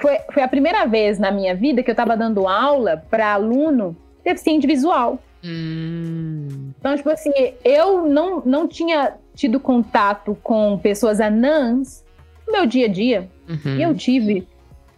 [0.00, 3.94] foi, foi a primeira vez na minha vida que eu estava dando aula para aluno
[4.24, 5.18] deficiente visual.
[5.42, 6.72] Hum.
[6.78, 7.32] Então, tipo assim,
[7.64, 12.04] eu não, não tinha tido contato com pessoas anãs
[12.46, 13.28] no meu dia a dia.
[13.48, 13.76] Uhum.
[13.76, 14.46] E eu tive,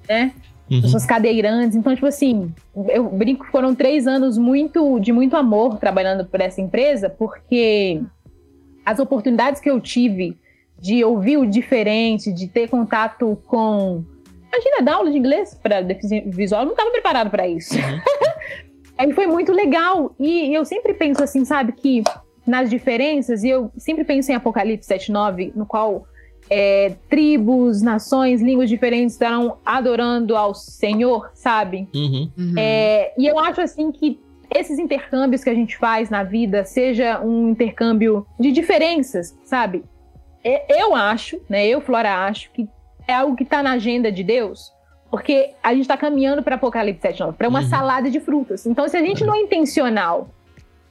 [0.09, 0.33] né?
[0.71, 0.83] Uhum.
[0.83, 1.77] Pessoas cadeirantes.
[1.77, 2.53] Então, tipo assim,
[2.89, 8.01] eu brinco que foram três anos muito de muito amor trabalhando por essa empresa, porque
[8.85, 10.37] as oportunidades que eu tive
[10.79, 14.05] de ouvir o diferente, de ter contato com.
[14.53, 17.75] Imagina, dar aula de inglês para deficiente visual, eu não estava preparado para isso.
[17.75, 18.01] Uhum.
[19.03, 20.15] Aí foi muito legal.
[20.19, 22.05] E eu sempre penso assim, sabe, que
[22.47, 26.07] nas diferenças, e eu sempre penso em Apocalipse 7,9, no qual
[26.49, 31.89] é, tribos, nações, línguas diferentes estarão adorando ao Senhor, sabe?
[31.93, 32.31] Uhum.
[32.39, 32.55] Uhum.
[32.57, 34.21] É, e eu acho assim que
[34.55, 39.83] esses intercâmbios que a gente faz na vida, seja um intercâmbio de diferenças, sabe?
[40.69, 41.67] Eu acho, né?
[41.67, 42.69] Eu, Flora, acho que
[43.09, 44.72] é algo que está na agenda de Deus
[45.13, 47.69] porque a gente está caminhando para Apocalipse 7, para uma uhum.
[47.69, 48.65] salada de frutas.
[48.65, 50.31] Então, se a gente não é intencional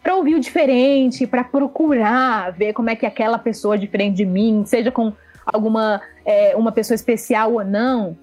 [0.04, 4.62] para ouvir o diferente, para procurar ver como é que aquela pessoa diferente de mim,
[4.64, 5.12] seja com
[5.44, 8.16] alguma é, uma pessoa especial ou não,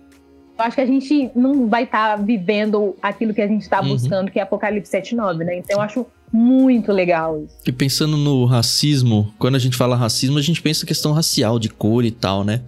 [0.57, 3.81] eu acho que a gente não vai estar tá vivendo aquilo que a gente está
[3.81, 3.89] uhum.
[3.89, 5.57] buscando, que é Apocalipse 7.9, né?
[5.57, 7.57] Então eu acho muito legal isso.
[7.67, 11.69] E pensando no racismo, quando a gente fala racismo, a gente pensa questão racial, de
[11.69, 12.63] cor e tal, né?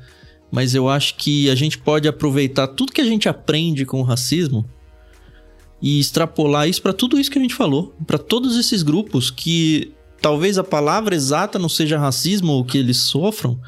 [0.50, 4.04] Mas eu acho que a gente pode aproveitar tudo que a gente aprende com o
[4.04, 4.68] racismo
[5.80, 9.92] e extrapolar isso para tudo isso que a gente falou, para todos esses grupos que
[10.20, 13.58] talvez a palavra exata não seja racismo ou que eles sofram,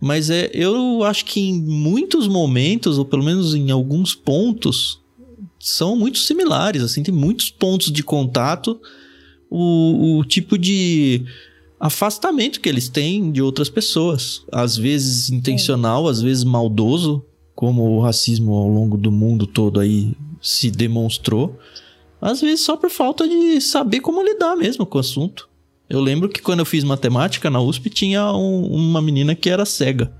[0.00, 5.00] mas é, eu acho que em muitos momentos, ou pelo menos em alguns pontos,
[5.58, 8.80] são muito similares, assim, tem muitos pontos de contato,
[9.50, 11.24] o, o tipo de
[11.78, 14.44] afastamento que eles têm de outras pessoas.
[14.50, 17.24] Às vezes intencional, às vezes maldoso,
[17.54, 21.58] como o racismo ao longo do mundo todo aí se demonstrou.
[22.20, 25.48] Às vezes só por falta de saber como lidar mesmo com o assunto.
[25.88, 29.64] Eu lembro que quando eu fiz matemática na USP tinha um, uma menina que era
[29.64, 30.12] cega.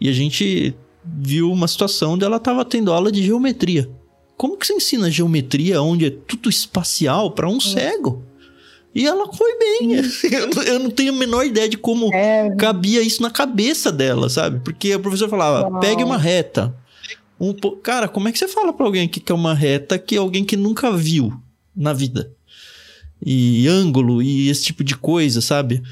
[0.00, 3.88] E a gente viu uma situação onde ela estava tendo aula de geometria.
[4.36, 7.60] Como que você ensina geometria onde é tudo espacial para um é.
[7.60, 8.22] cego?
[8.94, 9.92] E ela foi bem.
[10.66, 12.54] Eu não tenho a menor ideia de como é.
[12.56, 14.60] cabia isso na cabeça dela, sabe?
[14.60, 15.80] Porque a professora falava: Uau.
[15.80, 16.74] pegue uma reta.
[17.40, 20.18] Um, cara, como é que você fala para alguém que é uma reta que é
[20.18, 21.32] alguém que nunca viu
[21.74, 22.30] na vida?
[23.24, 25.82] E ângulo e esse tipo de coisa, sabe?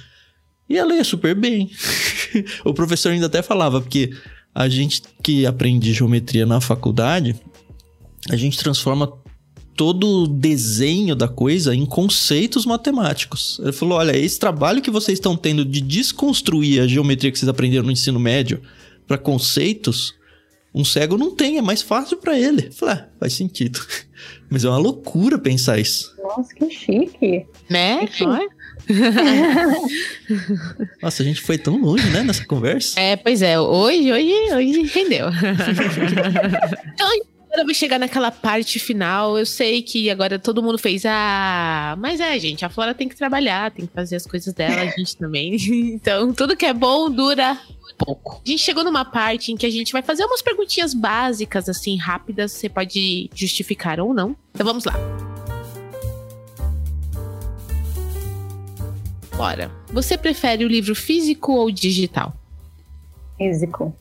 [0.69, 1.71] E ela ia super bem.
[2.65, 4.11] o professor ainda até falava, porque
[4.55, 7.35] a gente que aprende geometria na faculdade,
[8.29, 9.13] a gente transforma
[9.81, 13.59] todo o desenho da coisa em conceitos matemáticos.
[13.63, 17.49] Ele falou: olha, esse trabalho que vocês estão tendo de desconstruir a geometria que vocês
[17.49, 18.61] aprenderam no ensino médio
[19.07, 20.15] para conceitos,
[20.75, 22.67] um cego não tem, é mais fácil para ele.
[22.67, 23.81] Eu falei, ah, faz sentido.
[24.51, 26.15] Mas é uma loucura pensar isso.
[26.23, 27.47] Nossa, que chique.
[27.71, 28.07] Né?
[28.07, 28.49] Que chique.
[31.03, 33.01] Nossa, a gente foi tão longe, né, nessa conversa.
[33.01, 33.59] É, pois é.
[33.59, 35.29] Hoje, hoje, hoje rendeu.
[36.93, 37.09] então,
[37.51, 39.37] Agora vai chegar naquela parte final.
[39.37, 41.03] Eu sei que agora todo mundo fez.
[41.05, 44.83] Ah, mas é, gente, a Flora tem que trabalhar, tem que fazer as coisas dela,
[44.83, 45.57] a gente também.
[46.01, 47.59] Então, tudo que é bom dura
[47.99, 48.41] pouco.
[48.45, 51.97] A gente chegou numa parte em que a gente vai fazer umas perguntinhas básicas, assim,
[51.99, 52.53] rápidas.
[52.53, 54.37] Você pode justificar ou não.
[54.55, 54.95] Então vamos lá.
[59.37, 59.71] Bora.
[59.89, 62.33] Você prefere o livro físico ou digital?
[63.37, 63.93] Físico.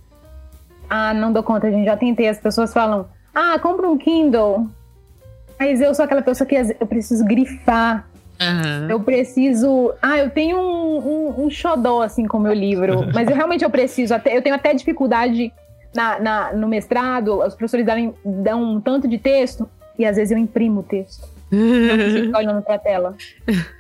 [0.88, 2.27] Ah, não dou conta, a gente já tentei.
[2.27, 4.68] As pessoas falam ah, compra um Kindle.
[5.60, 8.07] Mas eu sou aquela pessoa que eu preciso grifar.
[8.39, 8.89] Uhum.
[8.89, 9.93] Eu preciso.
[10.01, 13.06] Ah, eu tenho um, um, um xodó, assim, com o meu livro.
[13.14, 14.14] Mas eu realmente eu preciso.
[14.14, 15.51] Até, eu tenho até dificuldade
[15.93, 17.43] na, na, no mestrado.
[17.43, 19.69] Os professores dão, dão um tanto de texto.
[19.97, 21.27] E às vezes eu imprimo o texto.
[21.51, 23.15] Não ficar olhando pra tela.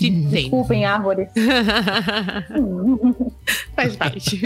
[0.00, 1.28] Desculpem, árvores.
[3.76, 4.42] Faz parte.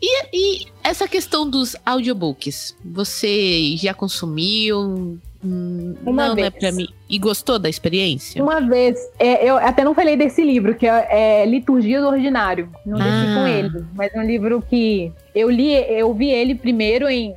[0.00, 2.74] E, e, essa questão dos audiobooks?
[2.84, 5.18] Você já consumiu?
[5.44, 6.36] Hum, Uma não, vez.
[6.36, 6.88] não é pra mim.
[7.08, 8.42] E gostou da experiência?
[8.42, 8.98] Uma vez.
[9.18, 12.70] É, eu até não falei desse livro, que é, é Liturgia do Ordinário.
[12.86, 13.02] Não ah.
[13.02, 13.86] deixei com ele.
[13.94, 17.34] Mas é um livro que eu li, eu vi ele primeiro em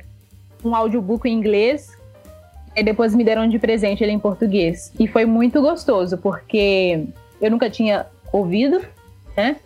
[0.64, 1.92] um audiobook em inglês.
[2.76, 4.92] E depois me deram de presente ele em português.
[4.98, 7.06] E foi muito gostoso, porque
[7.40, 8.80] eu nunca tinha ouvido,
[9.36, 9.56] né?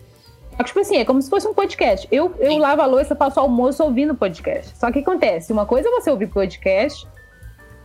[0.59, 2.09] Só que, tipo assim, é como se fosse um podcast.
[2.11, 4.77] Eu, eu lavo a louça, faço almoço ouvindo podcast.
[4.77, 7.07] Só que acontece, uma coisa é você ouvir podcast,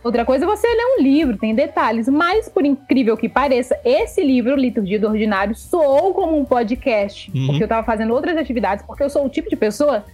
[0.02, 2.08] outra coisa é você ler um livro, tem detalhes.
[2.08, 7.30] Mas, por incrível que pareça, esse livro, Liturgia do Ordinário, soou como um podcast.
[7.32, 7.46] Uhum.
[7.46, 10.04] Porque eu tava fazendo outras atividades, porque eu sou o tipo de pessoa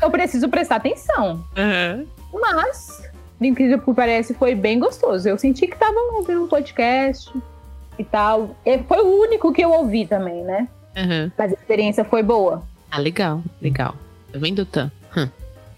[0.00, 1.44] que eu preciso prestar atenção.
[1.56, 2.06] Uhum.
[2.40, 5.28] Mas, por incrível que pareça, foi bem gostoso.
[5.28, 7.32] Eu senti que tava ouvindo um podcast
[8.00, 8.56] e tal.
[8.64, 10.68] E foi o único que eu ouvi também, né?
[10.96, 11.30] Uhum.
[11.36, 12.62] Mas a experiência foi boa.
[12.90, 13.94] Ah, legal, legal.
[14.32, 14.90] Tá vendo, Tan?
[15.16, 15.28] Hum.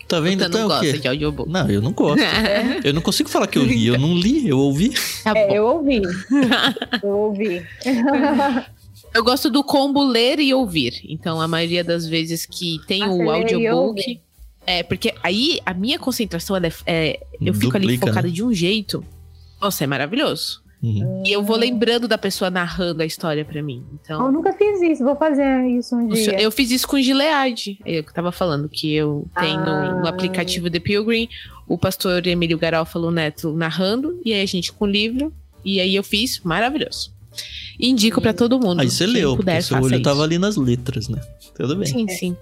[0.09, 0.61] Tá vendo, Tan?
[0.61, 1.51] não gosta de audiobook.
[1.51, 2.23] Não, eu não gosto.
[2.85, 3.86] eu não consigo falar que eu li.
[3.86, 4.90] Eu não li, eu ouvi.
[5.23, 6.01] Tá é, eu ouvi.
[7.03, 7.66] eu ouvi.
[9.15, 11.03] eu gosto do combo ler e ouvir.
[11.09, 14.20] Então, a maioria das vezes que tem o audiobook...
[14.65, 18.32] É, porque aí a minha concentração, é, é eu fico Duplica, ali focada né?
[18.32, 19.05] de um jeito.
[19.61, 20.61] Nossa, é maravilhoso.
[20.82, 21.22] Uhum.
[21.24, 23.84] E eu vou lembrando da pessoa narrando a história para mim.
[23.94, 26.40] Então, eu nunca fiz isso, vou fazer isso um dia.
[26.40, 27.78] Eu fiz isso com Gilead.
[27.86, 30.00] Eu tava falando que eu tenho ah.
[30.00, 31.28] no aplicativo The Pilgrim
[31.68, 35.32] o pastor Emílio Garofalo Neto narrando, e aí a gente com o livro,
[35.64, 37.12] e aí eu fiz, maravilhoso.
[37.80, 38.80] Indico para todo mundo.
[38.80, 40.02] Aí você leu, puder, seu olho isso.
[40.02, 41.20] tava ali nas letras, né?
[41.54, 41.86] Tudo bem.
[41.86, 42.36] Sim, sim.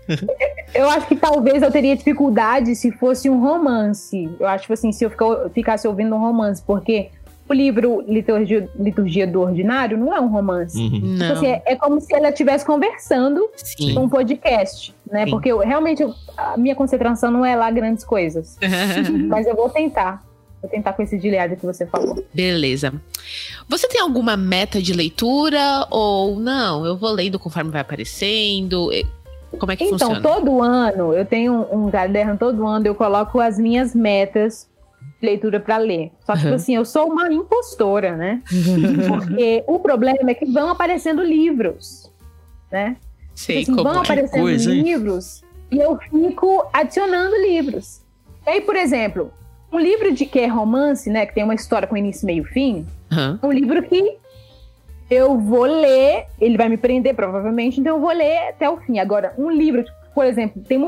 [0.74, 4.28] eu acho que talvez eu teria dificuldade se fosse um romance.
[4.38, 5.12] Eu acho que assim, se eu
[5.54, 7.10] ficasse ouvindo um romance, porque
[7.50, 10.78] o livro Liturgia, Liturgia do Ordinário não é um romance.
[10.78, 11.16] Uhum.
[11.18, 13.94] Tipo assim, é, é, como se ela estivesse conversando Sim.
[13.94, 15.24] com um podcast, né?
[15.24, 15.30] Sim.
[15.30, 18.56] Porque eu, realmente eu, a minha concentração não é lá grandes coisas.
[19.28, 20.24] Mas eu vou tentar.
[20.62, 22.22] Vou tentar com esse dileado que você falou.
[22.32, 22.92] Beleza.
[23.68, 26.84] Você tem alguma meta de leitura ou não?
[26.84, 28.90] Eu vou lendo conforme vai aparecendo.
[29.58, 30.18] Como é que então, funciona?
[30.18, 34.69] Então, todo ano, eu tenho um, um caderno, todo ano eu coloco as minhas metas
[35.20, 36.12] leitura para ler.
[36.24, 38.42] Só que, tipo assim, eu sou uma impostora, né?
[39.06, 42.10] Porque o problema é que vão aparecendo livros,
[42.70, 42.96] né?
[43.34, 48.02] Sei, tipo assim, vão aparecendo coisa, livros e eu fico adicionando livros.
[48.46, 49.32] E aí, por exemplo,
[49.72, 51.26] um livro de que é romance, né?
[51.26, 52.86] Que tem uma história com início, meio e fim.
[53.12, 53.38] Uhum.
[53.42, 54.18] Um livro que
[55.10, 58.98] eu vou ler, ele vai me prender provavelmente, então eu vou ler até o fim.
[58.98, 60.78] Agora, um livro, por exemplo, tem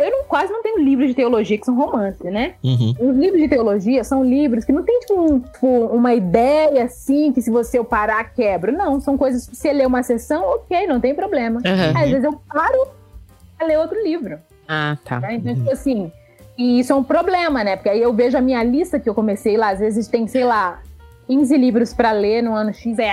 [0.00, 2.54] eu não, quase não tenho livros de teologia que são romance, né?
[2.62, 2.94] Uhum.
[2.98, 7.32] Os livros de teologia são livros que não tem tipo, um, tipo, uma ideia assim
[7.32, 8.72] que se você parar quebra.
[8.72, 11.60] Não, são coisas que você lê uma sessão, ok, não tem problema.
[11.64, 12.02] Uhum.
[12.02, 12.88] Às vezes eu paro
[13.56, 14.38] pra ler outro livro.
[14.68, 15.20] Ah, tá.
[15.20, 15.32] tá?
[15.32, 16.10] Então, tipo assim,
[16.56, 17.76] e isso é um problema, né?
[17.76, 20.44] Porque aí eu vejo a minha lista que eu comecei lá, às vezes tem, sei
[20.44, 20.80] lá,
[21.26, 23.10] 15 livros para ler no ano X, é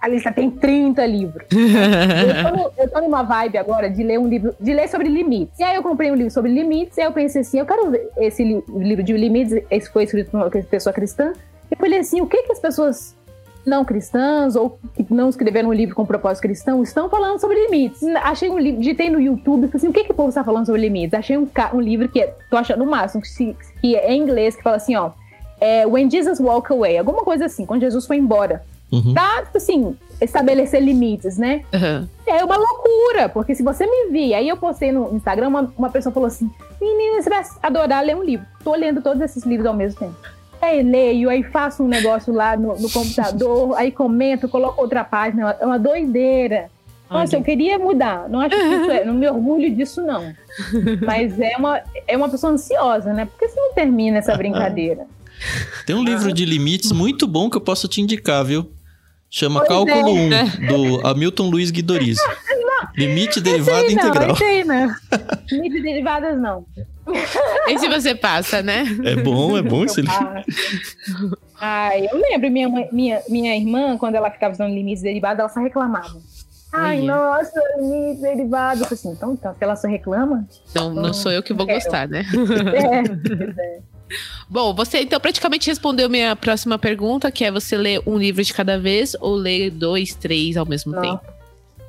[0.00, 1.46] a lista tem 30 livros.
[1.52, 5.58] eu, tô, eu tô numa vibe agora de ler um livro, de ler sobre limites.
[5.58, 7.90] E aí eu comprei um livro sobre limites, e aí eu pensei assim, eu quero
[7.90, 11.32] ver esse li livro de limites, esse foi escrito por uma pessoa cristã.
[11.70, 13.14] E eu falei assim, o que que as pessoas
[13.66, 18.02] não cristãs ou que não escreveram um livro com propósito cristão estão falando sobre limites.
[18.22, 20.80] Achei um livro, digitei no YouTube, assim, o que, que o povo está falando sobre
[20.80, 21.12] limites?
[21.12, 24.56] Achei um, um livro que é, tô achando o máximo, que, que é em inglês,
[24.56, 25.10] que fala assim, ó,
[25.60, 28.62] é, When Jesus Walk Away, alguma coisa assim, quando Jesus foi embora.
[28.92, 29.14] Uhum.
[29.14, 31.62] Pra, tipo assim, estabelecer limites, né?
[31.72, 32.08] Uhum.
[32.26, 35.90] É uma loucura, porque se você me vir, aí eu postei no Instagram, uma, uma
[35.90, 36.50] pessoa falou assim,
[36.80, 38.46] menina, você vai adorar ler um livro.
[38.62, 40.16] Tô lendo todos esses livros ao mesmo tempo.
[40.60, 45.56] Aí leio, aí faço um negócio lá no, no computador, aí comento, coloco outra página,
[45.58, 46.68] é uma doideira.
[47.08, 48.28] Nossa, eu queria mudar.
[48.28, 50.32] Não acho que isso é, não me orgulho disso, não.
[51.04, 53.24] Mas é uma, é uma pessoa ansiosa, né?
[53.24, 55.06] Por que você não termina essa brincadeira?
[55.84, 58.70] Tem um livro de limites muito bom que eu posso te indicar, viu?
[59.30, 60.42] Chama pois Cálculo é.
[60.44, 62.20] 1, do Hamilton Luiz Guidorizo.
[62.96, 64.32] Limite derivado não, integral.
[64.32, 64.94] Esse não.
[65.50, 66.66] Limite derivadas não.
[67.68, 68.84] Esse você passa, né?
[69.04, 70.28] É bom, é bom esse livro.
[71.60, 75.60] Ai, eu lembro, minha, minha, minha irmã, quando ela ficava usando limites derivados, ela só
[75.60, 76.20] reclamava.
[76.72, 78.80] Ai, nossa, limites derivados.
[78.80, 80.46] Eu falei assim, então, então, se ela só reclama.
[80.70, 82.24] Então, não sou eu que vou gostar, né?
[82.74, 83.80] É, é.
[84.48, 88.52] Bom, você então praticamente respondeu minha próxima pergunta, que é você ler um livro de
[88.52, 91.22] cada vez ou ler dois, três ao mesmo Não, tempo?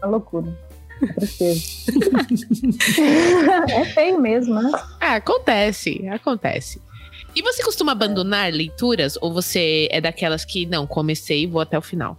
[0.01, 0.55] É uma loucura.
[3.71, 4.71] é feio mesmo, né?
[4.99, 6.79] Ah, acontece, acontece.
[7.35, 11.77] E você costuma abandonar leituras ou você é daquelas que não, comecei e vou até
[11.77, 12.17] o final?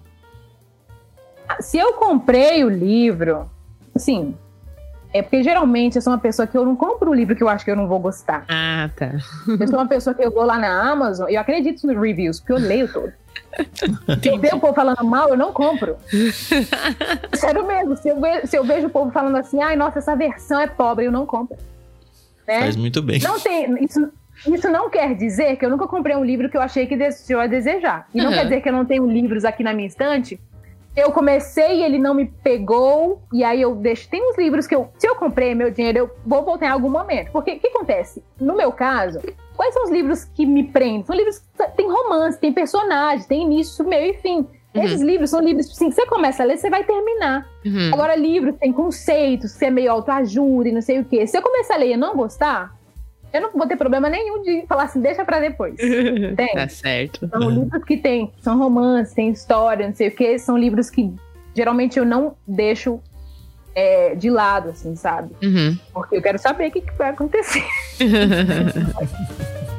[1.61, 3.51] Se eu comprei o livro,
[3.95, 4.35] assim,
[5.13, 7.49] é porque geralmente eu sou uma pessoa que eu não compro um livro que eu
[7.49, 8.45] acho que eu não vou gostar.
[8.49, 9.13] Ah, tá.
[9.61, 12.41] Eu sou uma pessoa que eu vou lá na Amazon e eu acredito nos reviews,
[12.41, 13.13] porque eu leio todo.
[14.23, 15.97] Se eu vejo o povo falando mal, eu não compro.
[17.35, 17.97] Sério mesmo.
[17.97, 20.67] Se eu, vejo, se eu vejo o povo falando assim, ai, nossa, essa versão é
[20.67, 21.57] pobre, eu não compro.
[22.47, 22.61] Né?
[22.61, 23.21] Faz muito bem.
[23.21, 23.85] Não tem.
[23.85, 24.11] Isso,
[24.47, 27.41] isso não quer dizer que eu nunca comprei um livro que eu achei que deixou
[27.41, 28.09] a desejar.
[28.15, 30.41] E não quer dizer que eu não tenho livros aqui na minha estante
[30.95, 34.09] eu comecei e ele não me pegou, e aí eu deixo.
[34.09, 36.91] Tem uns livros que eu, se eu comprei meu dinheiro, eu vou voltar em algum
[36.91, 37.33] momento.
[37.33, 38.23] Porque o que acontece?
[38.39, 39.21] No meu caso,
[39.57, 41.05] quais são os livros que me prendem?
[41.05, 44.47] São livros que tem romance, tem personagem, tem início, meio e fim.
[44.75, 44.83] Uhum.
[44.83, 47.47] Esses livros são livros assim, que você começa a ler, você vai terminar.
[47.65, 47.91] Uhum.
[47.93, 51.27] Agora, livros tem conceitos, que é meio autoajuda e não sei o quê.
[51.27, 52.75] Se eu começar a ler e não gostar,
[53.33, 55.77] eu não vou ter problema nenhum de falar assim, deixa pra depois.
[56.37, 56.55] Tem?
[56.55, 57.29] tá certo.
[57.29, 61.13] São livros que tem, são romances, tem história, não sei o que, são livros que
[61.55, 63.01] geralmente eu não deixo
[63.75, 65.35] é, de lado, assim, sabe?
[65.43, 65.77] Uhum.
[65.93, 67.65] Porque eu quero saber o que, que vai acontecer.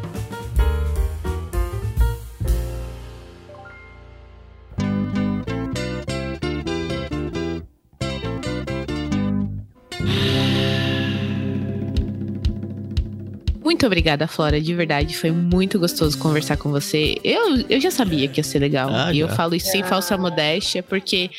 [13.83, 15.17] Muito obrigada, Flora, de verdade.
[15.17, 17.17] Foi muito gostoso conversar com você.
[17.21, 18.89] Eu, eu já sabia que ia ser legal.
[18.89, 19.25] Ah, e já.
[19.25, 19.85] eu falo isso sem ah.
[19.85, 21.29] falsa modéstia, porque,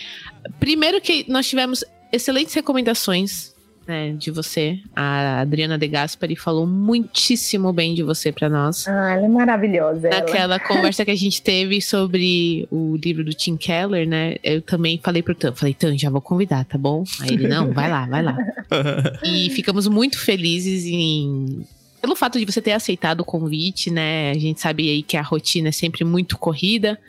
[0.60, 3.54] primeiro, que nós tivemos excelentes recomendações
[3.88, 4.78] né, de você.
[4.94, 8.86] A Adriana De Gaspari falou muitíssimo bem de você para nós.
[8.86, 10.10] Ah, ela é maravilhosa.
[10.10, 10.60] Naquela ela.
[10.60, 14.36] conversa que a gente teve sobre o livro do Tim Keller, né?
[14.44, 17.04] Eu também falei pro Tan, falei, Tan, já vou convidar, tá bom?
[17.22, 18.36] Aí ele, não, vai lá, vai lá.
[19.24, 21.64] e ficamos muito felizes em
[22.04, 24.30] pelo fato de você ter aceitado o convite, né?
[24.30, 27.00] A gente sabe aí que a rotina é sempre muito corrida,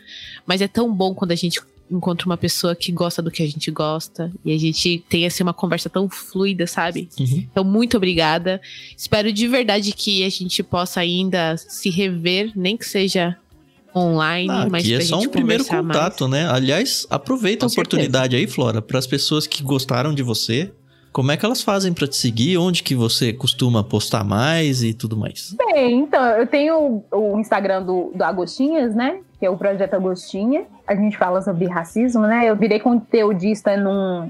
[0.45, 1.59] mas é tão bom quando a gente
[1.91, 5.43] encontra uma pessoa que gosta do que a gente gosta e a gente tem assim
[5.43, 7.09] uma conversa tão fluida, sabe?
[7.19, 7.45] Uhum.
[7.51, 8.61] Então, muito obrigada.
[8.97, 13.35] Espero de verdade que a gente possa ainda se rever, nem que seja
[13.93, 16.45] online, ah, mas aqui é só um primeiro contato, mais.
[16.45, 16.49] né?
[16.49, 18.49] Aliás, aproveita Com a oportunidade certeza.
[18.49, 20.72] aí, Flora, para as pessoas que gostaram de você,
[21.15, 22.57] como é que elas fazem para te seguir?
[22.57, 25.55] Onde que você costuma postar mais e tudo mais?
[25.57, 29.21] Bem, então, eu tenho o Instagram do, do Agostinhas, né?
[29.39, 30.65] Que é o Projeto Agostinha.
[30.85, 32.49] A gente fala sobre racismo, né?
[32.49, 34.29] Eu virei conteudista num,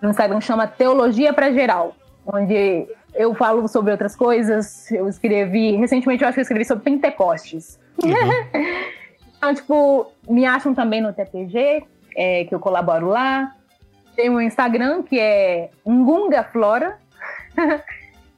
[0.00, 1.92] num Instagram que chama Teologia para Geral,
[2.24, 2.86] onde
[3.16, 4.92] eu falo sobre outras coisas.
[4.92, 7.80] Eu escrevi, recentemente eu acho que eu escrevi sobre Pentecostes.
[8.00, 8.12] Uhum.
[9.38, 11.82] então, tipo, me acham também no TPG,
[12.16, 13.56] é, que eu colaboro lá.
[14.16, 16.98] Tem o Instagram, que é Ngunga Flora.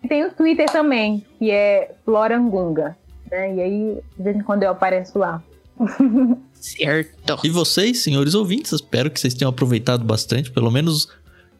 [0.03, 2.97] e tem o Twitter também, que é Flora Ngunga.
[3.31, 3.55] Né?
[3.55, 5.43] E aí, de vez em quando eu apareço lá.
[6.53, 7.41] certo.
[7.45, 11.09] E vocês, senhores ouvintes, espero que vocês tenham aproveitado bastante, pelo menos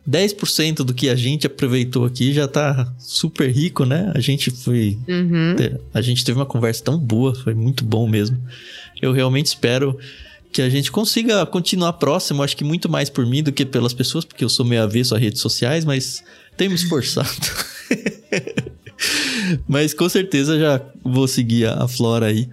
[0.09, 4.13] 10% do que a gente aproveitou aqui já tá super rico, né?
[4.15, 4.99] A gente foi.
[5.09, 5.57] Uhum.
[5.93, 8.39] A gente teve uma conversa tão boa, foi muito bom mesmo.
[9.01, 9.99] Eu realmente espero
[10.55, 13.93] que a gente consiga continuar próximo, acho que muito mais por mim do que pelas
[13.93, 16.23] pessoas, porque eu sou meio avesso a redes sociais, mas
[16.57, 17.29] tenho me esforçado.
[19.67, 22.49] mas com certeza já vou seguir a Flora aí.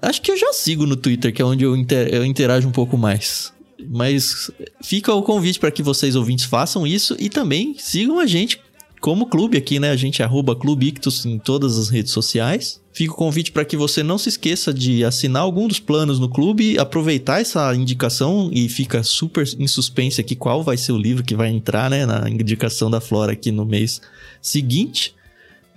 [0.00, 2.72] Acho que eu já sigo no Twitter, que é onde eu, inter, eu interajo um
[2.72, 3.52] pouco mais.
[3.88, 4.48] Mas
[4.80, 8.60] fica o convite para que vocês ouvintes façam isso e também sigam a gente
[9.00, 9.90] como clube aqui, né?
[9.90, 12.80] A gente é arroba Clube Ictus em todas as redes sociais.
[12.92, 16.28] Fica o convite para que você não se esqueça de assinar algum dos planos no
[16.28, 21.24] clube, aproveitar essa indicação e fica super em suspense aqui qual vai ser o livro
[21.24, 24.02] que vai entrar, né, na indicação da Flora aqui no mês
[24.42, 25.14] seguinte.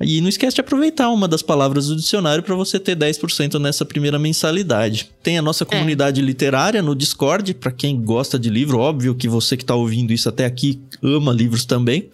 [0.01, 3.85] E não esquece de aproveitar uma das palavras do dicionário para você ter 10% nessa
[3.85, 5.09] primeira mensalidade.
[5.21, 5.67] Tem a nossa é.
[5.67, 6.23] comunidade é.
[6.23, 10.27] literária no Discord, para quem gosta de livro, óbvio que você que está ouvindo isso
[10.27, 12.09] até aqui ama livros também.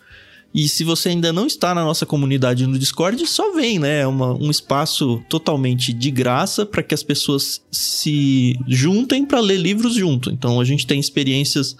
[0.53, 4.01] E se você ainda não está na nossa comunidade no Discord, só vem, né?
[4.01, 9.57] É uma, um espaço totalmente de graça para que as pessoas se juntem para ler
[9.57, 10.31] livros junto.
[10.31, 11.75] Então a gente tem experiências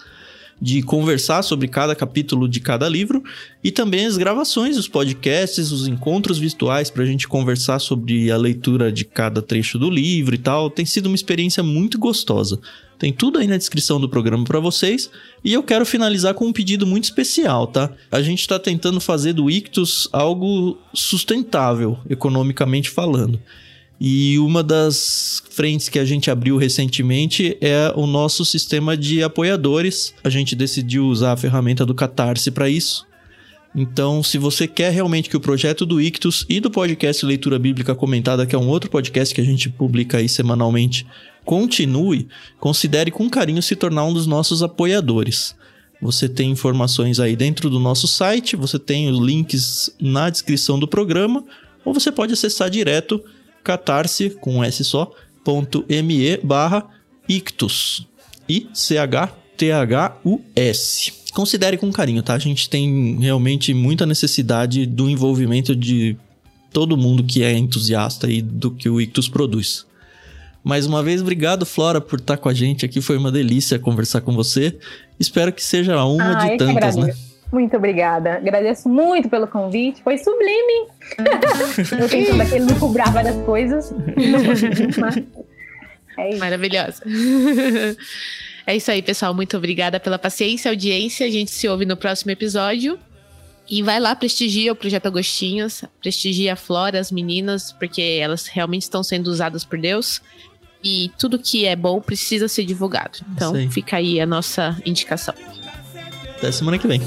[0.60, 3.22] de conversar sobre cada capítulo de cada livro
[3.64, 8.36] e também as gravações, os podcasts, os encontros virtuais para a gente conversar sobre a
[8.36, 10.68] leitura de cada trecho do livro e tal.
[10.68, 12.60] Tem sido uma experiência muito gostosa.
[12.98, 15.10] Tem tudo aí na descrição do programa para vocês.
[15.42, 17.90] E eu quero finalizar com um pedido muito especial, tá?
[18.12, 23.40] A gente está tentando fazer do Ictus algo sustentável, economicamente falando.
[24.00, 30.14] E uma das frentes que a gente abriu recentemente é o nosso sistema de apoiadores.
[30.24, 33.06] A gente decidiu usar a ferramenta do Catarse para isso.
[33.74, 37.94] Então, se você quer realmente que o projeto do Ictus e do podcast Leitura Bíblica
[37.94, 41.06] Comentada, que é um outro podcast que a gente publica aí semanalmente,
[41.44, 42.26] continue,
[42.58, 45.54] considere com carinho se tornar um dos nossos apoiadores.
[46.00, 50.88] Você tem informações aí dentro do nosso site, você tem os links na descrição do
[50.88, 51.44] programa,
[51.84, 53.22] ou você pode acessar direto
[53.62, 55.10] catarse com um S só,
[55.44, 56.86] ponto .me barra
[57.28, 58.06] ictus.
[58.48, 59.30] I-C-H-T-H-U-S.
[61.32, 62.34] Considere com carinho, tá?
[62.34, 66.16] A gente tem realmente muita necessidade do envolvimento de
[66.72, 69.86] todo mundo que é entusiasta aí do que o Ictus produz.
[70.62, 73.00] Mais uma vez, obrigado, Flora, por estar com a gente aqui.
[73.00, 74.78] Foi uma delícia conversar com você.
[75.18, 77.14] Espero que seja uma ah, de tantas, né?
[77.52, 78.34] Muito obrigada.
[78.34, 80.02] Agradeço muito pelo convite.
[80.02, 80.86] Foi sublime.
[82.00, 83.92] eu tentando aquele não cobrar várias coisas.
[86.16, 86.38] é isso.
[86.38, 87.02] Maravilhosa.
[88.66, 89.34] É isso aí, pessoal.
[89.34, 91.26] Muito obrigada pela paciência, audiência.
[91.26, 92.98] A gente se ouve no próximo episódio.
[93.68, 98.82] E vai lá, prestigia o Projeto Agostinhos, prestigia a Flora, as meninas, porque elas realmente
[98.82, 100.20] estão sendo usadas por Deus.
[100.84, 103.18] E tudo que é bom precisa ser divulgado.
[103.32, 105.34] Então, fica aí a nossa indicação.
[106.36, 107.00] Até semana que vem.